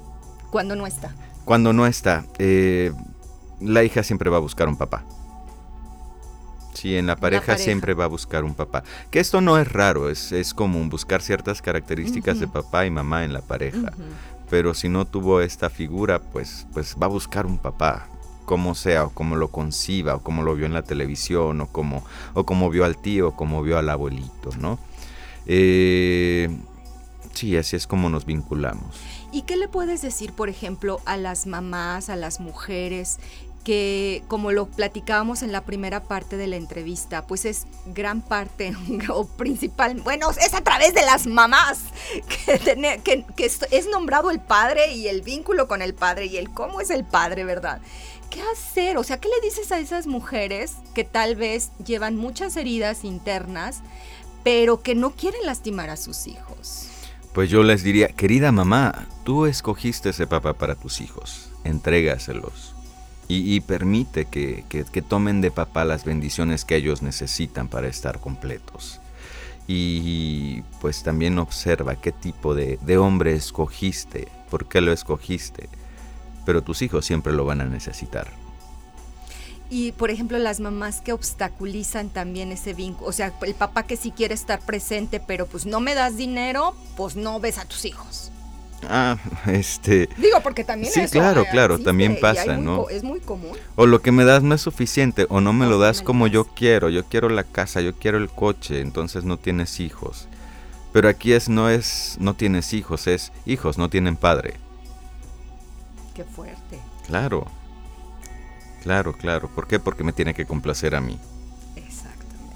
Cuando 0.54 0.76
no 0.76 0.86
está. 0.86 1.12
Cuando 1.44 1.72
no 1.72 1.84
está. 1.84 2.26
Eh, 2.38 2.92
la 3.60 3.82
hija 3.82 4.04
siempre 4.04 4.30
va 4.30 4.36
a 4.36 4.40
buscar 4.40 4.68
un 4.68 4.76
papá. 4.76 5.02
Sí, 6.74 6.94
en 6.94 7.08
la 7.08 7.16
pareja, 7.16 7.58
siempre 7.58 7.92
va 7.92 8.04
a 8.04 8.06
buscar 8.06 8.44
un 8.44 8.54
papá. 8.54 8.84
Que 9.10 9.18
esto 9.18 9.40
no 9.40 9.58
es 9.58 9.72
raro, 9.72 10.08
es, 10.08 10.30
es 10.30 10.54
común 10.54 10.90
buscar 10.90 11.22
ciertas 11.22 11.60
características 11.60 12.38
de 12.38 12.46
papá 12.46 12.86
y 12.86 12.90
mamá 12.92 13.24
en 13.24 13.32
la 13.32 13.40
pareja. 13.40 13.94
Pero 14.48 14.74
si 14.74 14.88
no 14.88 15.06
tuvo 15.08 15.40
esta 15.40 15.70
figura, 15.70 16.20
pues, 16.20 16.68
pues 16.72 16.94
va 17.02 17.06
a 17.06 17.10
buscar 17.10 17.46
un 17.46 17.58
papá 17.58 18.06
como 18.44 18.76
sea, 18.76 19.06
o 19.06 19.10
como 19.10 19.34
lo 19.34 19.48
conciba, 19.48 20.14
o 20.14 20.22
como 20.22 20.44
lo 20.44 20.54
vio 20.54 20.66
en 20.66 20.74
la 20.74 20.82
televisión, 20.82 21.62
o 21.62 21.66
como, 21.66 22.04
o 22.32 22.46
como 22.46 22.70
vio 22.70 22.84
al 22.84 22.96
tío, 22.96 23.30
o 23.30 23.34
como 23.34 23.60
vio 23.64 23.76
al 23.76 23.88
abuelito, 23.88 24.50
¿no? 24.60 24.78
Eh, 25.46 26.48
sí, 27.32 27.56
así 27.56 27.74
es 27.74 27.88
como 27.88 28.08
nos 28.08 28.24
vinculamos. 28.24 29.23
¿Y 29.34 29.42
qué 29.42 29.56
le 29.56 29.66
puedes 29.66 30.00
decir, 30.00 30.32
por 30.32 30.48
ejemplo, 30.48 31.00
a 31.06 31.16
las 31.16 31.48
mamás, 31.48 32.08
a 32.08 32.14
las 32.14 32.38
mujeres 32.38 33.18
que 33.64 34.22
como 34.28 34.52
lo 34.52 34.66
platicábamos 34.66 35.42
en 35.42 35.50
la 35.50 35.64
primera 35.64 36.04
parte 36.04 36.36
de 36.36 36.46
la 36.46 36.54
entrevista, 36.54 37.26
pues 37.26 37.44
es 37.44 37.66
gran 37.84 38.22
parte 38.22 38.76
o 39.08 39.26
principal, 39.26 40.00
bueno, 40.02 40.30
es 40.30 40.54
a 40.54 40.60
través 40.60 40.94
de 40.94 41.02
las 41.02 41.26
mamás 41.26 41.80
que, 42.46 43.24
que, 43.34 43.50
es 43.72 43.88
nombrado 43.88 44.30
el 44.30 44.38
padre 44.38 44.92
y 44.92 45.08
el 45.08 45.22
vínculo 45.22 45.66
con 45.66 45.82
el 45.82 45.94
padre 45.94 46.26
y 46.26 46.36
el 46.36 46.50
cómo 46.50 46.80
es 46.80 46.90
el 46.90 47.02
padre, 47.04 47.42
¿verdad? 47.42 47.80
¿Qué 48.30 48.40
hacer? 48.52 48.98
O 48.98 49.02
sea, 49.02 49.18
¿qué 49.18 49.28
le 49.28 49.40
dices 49.44 49.72
a 49.72 49.80
esas 49.80 50.06
mujeres 50.06 50.74
que 50.94 51.02
tal 51.02 51.34
vez 51.34 51.72
llevan 51.84 52.14
muchas 52.14 52.56
heridas 52.56 53.02
internas, 53.02 53.80
pero 54.44 54.80
que 54.80 54.94
no 54.94 55.10
quieren 55.10 55.44
lastimar 55.44 55.90
a 55.90 55.96
sus 55.96 56.28
hijos? 56.28 56.90
Pues 57.34 57.50
yo 57.50 57.64
les 57.64 57.82
diría, 57.82 58.06
querida 58.06 58.52
mamá, 58.52 59.08
tú 59.24 59.46
escogiste 59.46 60.10
ese 60.10 60.28
papá 60.28 60.52
para 60.52 60.76
tus 60.76 61.00
hijos, 61.00 61.50
entrégaselos 61.64 62.76
y, 63.26 63.60
permite 63.60 64.26
que, 64.26 65.04
tomen 65.08 65.40
de 65.40 65.50
papá 65.50 65.84
las 65.84 66.04
bendiciones 66.04 66.64
que 66.64 66.76
ellos 66.76 67.02
necesitan 67.02 67.66
para 67.66 67.88
estar 67.88 68.20
completos. 68.20 69.00
Y 69.66 70.62
pues 70.80 71.02
también 71.02 71.38
observa 71.40 71.96
qué 71.96 72.12
tipo 72.12 72.54
de, 72.54 72.78
de 72.82 72.98
hombre 72.98 73.34
escogiste, 73.34 74.28
por 74.48 74.68
qué 74.68 74.80
lo 74.80 74.92
escogiste, 74.92 75.68
pero 76.46 76.62
tus 76.62 76.82
hijos 76.82 77.04
siempre 77.04 77.32
lo 77.32 77.44
van 77.44 77.62
a 77.62 77.64
necesitar 77.64 78.43
y 79.70 79.92
por 79.92 80.10
ejemplo 80.10 80.38
las 80.38 80.60
mamás 80.60 81.00
que 81.00 81.12
obstaculizan 81.12 82.08
también 82.10 82.52
ese 82.52 82.74
vínculo, 82.74 83.08
o 83.08 83.12
sea, 83.12 83.32
el 83.42 83.54
papá 83.54 83.84
que 83.84 83.96
sí 83.96 84.10
quiere 84.10 84.34
estar 84.34 84.60
presente, 84.60 85.20
pero 85.20 85.46
pues 85.46 85.66
no 85.66 85.80
me 85.80 85.94
das 85.94 86.16
dinero, 86.16 86.74
pues 86.96 87.16
no 87.16 87.40
ves 87.40 87.58
a 87.58 87.64
tus 87.64 87.84
hijos. 87.84 88.30
Ah, 88.88 89.16
este. 89.46 90.08
Digo, 90.18 90.40
porque 90.42 90.64
también 90.64 90.92
Sí, 90.92 91.06
claro, 91.10 91.44
claro, 91.50 91.78
también 91.78 92.18
pasa, 92.20 92.56
¿no? 92.56 92.88
es 92.88 93.02
muy 93.02 93.20
común. 93.20 93.56
O 93.76 93.86
lo 93.86 94.02
que 94.02 94.12
me 94.12 94.24
das 94.24 94.42
no 94.42 94.54
es 94.54 94.60
suficiente, 94.60 95.26
o 95.28 95.40
no 95.40 95.52
me 95.52 95.66
lo 95.66 95.78
das 95.78 96.02
como 96.02 96.26
yo 96.26 96.44
quiero. 96.44 96.90
Yo 96.90 97.04
quiero 97.04 97.28
la 97.28 97.44
casa, 97.44 97.80
yo 97.80 97.94
quiero 97.94 98.18
el 98.18 98.28
coche, 98.28 98.80
entonces 98.80 99.24
no 99.24 99.38
tienes 99.38 99.80
hijos. 99.80 100.28
Pero 100.92 101.08
aquí 101.08 101.32
es 101.32 101.48
no 101.48 101.70
es 101.70 102.16
no 102.20 102.34
tienes 102.34 102.72
hijos, 102.72 103.06
es 103.06 103.32
hijos 103.46 103.78
no 103.78 103.88
tienen 103.90 104.16
padre. 104.16 104.54
Qué 106.14 106.24
fuerte. 106.24 106.78
Claro. 107.06 107.46
Claro, 108.84 109.14
claro. 109.14 109.48
¿Por 109.48 109.66
qué? 109.66 109.80
Porque 109.80 110.04
me 110.04 110.12
tiene 110.12 110.34
que 110.34 110.44
complacer 110.44 110.94
a 110.94 111.00
mí. 111.00 111.18
Exactamente. 111.74 112.54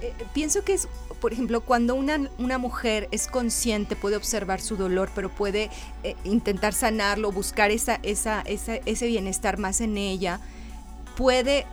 Eh, 0.00 0.14
eh, 0.16 0.26
pienso 0.32 0.62
que 0.62 0.74
es, 0.74 0.86
por 1.20 1.32
ejemplo, 1.32 1.60
cuando 1.60 1.96
una, 1.96 2.30
una, 2.38 2.56
mujer 2.56 3.08
es 3.10 3.26
consciente, 3.26 3.96
puede 3.96 4.14
observar 4.14 4.60
su 4.60 4.76
dolor, 4.76 5.10
pero 5.16 5.28
puede 5.28 5.70
eh, 6.04 6.14
intentar 6.22 6.72
sanarlo, 6.72 7.32
buscar 7.32 7.72
esa, 7.72 7.98
esa, 8.04 8.42
ese 8.46 9.06
bienestar 9.08 9.58
más 9.58 9.80
en 9.80 9.96
ella, 9.96 10.38
puede 11.16 11.66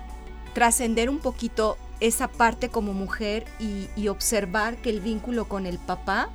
trascender 0.56 1.08
un 1.08 1.20
poquito 1.20 1.78
esa 2.00 2.28
parte 2.28 2.70
como 2.70 2.94
mujer 2.94 3.46
y, 3.60 3.90
y 3.96 4.08
observar 4.08 4.78
que 4.78 4.90
el 4.90 5.02
vínculo 5.02 5.48
con 5.48 5.68
el 5.68 5.78
papá, 5.78 6.30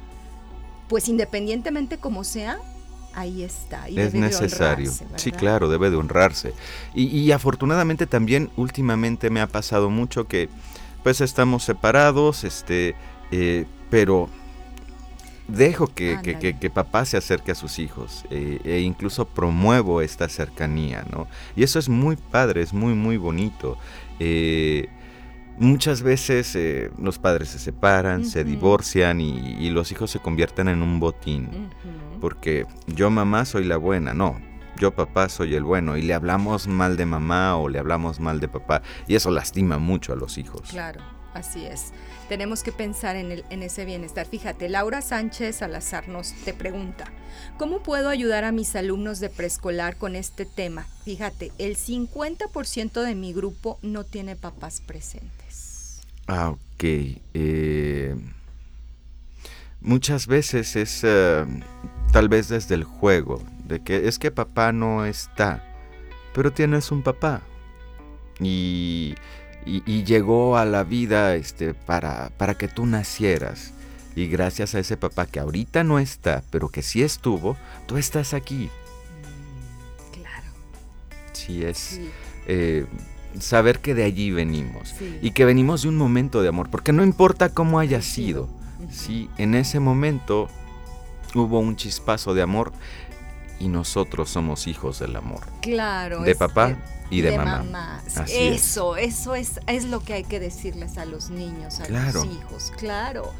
pues 0.89 1.09
independientemente 1.09 1.99
como 1.99 2.23
sea, 2.23 2.61
ahí 3.15 3.43
está. 3.43 3.89
Y 3.89 3.99
es 3.99 4.15
necesario. 4.15 4.91
sí, 5.17 5.33
claro, 5.33 5.69
debe 5.69 5.91
de 5.91 5.97
honrarse. 5.97 6.55
Y, 6.95 7.31
afortunadamente 7.33 8.07
también 8.07 8.51
últimamente 8.57 9.31
me 9.31 9.41
ha 9.41 9.47
pasado 9.47 9.91
mucho 9.91 10.27
que 10.27 10.49
pues 11.03 11.21
estamos 11.21 11.65
separados, 11.65 12.45
este, 12.45 12.95
eh, 13.31 13.65
pero 13.89 14.29
dejo 15.49 15.89
que, 15.89 16.19
que, 16.61 16.71
papá 16.71 17.05
se 17.05 17.17
acerque 17.17 17.53
a 17.53 17.55
sus 17.55 17.79
hijos 17.79 18.25
eh, 18.31 18.61
e 18.65 18.81
incluso 18.81 19.27
promuevo 19.27 20.01
esta 20.01 20.29
cercanía, 20.29 21.05
¿no? 21.11 21.27
Y 21.57 21.63
eso 21.63 21.79
es 21.79 21.89
muy 21.89 22.17
padre, 22.17 22.63
es 22.63 22.73
muy, 22.73 22.95
muy 22.95 23.17
bonito. 23.17 23.79
Eh, 24.19 24.89
muchas 25.59 26.03
veces 26.03 26.55
eh, 26.57 26.91
los 26.99 27.19
padres 27.19 27.51
se 27.51 27.59
separan, 27.59 28.25
se 28.25 28.45
divorcian 28.45 29.21
y, 29.21 29.71
los 29.71 29.93
hijos 29.93 30.11
se 30.11 30.19
convierten 30.19 30.69
en 30.69 30.83
un 30.83 31.01
botín. 31.01 31.71
Porque 32.21 32.67
yo 32.87 33.11
mamá 33.11 33.45
soy 33.45 33.65
la 33.65 33.77
buena, 33.77 34.15
no, 34.15 34.41
yo 34.77 34.95
papá 34.95 35.29
soy 35.29 35.55
el 35.55 35.65
bueno 35.65 35.97
y 35.97 36.03
le 36.03 36.15
hablamos 36.15 36.69
mal 36.69 36.97
de 36.97 37.07
mamá 37.07 37.57
o 37.57 37.69
le 37.69 37.79
hablamos 37.79 38.21
mal 38.21 38.41
de 38.41 38.49
papá 38.49 38.83
y 39.07 39.15
eso 39.15 39.31
lastima 39.31 39.79
mucho 39.79 40.13
a 40.13 40.17
los 40.17 40.39
hijos. 40.39 40.69
Claro, 40.71 41.01
así 41.35 41.65
es 41.65 41.93
tenemos 42.31 42.63
que 42.63 42.71
pensar 42.71 43.17
en, 43.17 43.33
el, 43.33 43.45
en 43.51 43.65
ese 43.65 43.85
bienestar. 43.85 44.25
Fíjate, 44.25 44.69
Laura 44.69 45.03
Sánchez 45.03 45.57
Salazar 45.57 46.07
nos 46.07 46.33
te 46.45 46.55
pregunta, 46.55 47.11
¿cómo 47.59 47.83
puedo 47.83 48.09
ayudar 48.09 48.45
a 48.45 48.53
mis 48.53 48.77
alumnos 48.77 49.19
de 49.19 49.31
preescolar 49.31 49.97
con 49.97 50.15
este 50.15 50.47
tema? 50.47 50.87
Fíjate, 51.05 51.51
el 51.59 51.77
50% 51.77 53.03
de 53.03 53.17
mi 53.17 53.33
grupo 53.33 53.81
no 53.83 54.05
tiene 54.05 54.37
papás 54.37 54.81
presentes. 54.81 56.03
Ah, 56.29 56.51
ok. 56.51 56.85
Eh, 57.35 58.15
muchas 59.81 60.27
veces 60.27 60.77
es 60.77 61.01
eh, 61.03 61.45
tal 62.13 62.29
vez 62.29 62.49
desde 62.49 62.75
el 62.75 62.85
juego, 62.85 63.43
de 63.65 63.81
que 63.81 64.09
es 64.09 64.19
que 64.19 64.31
papá 64.31 64.73
no 64.73 65.05
está, 65.05 65.65
pero 66.35 66.53
tienes 66.53 66.91
un 66.91 67.03
papá. 67.03 67.43
Y 68.41 69.15
y, 69.65 70.05
llegó 70.05 70.57
a 70.57 70.65
la 70.65 70.85
vida 70.85 71.35
este, 71.35 71.75
para, 71.75 72.31
para 72.37 72.55
que 72.55 72.69
tú 72.69 72.87
nacieras. 72.87 73.73
Y 74.17 74.27
gracias 74.27 74.75
a 74.75 74.81
ese 74.81 74.97
papá 74.97 75.27
que 75.27 75.39
ahorita 75.39 75.85
no 75.85 75.99
está, 75.99 76.43
pero 76.51 76.69
que 76.69 76.83
sí 76.83 77.03
estuvo, 77.03 77.57
tú 77.87 77.97
estás 77.97 78.35
aquí. 78.35 78.71
Mm, 79.23 80.21
claro. 80.21 80.49
Sí, 81.33 81.63
es 81.63 82.01
eh, 82.47 82.87
saber 83.39 83.79
que 83.79 83.95
de 83.95 84.05
allí 84.05 84.33
venimos 84.33 84.95
y 85.23 85.31
que 85.31 85.45
venimos 85.45 85.83
de 85.83 85.89
un 85.89 85.97
momento 85.97 86.43
de 86.43 86.49
amor, 86.49 86.71
porque 86.71 86.93
no 86.93 87.05
importa 87.05 87.51
cómo 87.51 87.79
haya 87.79 88.03
sido, 88.03 88.49
si 88.91 89.31
en 89.39 89.55
ese 89.55 89.81
momento 89.81 90.49
hubo 91.35 91.61
un 91.61 91.77
chispazo 91.77 92.35
de 92.35 92.43
amor 92.43 92.73
y 93.59 93.69
nosotros 93.69 94.31
somos 94.31 94.67
hijos 94.67 94.99
del 94.99 95.17
amor. 95.17 95.41
Claro. 95.61 96.23
De 96.23 96.35
papá 96.35 96.77
y 97.11 97.21
de, 97.23 97.37
mamá. 97.37 98.03
eso, 98.29 98.97
eso 98.97 99.35
es, 99.35 99.61
es 99.67 99.85
lo 99.85 100.01
que 100.01 100.15
hay 100.15 100.25
que 100.25 100.39
decirles 100.39 100.97
a 100.97 101.05
los 101.05 101.31
niños, 101.31 101.81
a 101.81 101.89
los 101.89 102.25
hijos, 102.25 102.73
claro, 102.79 103.33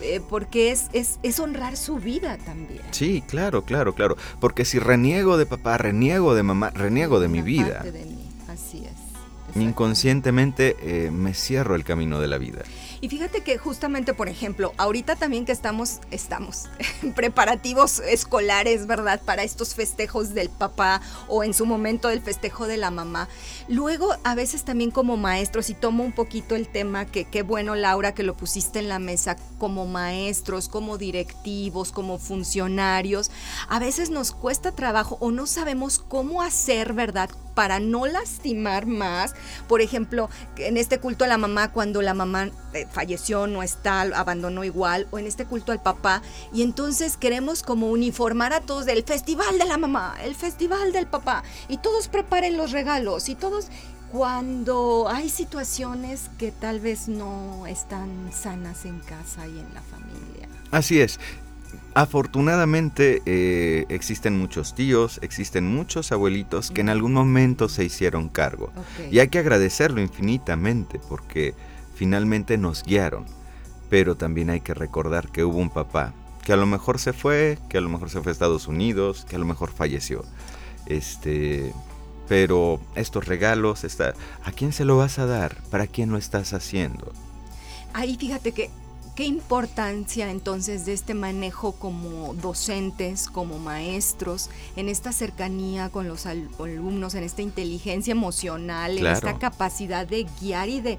eh, 0.00 0.20
porque 0.28 0.70
es, 0.70 0.86
es, 0.92 1.18
es, 1.24 1.40
honrar 1.40 1.76
su 1.76 1.96
vida 1.96 2.38
también. 2.38 2.82
Sí, 2.92 3.24
claro, 3.26 3.64
claro, 3.64 3.96
claro, 3.96 4.16
porque 4.38 4.64
si 4.64 4.78
reniego 4.78 5.36
de 5.38 5.46
papá, 5.46 5.76
reniego 5.76 6.36
de 6.36 6.44
mamá, 6.44 6.70
reniego 6.70 7.18
de 7.18 7.28
mi 7.28 7.42
vida. 7.42 7.80
de 7.82 8.04
mí. 8.04 8.30
Así 8.48 8.84
es. 8.86 9.60
Inconscientemente 9.60 10.76
eh, 10.80 11.10
me 11.10 11.34
cierro 11.34 11.74
el 11.74 11.84
camino 11.84 12.20
de 12.20 12.28
la 12.28 12.38
vida. 12.38 12.62
Y 13.06 13.08
fíjate 13.08 13.42
que 13.42 13.56
justamente, 13.56 14.14
por 14.14 14.28
ejemplo, 14.28 14.72
ahorita 14.78 15.14
también 15.14 15.44
que 15.44 15.52
estamos, 15.52 16.00
estamos 16.10 16.64
en 17.04 17.12
preparativos 17.12 18.00
escolares, 18.00 18.88
¿verdad? 18.88 19.22
Para 19.24 19.44
estos 19.44 19.76
festejos 19.76 20.34
del 20.34 20.48
papá 20.48 21.00
o 21.28 21.44
en 21.44 21.54
su 21.54 21.66
momento 21.66 22.08
del 22.08 22.20
festejo 22.20 22.66
de 22.66 22.78
la 22.78 22.90
mamá. 22.90 23.28
Luego, 23.68 24.16
a 24.24 24.34
veces 24.34 24.64
también 24.64 24.90
como 24.90 25.16
maestros, 25.16 25.70
y 25.70 25.74
tomo 25.74 26.02
un 26.02 26.10
poquito 26.10 26.56
el 26.56 26.66
tema 26.66 27.04
que 27.04 27.26
qué 27.26 27.42
bueno, 27.42 27.76
Laura, 27.76 28.12
que 28.12 28.24
lo 28.24 28.36
pusiste 28.36 28.80
en 28.80 28.88
la 28.88 28.98
mesa, 28.98 29.36
como 29.60 29.86
maestros, 29.86 30.68
como 30.68 30.98
directivos, 30.98 31.92
como 31.92 32.18
funcionarios, 32.18 33.30
a 33.68 33.78
veces 33.78 34.10
nos 34.10 34.32
cuesta 34.32 34.72
trabajo 34.72 35.16
o 35.20 35.30
no 35.30 35.46
sabemos 35.46 36.00
cómo 36.00 36.42
hacer, 36.42 36.92
¿verdad? 36.92 37.30
Para 37.54 37.78
no 37.78 38.06
lastimar 38.06 38.86
más. 38.86 39.34
Por 39.68 39.80
ejemplo, 39.80 40.28
en 40.58 40.76
este 40.76 40.98
culto 40.98 41.24
a 41.24 41.28
la 41.28 41.38
mamá, 41.38 41.72
cuando 41.72 42.02
la 42.02 42.12
mamá 42.12 42.50
eh, 42.74 42.86
falleció, 42.96 43.46
no 43.46 43.62
está, 43.62 44.00
abandonó 44.00 44.64
igual, 44.64 45.06
o 45.10 45.18
en 45.18 45.26
este 45.26 45.44
culto 45.44 45.70
al 45.70 45.82
papá, 45.82 46.22
y 46.50 46.62
entonces 46.62 47.18
queremos 47.18 47.62
como 47.62 47.90
uniformar 47.90 48.54
a 48.54 48.62
todos 48.62 48.86
del 48.86 49.02
festival 49.04 49.58
de 49.58 49.66
la 49.66 49.76
mamá, 49.76 50.16
el 50.24 50.34
festival 50.34 50.94
del 50.94 51.06
papá, 51.06 51.44
y 51.68 51.76
todos 51.76 52.08
preparen 52.08 52.56
los 52.56 52.72
regalos, 52.72 53.28
y 53.28 53.34
todos 53.34 53.68
cuando 54.10 55.08
hay 55.10 55.28
situaciones 55.28 56.30
que 56.38 56.52
tal 56.52 56.80
vez 56.80 57.06
no 57.06 57.66
están 57.66 58.30
sanas 58.32 58.86
en 58.86 58.98
casa 59.00 59.46
y 59.46 59.58
en 59.58 59.74
la 59.74 59.82
familia. 59.82 60.48
Así 60.70 60.98
es. 60.98 61.20
Afortunadamente 61.92 63.20
eh, 63.26 63.84
existen 63.90 64.38
muchos 64.38 64.74
tíos, 64.74 65.18
existen 65.22 65.66
muchos 65.66 66.12
abuelitos 66.12 66.70
que 66.70 66.80
en 66.80 66.88
algún 66.88 67.12
momento 67.12 67.68
se 67.68 67.84
hicieron 67.84 68.30
cargo. 68.30 68.72
Y 69.10 69.18
hay 69.18 69.28
que 69.28 69.38
agradecerlo 69.38 70.00
infinitamente 70.00 70.98
porque 71.10 71.54
finalmente 71.96 72.58
nos 72.58 72.84
guiaron. 72.84 73.24
Pero 73.90 74.16
también 74.16 74.50
hay 74.50 74.60
que 74.60 74.74
recordar 74.74 75.28
que 75.30 75.44
hubo 75.44 75.58
un 75.58 75.70
papá, 75.70 76.12
que 76.44 76.52
a 76.52 76.56
lo 76.56 76.66
mejor 76.66 76.98
se 76.98 77.12
fue, 77.12 77.58
que 77.68 77.78
a 77.78 77.80
lo 77.80 77.88
mejor 77.88 78.10
se 78.10 78.20
fue 78.20 78.30
a 78.30 78.32
Estados 78.32 78.68
Unidos, 78.68 79.26
que 79.28 79.36
a 79.36 79.38
lo 79.38 79.46
mejor 79.46 79.70
falleció. 79.70 80.24
Este, 80.86 81.72
pero 82.28 82.80
estos 82.94 83.26
regalos, 83.26 83.84
está, 83.84 84.14
¿a 84.44 84.52
quién 84.52 84.72
se 84.72 84.84
lo 84.84 84.96
vas 84.96 85.18
a 85.18 85.26
dar? 85.26 85.56
¿Para 85.70 85.86
quién 85.86 86.10
lo 86.10 86.18
estás 86.18 86.52
haciendo? 86.52 87.12
Ahí 87.92 88.16
fíjate 88.16 88.52
que 88.52 88.70
¿Qué 89.16 89.24
importancia 89.24 90.30
entonces 90.30 90.84
de 90.84 90.92
este 90.92 91.14
manejo 91.14 91.72
como 91.72 92.34
docentes, 92.34 93.28
como 93.28 93.58
maestros, 93.58 94.50
en 94.76 94.90
esta 94.90 95.10
cercanía 95.10 95.88
con 95.88 96.06
los 96.06 96.26
alumnos, 96.26 97.14
en 97.14 97.24
esta 97.24 97.40
inteligencia 97.40 98.12
emocional, 98.12 98.98
en 98.98 99.06
esta 99.06 99.38
capacidad 99.38 100.06
de 100.06 100.26
guiar 100.38 100.68
y 100.68 100.82
de 100.82 100.98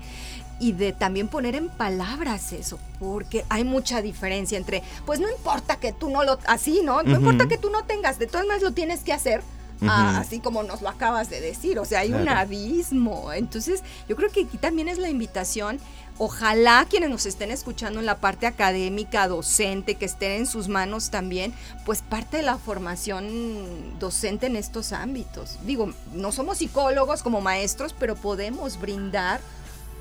y 0.60 0.72
de 0.72 0.93
también 0.93 1.28
poner 1.28 1.55
en 1.55 1.70
palabras 1.70 2.53
eso, 2.53 2.80
porque 2.99 3.45
hay 3.49 3.64
mucha 3.64 4.01
diferencia 4.01 4.58
entre, 4.58 4.84
pues 5.05 5.20
no 5.20 5.30
importa 5.30 5.78
que 5.78 5.93
tú 5.93 6.10
no 6.10 6.24
lo, 6.24 6.39
así, 6.47 6.82
¿no? 6.84 7.03
No 7.03 7.18
importa 7.18 7.47
que 7.47 7.58
tú 7.58 7.70
no 7.70 7.84
tengas, 7.84 8.20
de 8.20 8.28
todas 8.28 8.45
maneras 8.45 8.64
lo 8.64 8.74
tienes 8.74 9.01
que 9.01 9.14
hacer, 9.14 9.41
así 9.82 10.39
como 10.39 10.64
nos 10.64 10.82
lo 10.82 10.89
acabas 10.89 11.30
de 11.30 11.41
decir, 11.41 11.80
o 11.80 11.86
sea, 11.86 11.99
hay 11.99 12.14
un 12.14 12.28
abismo. 12.28 13.32
Entonces, 13.34 13.84
yo 14.08 14.16
creo 14.16 14.32
que 14.32 14.45
aquí 14.45 14.58
también 14.58 14.88
es 14.88 14.97
la 14.97 15.10
invitación, 15.10 15.80
ojalá 16.18 16.86
quienes 16.89 17.10
nos 17.10 17.26
estén 17.26 17.51
escuchando 17.51 17.99
en 17.99 18.05
la 18.05 18.18
parte 18.18 18.47
académica, 18.47 19.28
docente, 19.28 19.95
que 19.95 20.05
estén 20.05 20.32
en 20.32 20.45
sus 20.47 20.68
manos 20.68 21.12
también, 21.12 21.53
pues 21.86 22.01
parte 22.01 22.38
de 22.38 22.43
la 22.43 22.58
formación 22.58 23.99
docente 23.99 24.47
en 24.47 24.55
estos 24.55 24.93
ámbitos. 24.93 25.60
Digo, 25.66 25.93
no 26.14 26.32
somos 26.32 26.58
psicólogos 26.58 27.22
como 27.22 27.41
maestros, 27.41 27.93
pero 27.97 28.16
podemos 28.16 28.80
brindar 28.80 29.41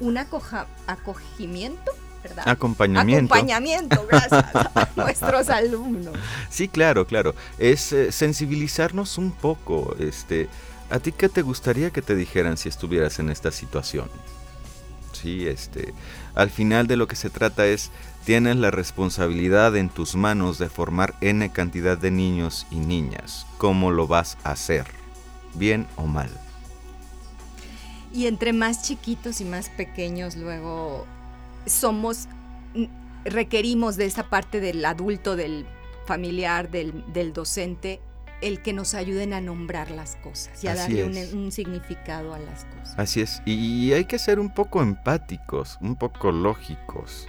un 0.01 0.19
acogimiento, 0.19 1.93
¿verdad? 2.23 2.49
Acompañamiento. 2.49 3.35
Acompañamiento, 3.35 4.07
gracias 4.09 4.55
a 4.55 4.89
nuestros 4.97 5.49
alumnos. 5.49 6.15
Sí, 6.51 6.69
claro, 6.69 7.07
claro. 7.07 7.35
Es 7.59 7.93
eh, 7.93 8.13
sensibilizarnos 8.13 9.19
un 9.19 9.33
poco. 9.33 9.97
Este, 9.99 10.49
¿A 10.91 10.99
ti 10.99 11.13
qué 11.13 11.29
te 11.29 11.43
gustaría 11.43 11.91
que 11.91 12.03
te 12.03 12.15
dijeran 12.15 12.57
si 12.57 12.69
estuvieras 12.69 13.19
en 13.19 13.31
esta 13.31 13.51
situación? 13.51 14.09
Sí, 15.13 15.47
este, 15.47 15.95
al 16.35 16.51
final 16.51 16.87
de 16.87 16.97
lo 16.97 17.09
que 17.09 17.17
se 17.17 17.31
trata 17.31 17.67
es, 17.67 17.91
tienes 18.25 18.57
la 18.57 18.71
responsabilidad 18.71 19.77
en 19.77 19.89
tus 19.89 20.15
manos 20.15 20.59
de 20.59 20.69
formar 20.69 21.15
N 21.21 21.51
cantidad 21.51 21.97
de 21.97 22.11
niños 22.11 22.67
y 22.71 22.77
niñas. 22.77 23.47
¿Cómo 23.57 23.91
lo 23.91 24.07
vas 24.07 24.37
a 24.45 24.51
hacer? 24.51 24.87
¿Bien 25.55 25.87
o 25.97 26.07
mal? 26.07 26.29
Y 28.17 28.29
entre 28.29 28.55
más 28.55 28.83
chiquitos 28.83 29.43
y 29.43 29.45
más 29.45 29.69
pequeños 29.69 30.37
luego 30.37 31.05
somos, 31.67 32.29
requerimos 33.27 33.97
de 33.97 34.07
esa 34.07 34.31
parte 34.31 34.59
del 34.59 34.83
adulto, 34.87 35.37
del 35.37 35.67
familiar, 36.07 36.71
del, 36.71 37.33
docente, 37.35 38.01
el 38.41 38.63
que 38.63 38.73
nos 38.73 38.95
ayuden 38.95 39.35
a 39.35 39.43
nombrar 39.43 39.91
las 39.91 40.17
cosas 40.17 40.65
y 40.65 40.69
a 40.69 40.75
darle 40.75 41.05
un, 41.05 41.53
significado 41.53 42.33
a 42.33 42.39
las 42.39 42.65
cosas. 42.65 42.99
Así 42.99 43.21
es, 43.21 43.43
y 43.45 43.93
hay 43.93 44.07
que 44.07 44.19
ser 44.19 44.41
un 44.41 44.49
poco 44.49 44.81
empáticos, 44.81 45.77
un 45.83 45.95
poco 45.95 46.33
lógicos. 46.33 47.29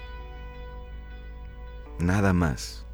Nada 1.99 2.31
más. 2.31 2.85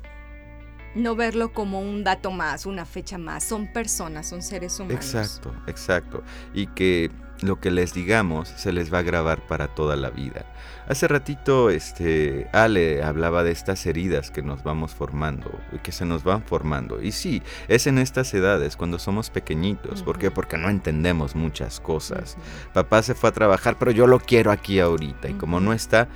No 0.96 1.16
verlo 1.16 1.54
como 1.54 1.80
un 1.80 2.04
dato 2.04 2.32
más, 2.32 2.66
una 2.66 2.86
fecha 2.86 3.20
más. 3.20 3.44
Son 3.44 3.72
personas, 3.72 4.28
son 4.30 4.42
seres 4.42 4.80
humanos. 4.80 5.14
Exacto, 5.14 5.54
exacto. 5.68 6.24
Y 6.56 6.66
que 6.68 7.12
lo 7.46 7.60
que 7.60 7.72
les 7.72 7.94
digamos 7.94 8.50
se 8.50 8.72
les 8.72 8.94
va 8.94 9.00
a 9.00 9.04
grabar 9.04 9.46
para 9.48 9.68
toda 9.68 9.96
la 9.96 10.10
vida. 10.10 10.46
Hace 10.88 11.08
ratito 11.08 11.70
este 11.70 12.50
Ale 12.52 13.04
hablaba 13.04 13.44
de 13.44 13.52
estas 13.52 13.86
heridas 13.86 14.32
que 14.32 14.42
nos 14.42 14.64
vamos 14.64 14.94
formando 14.94 15.52
y 15.72 15.78
que 15.80 15.92
se 15.92 16.06
nos 16.06 16.24
van 16.24 16.44
formando. 16.44 17.02
Y 17.02 17.12
sí, 17.12 17.42
es 17.68 17.88
en 17.88 17.98
estas 17.98 18.34
edades 18.34 18.76
cuando 18.76 19.00
somos 19.00 19.30
pequeñitos, 19.30 20.04
¿por 20.04 20.20
qué? 20.20 20.30
Porque 20.30 20.58
no 20.58 20.70
entendemos 20.70 21.36
muchas 21.36 21.80
cosas. 21.80 22.38
Papá 22.74 23.02
se 23.02 23.16
fue 23.16 23.30
a 23.30 23.34
trabajar, 23.34 23.78
pero 23.80 23.92
yo 23.92 24.08
lo 24.08 24.20
quiero 24.20 24.52
aquí 24.52 24.80
ahorita 24.80 25.30
y 25.30 25.34
como 25.34 25.60
no 25.60 25.74
está, 25.74 26.10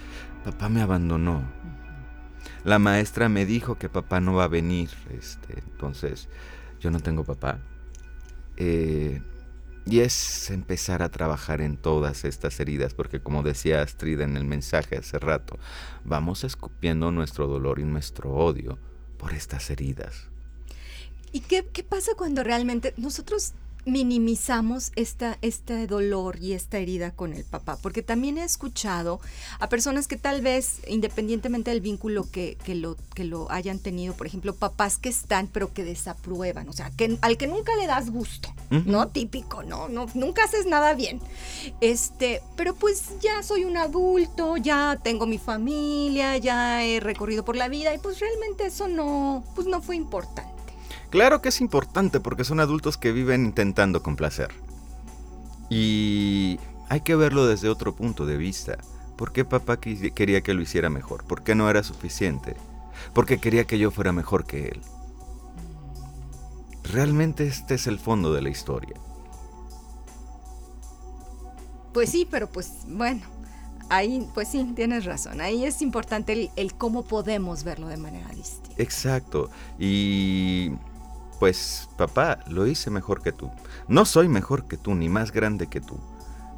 papá 0.43 0.69
me 0.69 0.81
abandonó. 0.81 1.43
La 2.63 2.79
maestra 2.79 3.29
me 3.29 3.45
dijo 3.45 3.75
que 3.75 3.87
papá 3.87 4.19
no 4.19 4.33
va 4.33 4.45
a 4.45 4.49
venir, 4.49 4.89
este, 5.17 5.59
entonces 5.59 6.27
yo 6.81 6.91
no 6.91 6.99
tengo 6.99 7.23
papá. 7.23 7.59
Eh, 8.57 9.21
y 9.89 10.01
es 10.01 10.49
empezar 10.49 11.01
a 11.01 11.09
trabajar 11.09 11.61
en 11.61 11.77
todas 11.77 12.25
estas 12.25 12.59
heridas, 12.59 12.93
porque 12.93 13.21
como 13.21 13.41
decía 13.41 13.81
Astrid 13.81 14.19
en 14.19 14.35
el 14.35 14.43
mensaje 14.43 14.97
hace 14.97 15.17
rato, 15.17 15.57
vamos 16.03 16.43
escupiendo 16.43 17.11
nuestro 17.11 17.47
dolor 17.47 17.79
y 17.79 17.85
nuestro 17.85 18.31
odio 18.33 18.77
por 19.17 19.33
estas 19.33 19.69
heridas. 19.69 20.27
¿Y 21.31 21.41
qué, 21.41 21.65
qué 21.71 21.83
pasa 21.83 22.11
cuando 22.17 22.43
realmente 22.43 22.93
nosotros 22.97 23.53
minimizamos 23.87 24.91
esta, 24.95 25.37
este 25.41 25.87
dolor 25.87 26.37
y 26.41 26.53
esta 26.53 26.77
herida 26.77 27.11
con 27.11 27.33
el 27.33 27.45
papá, 27.45 27.77
porque 27.81 28.03
también 28.03 28.37
he 28.37 28.43
escuchado 28.43 29.21
a 29.59 29.69
personas 29.69 30.07
que 30.07 30.17
tal 30.17 30.41
vez, 30.41 30.81
independientemente 30.87 31.71
del 31.71 31.81
vínculo 31.81 32.29
que, 32.29 32.57
que, 32.63 32.75
lo, 32.75 32.97
que 33.15 33.23
lo 33.23 33.49
hayan 33.49 33.79
tenido, 33.79 34.13
por 34.13 34.27
ejemplo, 34.27 34.53
papás 34.53 34.97
que 34.97 35.09
están 35.09 35.47
pero 35.47 35.73
que 35.73 35.85
desaprueban, 35.85 36.67
o 36.67 36.73
sea, 36.73 36.91
que, 36.91 37.17
al 37.21 37.37
que 37.37 37.47
nunca 37.47 37.75
le 37.77 37.87
das 37.87 38.09
gusto, 38.09 38.53
¿no? 38.69 39.07
Típico, 39.07 39.63
¿no? 39.63 39.87
¿no? 39.87 40.07
Nunca 40.13 40.43
haces 40.43 40.65
nada 40.65 40.93
bien. 40.93 41.21
Este, 41.79 42.41
pero 42.57 42.75
pues 42.75 43.19
ya 43.21 43.41
soy 43.41 43.63
un 43.63 43.77
adulto, 43.77 44.57
ya 44.57 44.99
tengo 45.01 45.25
mi 45.25 45.37
familia, 45.37 46.37
ya 46.37 46.83
he 46.83 46.99
recorrido 46.99 47.45
por 47.45 47.55
la 47.55 47.69
vida 47.69 47.93
y 47.93 47.97
pues 47.99 48.19
realmente 48.19 48.65
eso 48.65 48.89
no, 48.89 49.45
pues 49.55 49.65
no 49.65 49.81
fue 49.81 49.95
importante. 49.95 50.56
Claro 51.09 51.41
que 51.41 51.49
es 51.49 51.61
importante 51.61 52.19
porque 52.19 52.43
son 52.43 52.59
adultos 52.59 52.97
que 52.97 53.11
viven 53.11 53.45
intentando 53.45 54.03
complacer. 54.03 54.49
Y 55.69 56.59
hay 56.89 57.01
que 57.01 57.15
verlo 57.15 57.45
desde 57.45 57.69
otro 57.69 57.95
punto 57.95 58.25
de 58.25 58.37
vista. 58.37 58.77
¿Por 59.15 59.31
qué 59.31 59.45
papá 59.45 59.77
quería 59.77 60.41
que 60.41 60.53
lo 60.53 60.61
hiciera 60.61 60.89
mejor? 60.89 61.23
¿Por 61.23 61.43
qué 61.43 61.55
no 61.55 61.69
era 61.69 61.83
suficiente? 61.83 62.55
Porque 63.13 63.39
quería 63.39 63.65
que 63.65 63.79
yo 63.79 63.89
fuera 63.89 64.11
mejor 64.11 64.45
que 64.45 64.67
él. 64.67 64.81
Realmente 66.83 67.47
este 67.47 67.75
es 67.75 67.87
el 67.87 67.99
fondo 67.99 68.33
de 68.33 68.41
la 68.41 68.49
historia. 68.49 68.95
Pues 71.93 72.11
sí, 72.11 72.27
pero 72.29 72.47
pues 72.47 72.71
bueno, 72.87 73.21
ahí 73.89 74.27
pues 74.33 74.49
sí, 74.49 74.71
tienes 74.75 75.05
razón. 75.05 75.41
Ahí 75.41 75.65
es 75.65 75.81
importante 75.81 76.33
el, 76.33 76.51
el 76.55 76.75
cómo 76.75 77.03
podemos 77.03 77.63
verlo 77.63 77.87
de 77.87 77.97
manera 77.97 78.29
distinta. 78.29 78.81
Exacto. 78.81 79.49
Y 79.79 80.73
pues 81.39 81.89
papá, 81.97 82.39
lo 82.47 82.67
hice 82.67 82.89
mejor 82.89 83.21
que 83.21 83.31
tú. 83.31 83.51
No 83.87 84.05
soy 84.05 84.27
mejor 84.27 84.67
que 84.67 84.77
tú, 84.77 84.95
ni 84.95 85.09
más 85.09 85.31
grande 85.31 85.67
que 85.67 85.81
tú. 85.81 85.97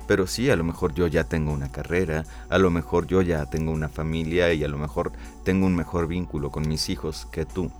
Pero 0.07 0.25
sí, 0.25 0.49
a 0.49 0.55
lo 0.55 0.63
mejor 0.63 0.93
yo 0.95 1.05
ya 1.07 1.23
tengo 1.23 1.51
una 1.51 1.71
carrera, 1.71 2.25
a 2.49 2.57
lo 2.57 2.71
mejor 2.71 3.05
yo 3.05 3.21
ya 3.21 3.45
tengo 3.45 3.71
una 3.71 3.89
familia 3.89 4.51
y 4.53 4.63
a 4.63 4.67
lo 4.67 4.77
mejor 4.77 5.11
tengo 5.43 5.67
un 5.67 5.75
mejor 5.75 6.07
vínculo 6.07 6.49
con 6.49 6.67
mis 6.67 6.89
hijos 6.89 7.27
que 7.32 7.45
tú. 7.45 7.71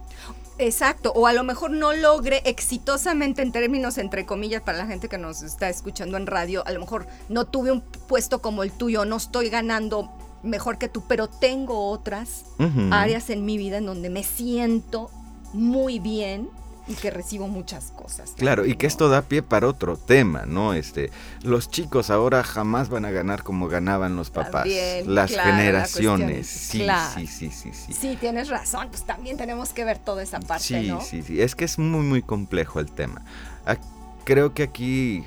Exacto, 0.60 1.14
o 1.16 1.26
a 1.26 1.34
lo 1.34 1.44
mejor 1.44 1.72
no 1.72 1.94
logre 1.94 2.42
exitosamente 2.46 3.42
en 3.42 3.54
términos 3.54 3.98
entre 3.98 4.26
comillas 4.26 4.62
para 4.62 4.78
la 4.78 4.86
gente 4.86 5.08
que 5.08 5.18
nos 5.18 5.42
está 5.42 5.70
escuchando 5.70 6.18
en 6.18 6.28
radio, 6.28 6.68
a 6.68 6.72
lo 6.72 6.82
mejor 6.82 7.08
no 7.30 7.46
tuve 7.46 7.72
un 7.72 7.82
puesto 7.82 8.42
como 8.42 8.64
el 8.64 8.74
tuyo, 8.74 9.06
no 9.06 9.16
estoy 9.16 9.50
ganando 9.50 10.12
mejor 10.44 10.78
que 10.78 10.90
tú, 10.90 11.04
pero 11.08 11.30
tengo 11.30 11.90
otras 11.90 12.46
áreas 12.92 13.30
en 13.30 13.46
mi 13.46 13.58
vida 13.58 13.78
en 13.78 13.86
donde 13.86 14.10
me 14.10 14.24
siento 14.24 15.10
muy 15.54 16.00
bien 16.00 16.50
y 16.90 16.96
que 16.96 17.12
recibo 17.12 17.48
muchas 17.48 17.92
cosas. 17.92 18.34
Claro, 18.36 18.66
y 18.66 18.76
que 18.76 18.88
esto 18.88 19.10
da 19.10 19.22
pie 19.22 19.44
para 19.44 19.68
otro 19.68 19.96
tema, 19.96 20.46
¿no? 20.48 20.74
Este, 20.74 21.12
los 21.44 21.70
chicos 21.70 22.10
ahora 22.10 22.44
jamás 22.44 22.90
van 22.90 23.06
a 23.06 23.12
ganar 23.12 23.44
como 23.44 23.68
ganaban 23.68 24.16
los 24.16 24.32
papás, 24.32 24.68
las 25.06 25.32
generaciones. 25.32 26.48
sí, 26.48 26.86
sí, 27.16 27.28
sí, 27.28 27.52
sí, 27.52 27.72
sí. 27.74 27.94
Sí, 27.94 28.18
tienes 28.20 28.50
razón, 28.50 28.88
pues 28.90 29.04
también 29.04 29.38
tenemos 29.38 29.70
que 29.70 29.86
ver 29.86 30.00
toda 30.00 30.24
esa 30.24 30.40
parte, 30.40 30.64
sí, 30.64 30.88
¿no? 30.88 31.00
Sí, 31.00 31.22
sí, 31.22 31.40
es 31.40 31.56
que 31.56 31.66
es 31.66 31.78
muy, 31.78 32.02
muy 32.02 32.24
complejo 32.24 32.80
el 32.80 32.92
tema. 32.92 33.22
Creo 34.26 34.54
que 34.54 34.64
aquí 34.64 35.24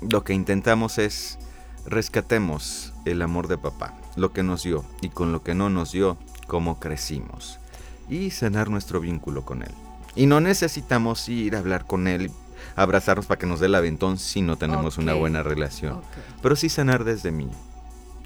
lo 0.00 0.24
que 0.24 0.34
intentamos 0.34 0.98
es 0.98 1.38
rescatemos 1.86 2.92
el 3.04 3.22
amor 3.22 3.48
de 3.48 3.58
papá, 3.58 3.94
lo 4.16 4.32
que 4.32 4.42
nos 4.42 4.62
dio 4.62 4.84
y 5.00 5.10
con 5.10 5.32
lo 5.32 5.42
que 5.42 5.54
no 5.54 5.70
nos 5.70 5.92
dio, 5.92 6.16
cómo 6.46 6.78
crecimos 6.78 7.58
y 8.08 8.30
sanar 8.30 8.68
nuestro 8.68 9.00
vínculo 9.00 9.44
con 9.44 9.62
él. 9.62 9.72
Y 10.14 10.26
no 10.26 10.40
necesitamos 10.40 11.28
ir 11.28 11.56
a 11.56 11.60
hablar 11.60 11.86
con 11.86 12.06
él, 12.06 12.30
abrazarnos 12.76 13.26
para 13.26 13.38
que 13.38 13.46
nos 13.46 13.60
dé 13.60 13.66
el 13.66 13.74
aventón 13.74 14.18
si 14.18 14.42
no 14.42 14.56
tenemos 14.56 14.98
una 14.98 15.14
buena 15.14 15.42
relación. 15.42 16.00
Pero 16.42 16.56
sí 16.56 16.68
sanar 16.68 17.04
desde 17.04 17.32
mí 17.32 17.48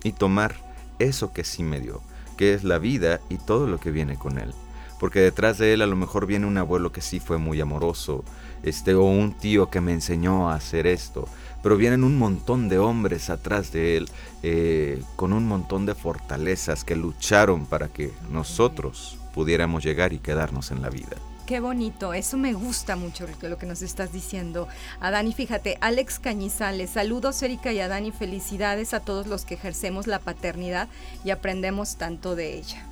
y 0.03 0.12
tomar 0.12 0.55
eso 0.99 1.32
que 1.32 1.45
sí 1.45 1.62
me 1.62 1.80
dio, 1.80 2.01
que 2.37 2.55
es 2.55 2.64
la 2.64 2.78
vida 2.78 3.20
y 3.28 3.39
todo 3.39 3.66
lo 3.66 3.78
que 3.78 3.91
viene 3.91 4.16
con 4.16 4.39
él. 4.39 4.53
Porque 4.99 5.20
detrás 5.20 5.59
de 5.59 5.74
él 5.74 5.82
a 5.82 5.87
lo 5.87 5.95
mejor 5.95 6.26
viene 6.26 6.47
un 6.47 6.57
abuelo 6.57 6.91
que 6.91 7.03
sí 7.03 7.20
fue 7.20 7.39
muy 7.39 7.61
amoroso, 7.61 8.24
este, 8.62 8.95
o 8.95 9.05
un 9.05 9.32
tío 9.32 9.68
que 9.68 9.80
me 9.80 9.93
enseñó 9.93 10.51
a 10.51 10.55
hacer 10.55 10.87
esto. 10.87 11.28
Pero 11.62 11.76
vienen 11.76 12.03
un 12.03 12.18
montón 12.18 12.68
de 12.68 12.78
hombres 12.78 13.28
atrás 13.28 13.72
de 13.72 13.99
él, 13.99 14.09
eh, 14.43 15.03
con 15.16 15.32
un 15.32 15.47
montón 15.47 15.84
de 15.87 15.95
fortalezas 15.95 16.82
que 16.82 16.97
lucharon 16.97 17.66
para 17.66 17.89
que 17.89 18.12
nosotros 18.30 19.18
pudiéramos 19.34 19.84
llegar 19.84 20.12
y 20.12 20.18
quedarnos 20.18 20.70
en 20.70 20.80
la 20.80 20.89
vida. 20.89 21.16
Qué 21.47 21.61
bonito, 21.61 22.12
eso 22.12 22.36
me 22.36 22.55
gusta 22.55 22.97
mucho 22.97 23.24
lo 23.40 23.57
que 23.57 23.66
nos 23.66 23.80
estás 23.80 24.12
diciendo. 24.12 24.66
Adani, 24.99 25.32
fíjate, 25.32 25.78
Alex 25.80 26.18
Cañizales, 26.18 26.90
saludos 26.90 27.40
Erika 27.40 27.72
y 27.72 27.78
Adani, 27.78 28.11
felicidades 28.11 28.92
a 28.94 28.99
todos 28.99 29.28
los 29.28 29.44
que 29.44 29.55
ejercemos 29.55 30.09
la 30.09 30.18
paternidad 30.18 30.88
y 31.24 31.30
aprendemos 31.30 31.99
tanto 31.99 32.34
de 32.34 32.55
ella. 32.55 32.84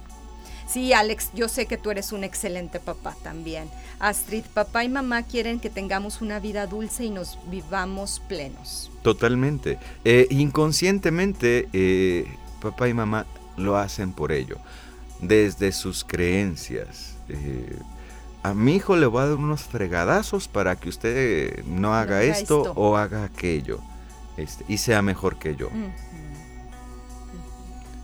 Sí, 0.69 0.93
Alex, 0.93 1.31
yo 1.35 1.49
sé 1.49 1.67
que 1.67 1.79
tú 1.79 1.91
eres 1.91 2.13
un 2.13 2.23
excelente 2.23 2.79
papá 2.79 3.17
también. 3.25 3.69
Astrid, 3.99 4.45
papá 4.45 4.85
y 4.85 4.89
mamá 4.89 5.25
quieren 5.25 5.59
que 5.59 5.69
tengamos 5.69 6.23
una 6.23 6.39
vida 6.39 6.69
dulce 6.69 7.07
y 7.07 7.11
nos 7.11 7.41
vivamos 7.51 8.23
plenos. 8.29 8.89
Totalmente. 9.03 9.79
Eh, 10.05 10.29
inconscientemente, 10.31 11.69
eh, 11.73 12.27
papá 12.63 12.89
y 12.89 12.95
mamá 12.95 13.27
lo 13.57 13.77
hacen 13.77 14.13
por 14.13 14.31
ello, 14.31 14.59
desde 15.21 15.73
sus 15.73 16.05
creencias. 16.05 17.17
Eh, 17.29 17.79
a 18.45 18.53
mi 18.53 18.75
hijo 18.75 18.95
le 18.95 19.07
voy 19.07 19.23
a 19.23 19.27
dar 19.29 19.37
unos 19.37 19.63
fregadazos 19.63 20.49
para 20.49 20.77
que 20.77 20.91
usted 20.91 21.65
no 21.65 21.95
haga, 21.95 22.23
esto, 22.23 22.75
o 22.77 22.99
haga 22.99 23.25
aquello 23.25 23.81
este, 24.37 24.67
y 24.69 24.77
sea 24.77 25.01
mejor 25.01 25.39
que 25.39 25.57
yo. 25.57 25.71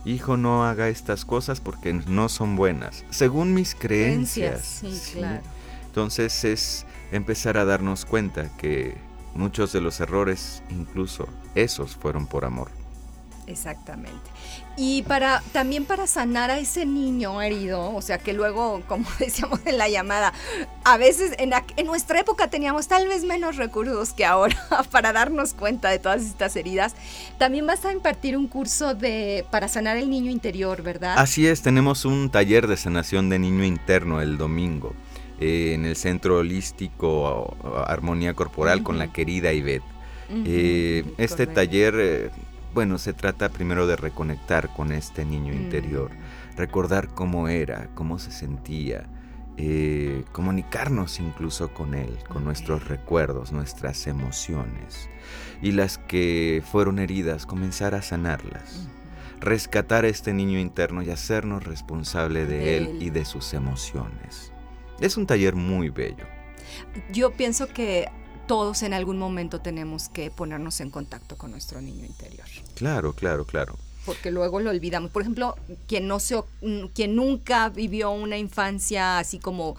Hijo, 0.03 0.37
no 0.37 0.65
haga 0.65 0.89
estas 0.89 1.25
cosas 1.25 1.61
porque 1.61 1.93
no 1.93 2.27
son 2.27 2.55
buenas, 2.55 3.05
según 3.11 3.53
mis 3.53 3.75
creencias. 3.75 4.81
Entonces 5.85 6.43
es 6.43 6.87
empezar 7.11 7.59
a 7.59 7.65
darnos 7.65 8.05
cuenta 8.05 8.49
que 8.57 8.97
muchos 9.35 9.71
de 9.73 9.81
los 9.81 9.99
errores, 9.99 10.63
incluso 10.71 11.27
esos, 11.53 11.95
fueron 11.95 12.25
por 12.25 12.45
amor. 12.45 12.71
Exactamente. 13.45 14.31
Y 14.77 15.03
para 15.03 15.43
también 15.51 15.85
para 15.85 16.07
sanar 16.07 16.49
a 16.49 16.57
ese 16.57 16.85
niño 16.85 17.41
herido, 17.41 17.93
o 17.93 18.01
sea 18.01 18.17
que 18.17 18.33
luego, 18.33 18.81
como 18.87 19.05
decíamos 19.19 19.59
en 19.65 19.77
la 19.77 19.89
llamada, 19.89 20.33
a 20.83 20.97
veces 20.97 21.33
en, 21.37 21.51
en, 21.77 21.85
nuestra 21.85 22.19
época 22.19 22.49
teníamos 22.49 22.87
tal 22.87 23.07
vez 23.07 23.23
menos 23.23 23.57
recursos 23.57 24.13
que 24.13 24.25
ahora 24.25 24.55
para 24.91 25.13
darnos 25.13 25.53
cuenta 25.53 25.89
de 25.89 25.99
todas 25.99 26.23
estas 26.23 26.55
heridas. 26.55 26.95
También 27.37 27.65
vas 27.67 27.85
a 27.85 27.91
impartir 27.91 28.37
un 28.37 28.47
curso 28.47 28.95
de 28.95 29.45
para 29.51 29.67
sanar 29.67 29.97
el 29.97 30.09
niño 30.09 30.31
interior, 30.31 30.81
¿verdad? 30.81 31.15
Así 31.17 31.47
es, 31.47 31.61
tenemos 31.61 32.05
un 32.05 32.29
taller 32.29 32.67
de 32.67 32.77
sanación 32.77 33.29
de 33.29 33.39
niño 33.39 33.63
interno 33.63 34.21
el 34.21 34.37
domingo 34.37 34.93
eh, 35.39 35.73
en 35.73 35.85
el 35.85 35.95
Centro 35.95 36.37
Holístico 36.37 37.57
Armonía 37.87 38.33
Corporal 38.33 38.83
con 38.83 38.97
la 38.97 39.11
querida 39.11 39.51
Ivette. 39.51 39.83
Eh, 40.45 41.03
este 41.17 41.45
taller 41.45 41.95
eh, 41.97 42.29
bueno, 42.73 42.97
se 42.97 43.13
trata 43.13 43.49
primero 43.49 43.87
de 43.87 43.95
reconectar 43.95 44.73
con 44.73 44.91
este 44.91 45.25
niño 45.25 45.53
interior, 45.53 46.11
mm. 46.11 46.57
recordar 46.57 47.09
cómo 47.09 47.47
era, 47.47 47.89
cómo 47.95 48.19
se 48.19 48.31
sentía, 48.31 49.07
eh, 49.57 50.23
comunicarnos 50.31 51.19
incluso 51.19 51.73
con 51.73 51.93
él, 51.93 52.17
con 52.29 52.45
nuestros 52.45 52.87
recuerdos, 52.87 53.51
nuestras 53.51 54.07
emociones, 54.07 55.09
y 55.61 55.73
las 55.73 55.97
que 55.97 56.63
fueron 56.71 56.99
heridas, 56.99 57.45
comenzar 57.45 57.93
a 57.93 58.01
sanarlas, 58.01 58.87
rescatar 59.39 60.05
a 60.05 60.07
este 60.07 60.33
niño 60.33 60.57
interno 60.57 61.01
y 61.01 61.09
hacernos 61.09 61.65
responsable 61.65 62.45
de, 62.45 62.77
él. 62.77 62.97
y 63.01 63.09
de 63.09 63.25
sus 63.25 63.53
emociones. 63.53 64.53
Es 64.99 65.17
un 65.17 65.25
taller 65.25 65.55
muy 65.55 65.89
bello. 65.89 66.25
Yo 67.11 67.31
pienso 67.31 67.67
que 67.67 68.09
todos 68.51 68.83
en 68.83 68.93
algún 68.93 69.17
momento 69.17 69.61
tenemos 69.61 70.09
que 70.09 70.29
ponernos 70.29 70.81
en 70.81 70.89
contacto 70.89 71.37
con 71.37 71.51
nuestro 71.51 71.79
niño 71.79 72.05
interior. 72.05 72.45
Claro, 72.75 73.13
claro, 73.13 73.45
claro. 73.45 73.77
Porque 74.05 74.29
luego 74.29 74.59
lo 74.59 74.71
olvidamos. 74.71 75.09
Por 75.09 75.21
ejemplo, 75.21 75.55
quien, 75.87 76.05
no 76.05 76.19
se, 76.19 76.43
quien 76.93 77.15
nunca 77.15 77.69
vivió 77.69 78.11
una 78.11 78.37
infancia 78.37 79.19
así 79.19 79.39
como 79.39 79.77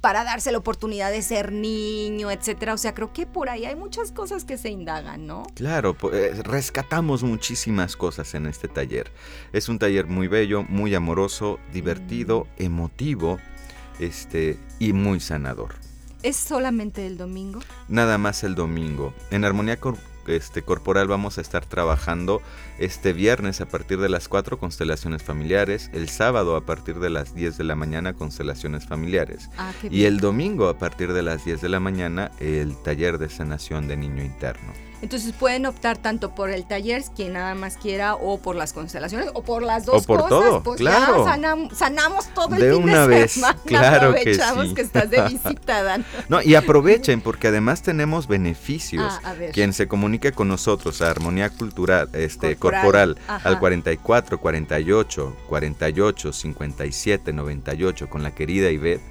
para 0.00 0.22
darse 0.22 0.52
la 0.52 0.58
oportunidad 0.58 1.10
de 1.10 1.22
ser 1.22 1.50
niño, 1.50 2.30
etcétera. 2.30 2.74
O 2.74 2.78
sea, 2.78 2.94
creo 2.94 3.12
que 3.12 3.26
por 3.26 3.48
ahí 3.48 3.64
hay 3.64 3.74
muchas 3.74 4.12
cosas 4.12 4.44
que 4.44 4.58
se 4.58 4.70
indagan, 4.70 5.26
¿no? 5.26 5.42
Claro, 5.56 5.96
eh, 6.12 6.40
rescatamos 6.44 7.24
muchísimas 7.24 7.96
cosas 7.96 8.32
en 8.34 8.46
este 8.46 8.68
taller. 8.68 9.10
Es 9.52 9.68
un 9.68 9.80
taller 9.80 10.06
muy 10.06 10.28
bello, 10.28 10.62
muy 10.62 10.94
amoroso, 10.94 11.58
divertido, 11.72 12.46
emotivo, 12.58 13.40
este 13.98 14.56
y 14.78 14.92
muy 14.92 15.18
sanador. 15.18 15.83
¿Es 16.24 16.36
solamente 16.36 17.06
el 17.06 17.18
domingo? 17.18 17.60
Nada 17.86 18.16
más 18.16 18.44
el 18.44 18.54
domingo. 18.54 19.12
En 19.30 19.44
Armonía 19.44 19.78
este, 20.26 20.62
Corporal 20.62 21.06
vamos 21.06 21.36
a 21.36 21.42
estar 21.42 21.66
trabajando 21.66 22.40
este 22.78 23.12
viernes 23.12 23.60
a 23.60 23.66
partir 23.66 24.00
de 24.00 24.08
las 24.08 24.28
4 24.28 24.58
constelaciones 24.58 25.22
familiares, 25.22 25.90
el 25.92 26.08
sábado 26.08 26.56
a 26.56 26.62
partir 26.62 26.98
de 26.98 27.10
las 27.10 27.34
10 27.34 27.58
de 27.58 27.64
la 27.64 27.76
mañana 27.76 28.14
constelaciones 28.14 28.86
familiares 28.86 29.50
ah, 29.58 29.70
y 29.90 30.04
el 30.04 30.18
domingo 30.18 30.68
a 30.68 30.78
partir 30.78 31.12
de 31.12 31.20
las 31.20 31.44
10 31.44 31.60
de 31.60 31.68
la 31.68 31.78
mañana 31.78 32.32
el 32.40 32.74
taller 32.82 33.18
de 33.18 33.28
sanación 33.28 33.86
de 33.86 33.98
niño 33.98 34.24
interno. 34.24 34.72
Entonces 35.02 35.32
pueden 35.32 35.66
optar 35.66 35.98
tanto 35.98 36.34
por 36.34 36.50
el 36.50 36.64
taller, 36.64 37.02
quien 37.14 37.34
nada 37.34 37.54
más 37.54 37.76
quiera, 37.76 38.14
o 38.14 38.38
por 38.38 38.56
las 38.56 38.72
constelaciones, 38.72 39.28
o 39.34 39.42
por 39.42 39.62
las 39.62 39.84
dos 39.84 40.02
o 40.02 40.06
por 40.06 40.20
cosas. 40.20 40.30
Todo, 40.30 40.62
pues 40.62 40.80
claro. 40.80 41.26
sanamos 41.74 42.26
todo 42.34 42.54
el 42.54 42.60
de 42.60 42.72
fin 42.72 42.82
una 42.82 43.02
de 43.02 43.08
vez, 43.08 43.32
semana. 43.32 43.58
Claro 43.64 44.14
que, 44.14 44.34
sí. 44.34 44.74
que 44.74 44.82
estás 44.82 45.10
de 45.10 45.22
visita, 45.28 45.82
Dan. 45.82 46.04
No, 46.28 46.40
y 46.42 46.54
aprovechen, 46.54 47.20
porque 47.20 47.48
además 47.48 47.82
tenemos 47.82 48.26
beneficios. 48.28 49.20
Ah, 49.24 49.34
quien 49.52 49.72
se 49.72 49.88
comunique 49.88 50.32
con 50.32 50.48
nosotros 50.48 51.02
a 51.02 51.10
Armonía 51.10 51.50
Cultural, 51.50 52.08
este, 52.12 52.56
Corporal, 52.56 53.18
al 53.26 53.58
44 53.58 54.38
48 54.38 55.36
48 55.48 56.32
57 56.32 57.32
98 57.32 58.08
con 58.08 58.22
la 58.22 58.30
querida 58.32 58.70
Ivette, 58.70 59.02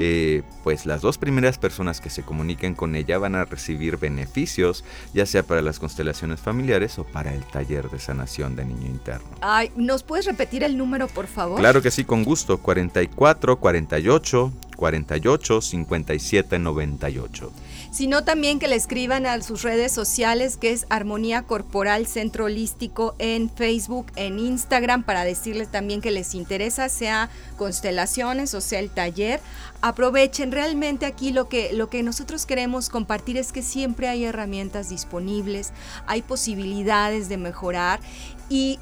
eh, 0.00 0.42
pues 0.64 0.86
las 0.86 1.00
dos 1.00 1.18
primeras 1.18 1.58
personas 1.58 2.00
que 2.00 2.10
se 2.10 2.22
comuniquen 2.22 2.74
con 2.74 2.94
ella 2.94 3.18
van 3.18 3.34
a 3.34 3.44
recibir 3.44 3.96
beneficios, 3.98 4.84
ya 5.14 5.26
sea 5.26 5.37
para 5.42 5.62
las 5.62 5.78
constelaciones 5.78 6.40
familiares 6.40 6.98
o 6.98 7.04
para 7.04 7.34
el 7.34 7.44
taller 7.44 7.90
de 7.90 7.98
sanación 7.98 8.56
de 8.56 8.64
niño 8.64 8.86
interno. 8.86 9.28
Ay, 9.40 9.70
¿nos 9.76 10.02
puedes 10.02 10.26
repetir 10.26 10.64
el 10.64 10.76
número, 10.76 11.08
por 11.08 11.26
favor? 11.26 11.58
Claro 11.58 11.82
que 11.82 11.90
sí, 11.90 12.04
con 12.04 12.24
gusto. 12.24 12.58
44 12.58 13.58
48 13.58 14.52
48 14.76 15.60
57 15.60 16.58
98 16.58 17.52
sino 17.90 18.24
también 18.24 18.58
que 18.58 18.68
le 18.68 18.76
escriban 18.76 19.26
a 19.26 19.40
sus 19.42 19.62
redes 19.62 19.92
sociales 19.92 20.56
que 20.56 20.72
es 20.72 20.86
Armonía 20.90 21.42
Corporal 21.42 22.06
Centro 22.06 22.46
Holístico 22.46 23.14
en 23.18 23.50
Facebook, 23.50 24.06
en 24.16 24.38
Instagram, 24.38 25.02
para 25.02 25.24
decirles 25.24 25.70
también 25.70 26.00
que 26.00 26.10
les 26.10 26.34
interesa, 26.34 26.88
sea 26.88 27.30
constelaciones 27.56 28.54
o 28.54 28.60
sea 28.60 28.80
el 28.80 28.90
taller. 28.90 29.40
Aprovechen, 29.80 30.52
realmente 30.52 31.06
aquí 31.06 31.32
lo 31.32 31.48
que, 31.48 31.72
lo 31.72 31.88
que 31.88 32.02
nosotros 32.02 32.46
queremos 32.46 32.88
compartir 32.88 33.36
es 33.36 33.52
que 33.52 33.62
siempre 33.62 34.08
hay 34.08 34.24
herramientas 34.24 34.88
disponibles, 34.88 35.72
hay 36.06 36.22
posibilidades 36.22 37.28
de 37.28 37.36
mejorar 37.36 38.00
y 38.48 38.78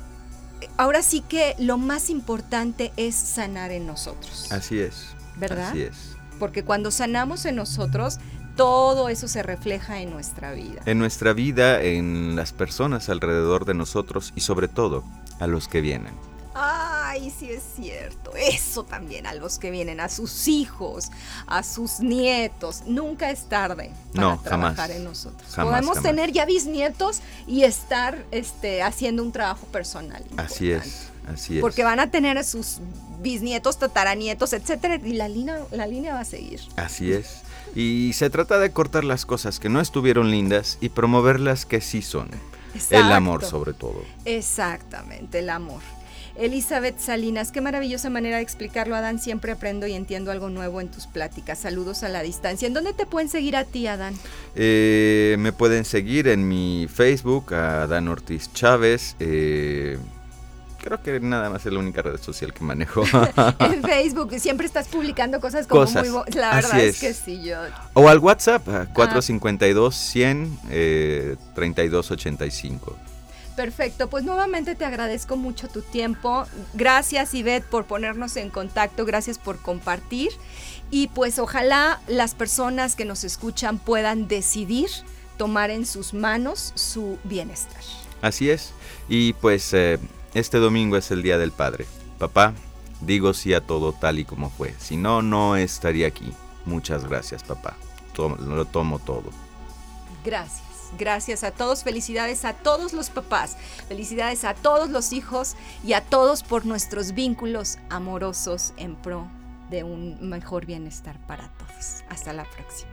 ahora 0.76 1.02
sí 1.02 1.20
que 1.20 1.54
lo 1.58 1.78
más 1.78 2.10
importante 2.10 2.92
es 2.96 3.14
sanar 3.14 3.70
en 3.70 3.86
nosotros. 3.86 4.50
Así 4.50 4.78
es. 4.78 5.08
¿Verdad? 5.36 5.70
Así 5.70 5.82
es. 5.82 6.16
Porque 6.38 6.64
cuando 6.64 6.90
sanamos 6.90 7.44
en 7.46 7.56
nosotros, 7.56 8.18
todo 8.56 9.08
eso 9.08 9.28
se 9.28 9.42
refleja 9.42 10.00
en 10.00 10.10
nuestra 10.10 10.52
vida. 10.52 10.82
En 10.86 10.98
nuestra 10.98 11.32
vida, 11.32 11.82
en 11.82 12.34
las 12.36 12.52
personas 12.52 13.08
alrededor 13.08 13.64
de 13.64 13.74
nosotros 13.74 14.32
y 14.34 14.40
sobre 14.40 14.68
todo 14.68 15.04
a 15.38 15.46
los 15.46 15.68
que 15.68 15.80
vienen. 15.80 16.14
Ay, 16.58 17.30
sí 17.38 17.50
es 17.50 17.62
cierto. 17.76 18.32
Eso 18.34 18.84
también 18.84 19.26
a 19.26 19.34
los 19.34 19.58
que 19.58 19.70
vienen, 19.70 20.00
a 20.00 20.08
sus 20.08 20.48
hijos, 20.48 21.10
a 21.46 21.62
sus 21.62 22.00
nietos. 22.00 22.84
Nunca 22.86 23.30
es 23.30 23.44
tarde 23.44 23.90
para 24.14 24.38
trabajar 24.38 24.90
en 24.90 25.04
nosotros. 25.04 25.54
Podemos 25.54 26.00
tener 26.00 26.32
ya 26.32 26.46
bisnietos 26.46 27.20
y 27.46 27.64
estar 27.64 28.24
este, 28.30 28.82
haciendo 28.82 29.22
un 29.22 29.32
trabajo 29.32 29.66
personal. 29.66 30.24
Así 30.38 30.70
es, 30.70 31.08
así 31.30 31.56
es. 31.56 31.60
Porque 31.60 31.84
van 31.84 32.00
a 32.00 32.10
tener 32.10 32.38
a 32.38 32.42
sus 32.42 32.78
bisnietos, 33.20 33.78
tataranietos, 33.78 34.54
etcétera, 34.54 34.96
y 34.96 35.12
la 35.12 35.28
línea, 35.28 35.60
la 35.72 35.86
línea 35.86 36.14
va 36.14 36.20
a 36.20 36.24
seguir. 36.24 36.60
Así 36.76 37.12
es. 37.12 37.42
Y 37.76 38.14
se 38.14 38.30
trata 38.30 38.58
de 38.58 38.72
cortar 38.72 39.04
las 39.04 39.26
cosas 39.26 39.60
que 39.60 39.68
no 39.68 39.82
estuvieron 39.82 40.30
lindas 40.30 40.78
y 40.80 40.88
promover 40.88 41.38
las 41.38 41.66
que 41.66 41.82
sí 41.82 42.00
son. 42.00 42.30
El 42.90 43.12
amor 43.12 43.44
sobre 43.44 43.74
todo. 43.74 44.02
Exactamente, 44.24 45.40
el 45.40 45.50
amor. 45.50 45.82
Elizabeth 46.38 46.98
Salinas, 46.98 47.52
qué 47.52 47.60
maravillosa 47.60 48.10
manera 48.10 48.36
de 48.36 48.42
explicarlo, 48.42 48.94
Adán. 48.94 49.18
Siempre 49.18 49.52
aprendo 49.52 49.86
y 49.86 49.92
entiendo 49.92 50.30
algo 50.30 50.50
nuevo 50.50 50.80
en 50.80 50.88
tus 50.88 51.06
pláticas. 51.06 51.58
Saludos 51.58 52.02
a 52.02 52.08
la 52.08 52.22
distancia. 52.22 52.66
¿En 52.66 52.74
dónde 52.74 52.92
te 52.92 53.06
pueden 53.06 53.28
seguir 53.28 53.56
a 53.56 53.64
ti, 53.64 53.86
Adán? 53.86 54.14
Eh, 54.54 55.36
me 55.38 55.52
pueden 55.52 55.84
seguir 55.84 56.28
en 56.28 56.46
mi 56.48 56.88
Facebook, 56.92 57.54
Adán 57.54 58.08
Ortiz 58.08 58.52
Chávez. 58.52 59.16
Eh, 59.18 59.98
creo 60.86 61.02
que 61.02 61.18
nada 61.18 61.50
más 61.50 61.66
es 61.66 61.72
la 61.72 61.80
única 61.80 62.00
red 62.00 62.20
social 62.20 62.54
que 62.54 62.62
manejo. 62.62 63.02
en 63.58 63.82
Facebook, 63.82 64.38
siempre 64.38 64.66
estás 64.66 64.86
publicando 64.86 65.40
cosas 65.40 65.66
como 65.66 65.84
muy... 65.84 66.32
La 66.32 66.54
verdad 66.54 66.78
es. 66.78 67.00
que 67.00 67.12
sí, 67.12 67.42
yo... 67.42 67.58
O 67.94 68.08
al 68.08 68.20
WhatsApp, 68.20 68.64
452 68.64 69.96
100 69.96 70.58
eh, 70.70 71.36
3285. 71.56 72.96
Perfecto, 73.56 74.08
pues 74.08 74.22
nuevamente 74.22 74.76
te 74.76 74.84
agradezco 74.84 75.36
mucho 75.36 75.66
tu 75.66 75.82
tiempo. 75.82 76.46
Gracias 76.74 77.34
Ivette 77.34 77.66
por 77.66 77.86
ponernos 77.86 78.36
en 78.36 78.50
contacto, 78.50 79.04
gracias 79.04 79.38
por 79.38 79.58
compartir 79.58 80.30
y 80.90 81.08
pues 81.08 81.40
ojalá 81.40 82.00
las 82.06 82.34
personas 82.34 82.94
que 82.94 83.04
nos 83.04 83.24
escuchan 83.24 83.78
puedan 83.78 84.28
decidir 84.28 84.90
tomar 85.36 85.70
en 85.70 85.84
sus 85.84 86.14
manos 86.14 86.72
su 86.76 87.18
bienestar. 87.24 87.82
Así 88.22 88.50
es, 88.50 88.72
y 89.08 89.32
pues 89.34 89.72
eh, 89.72 89.98
este 90.36 90.58
domingo 90.58 90.96
es 90.96 91.10
el 91.10 91.22
Día 91.22 91.38
del 91.38 91.50
Padre. 91.50 91.86
Papá, 92.18 92.52
digo 93.00 93.32
sí 93.32 93.54
a 93.54 93.60
todo 93.60 93.92
tal 93.92 94.18
y 94.18 94.24
como 94.24 94.50
fue, 94.50 94.74
si 94.78 94.96
no, 94.96 95.22
no 95.22 95.56
estaría 95.56 96.06
aquí. 96.06 96.30
Muchas 96.66 97.06
gracias 97.08 97.42
papá, 97.42 97.76
lo 98.16 98.64
tomo 98.66 98.98
todo. 98.98 99.30
Gracias. 100.24 100.66
Gracias 100.98 101.42
a 101.42 101.50
todos, 101.50 101.82
felicidades 101.82 102.44
a 102.44 102.52
todos 102.52 102.92
los 102.92 103.10
papás, 103.10 103.56
felicidades 103.88 104.44
a 104.44 104.54
todos 104.54 104.88
los 104.88 105.12
hijos 105.12 105.56
y 105.84 105.94
a 105.94 106.00
todos 106.00 106.44
por 106.44 106.64
nuestros 106.64 107.12
vínculos 107.12 107.78
amorosos 107.90 108.72
en 108.76 108.94
pro 108.94 109.26
de 109.68 109.82
un 109.82 110.28
mejor 110.28 110.64
bienestar 110.64 111.18
para 111.26 111.50
todos. 111.58 112.04
Hasta 112.08 112.32
la 112.32 112.44
próxima. 112.44 112.92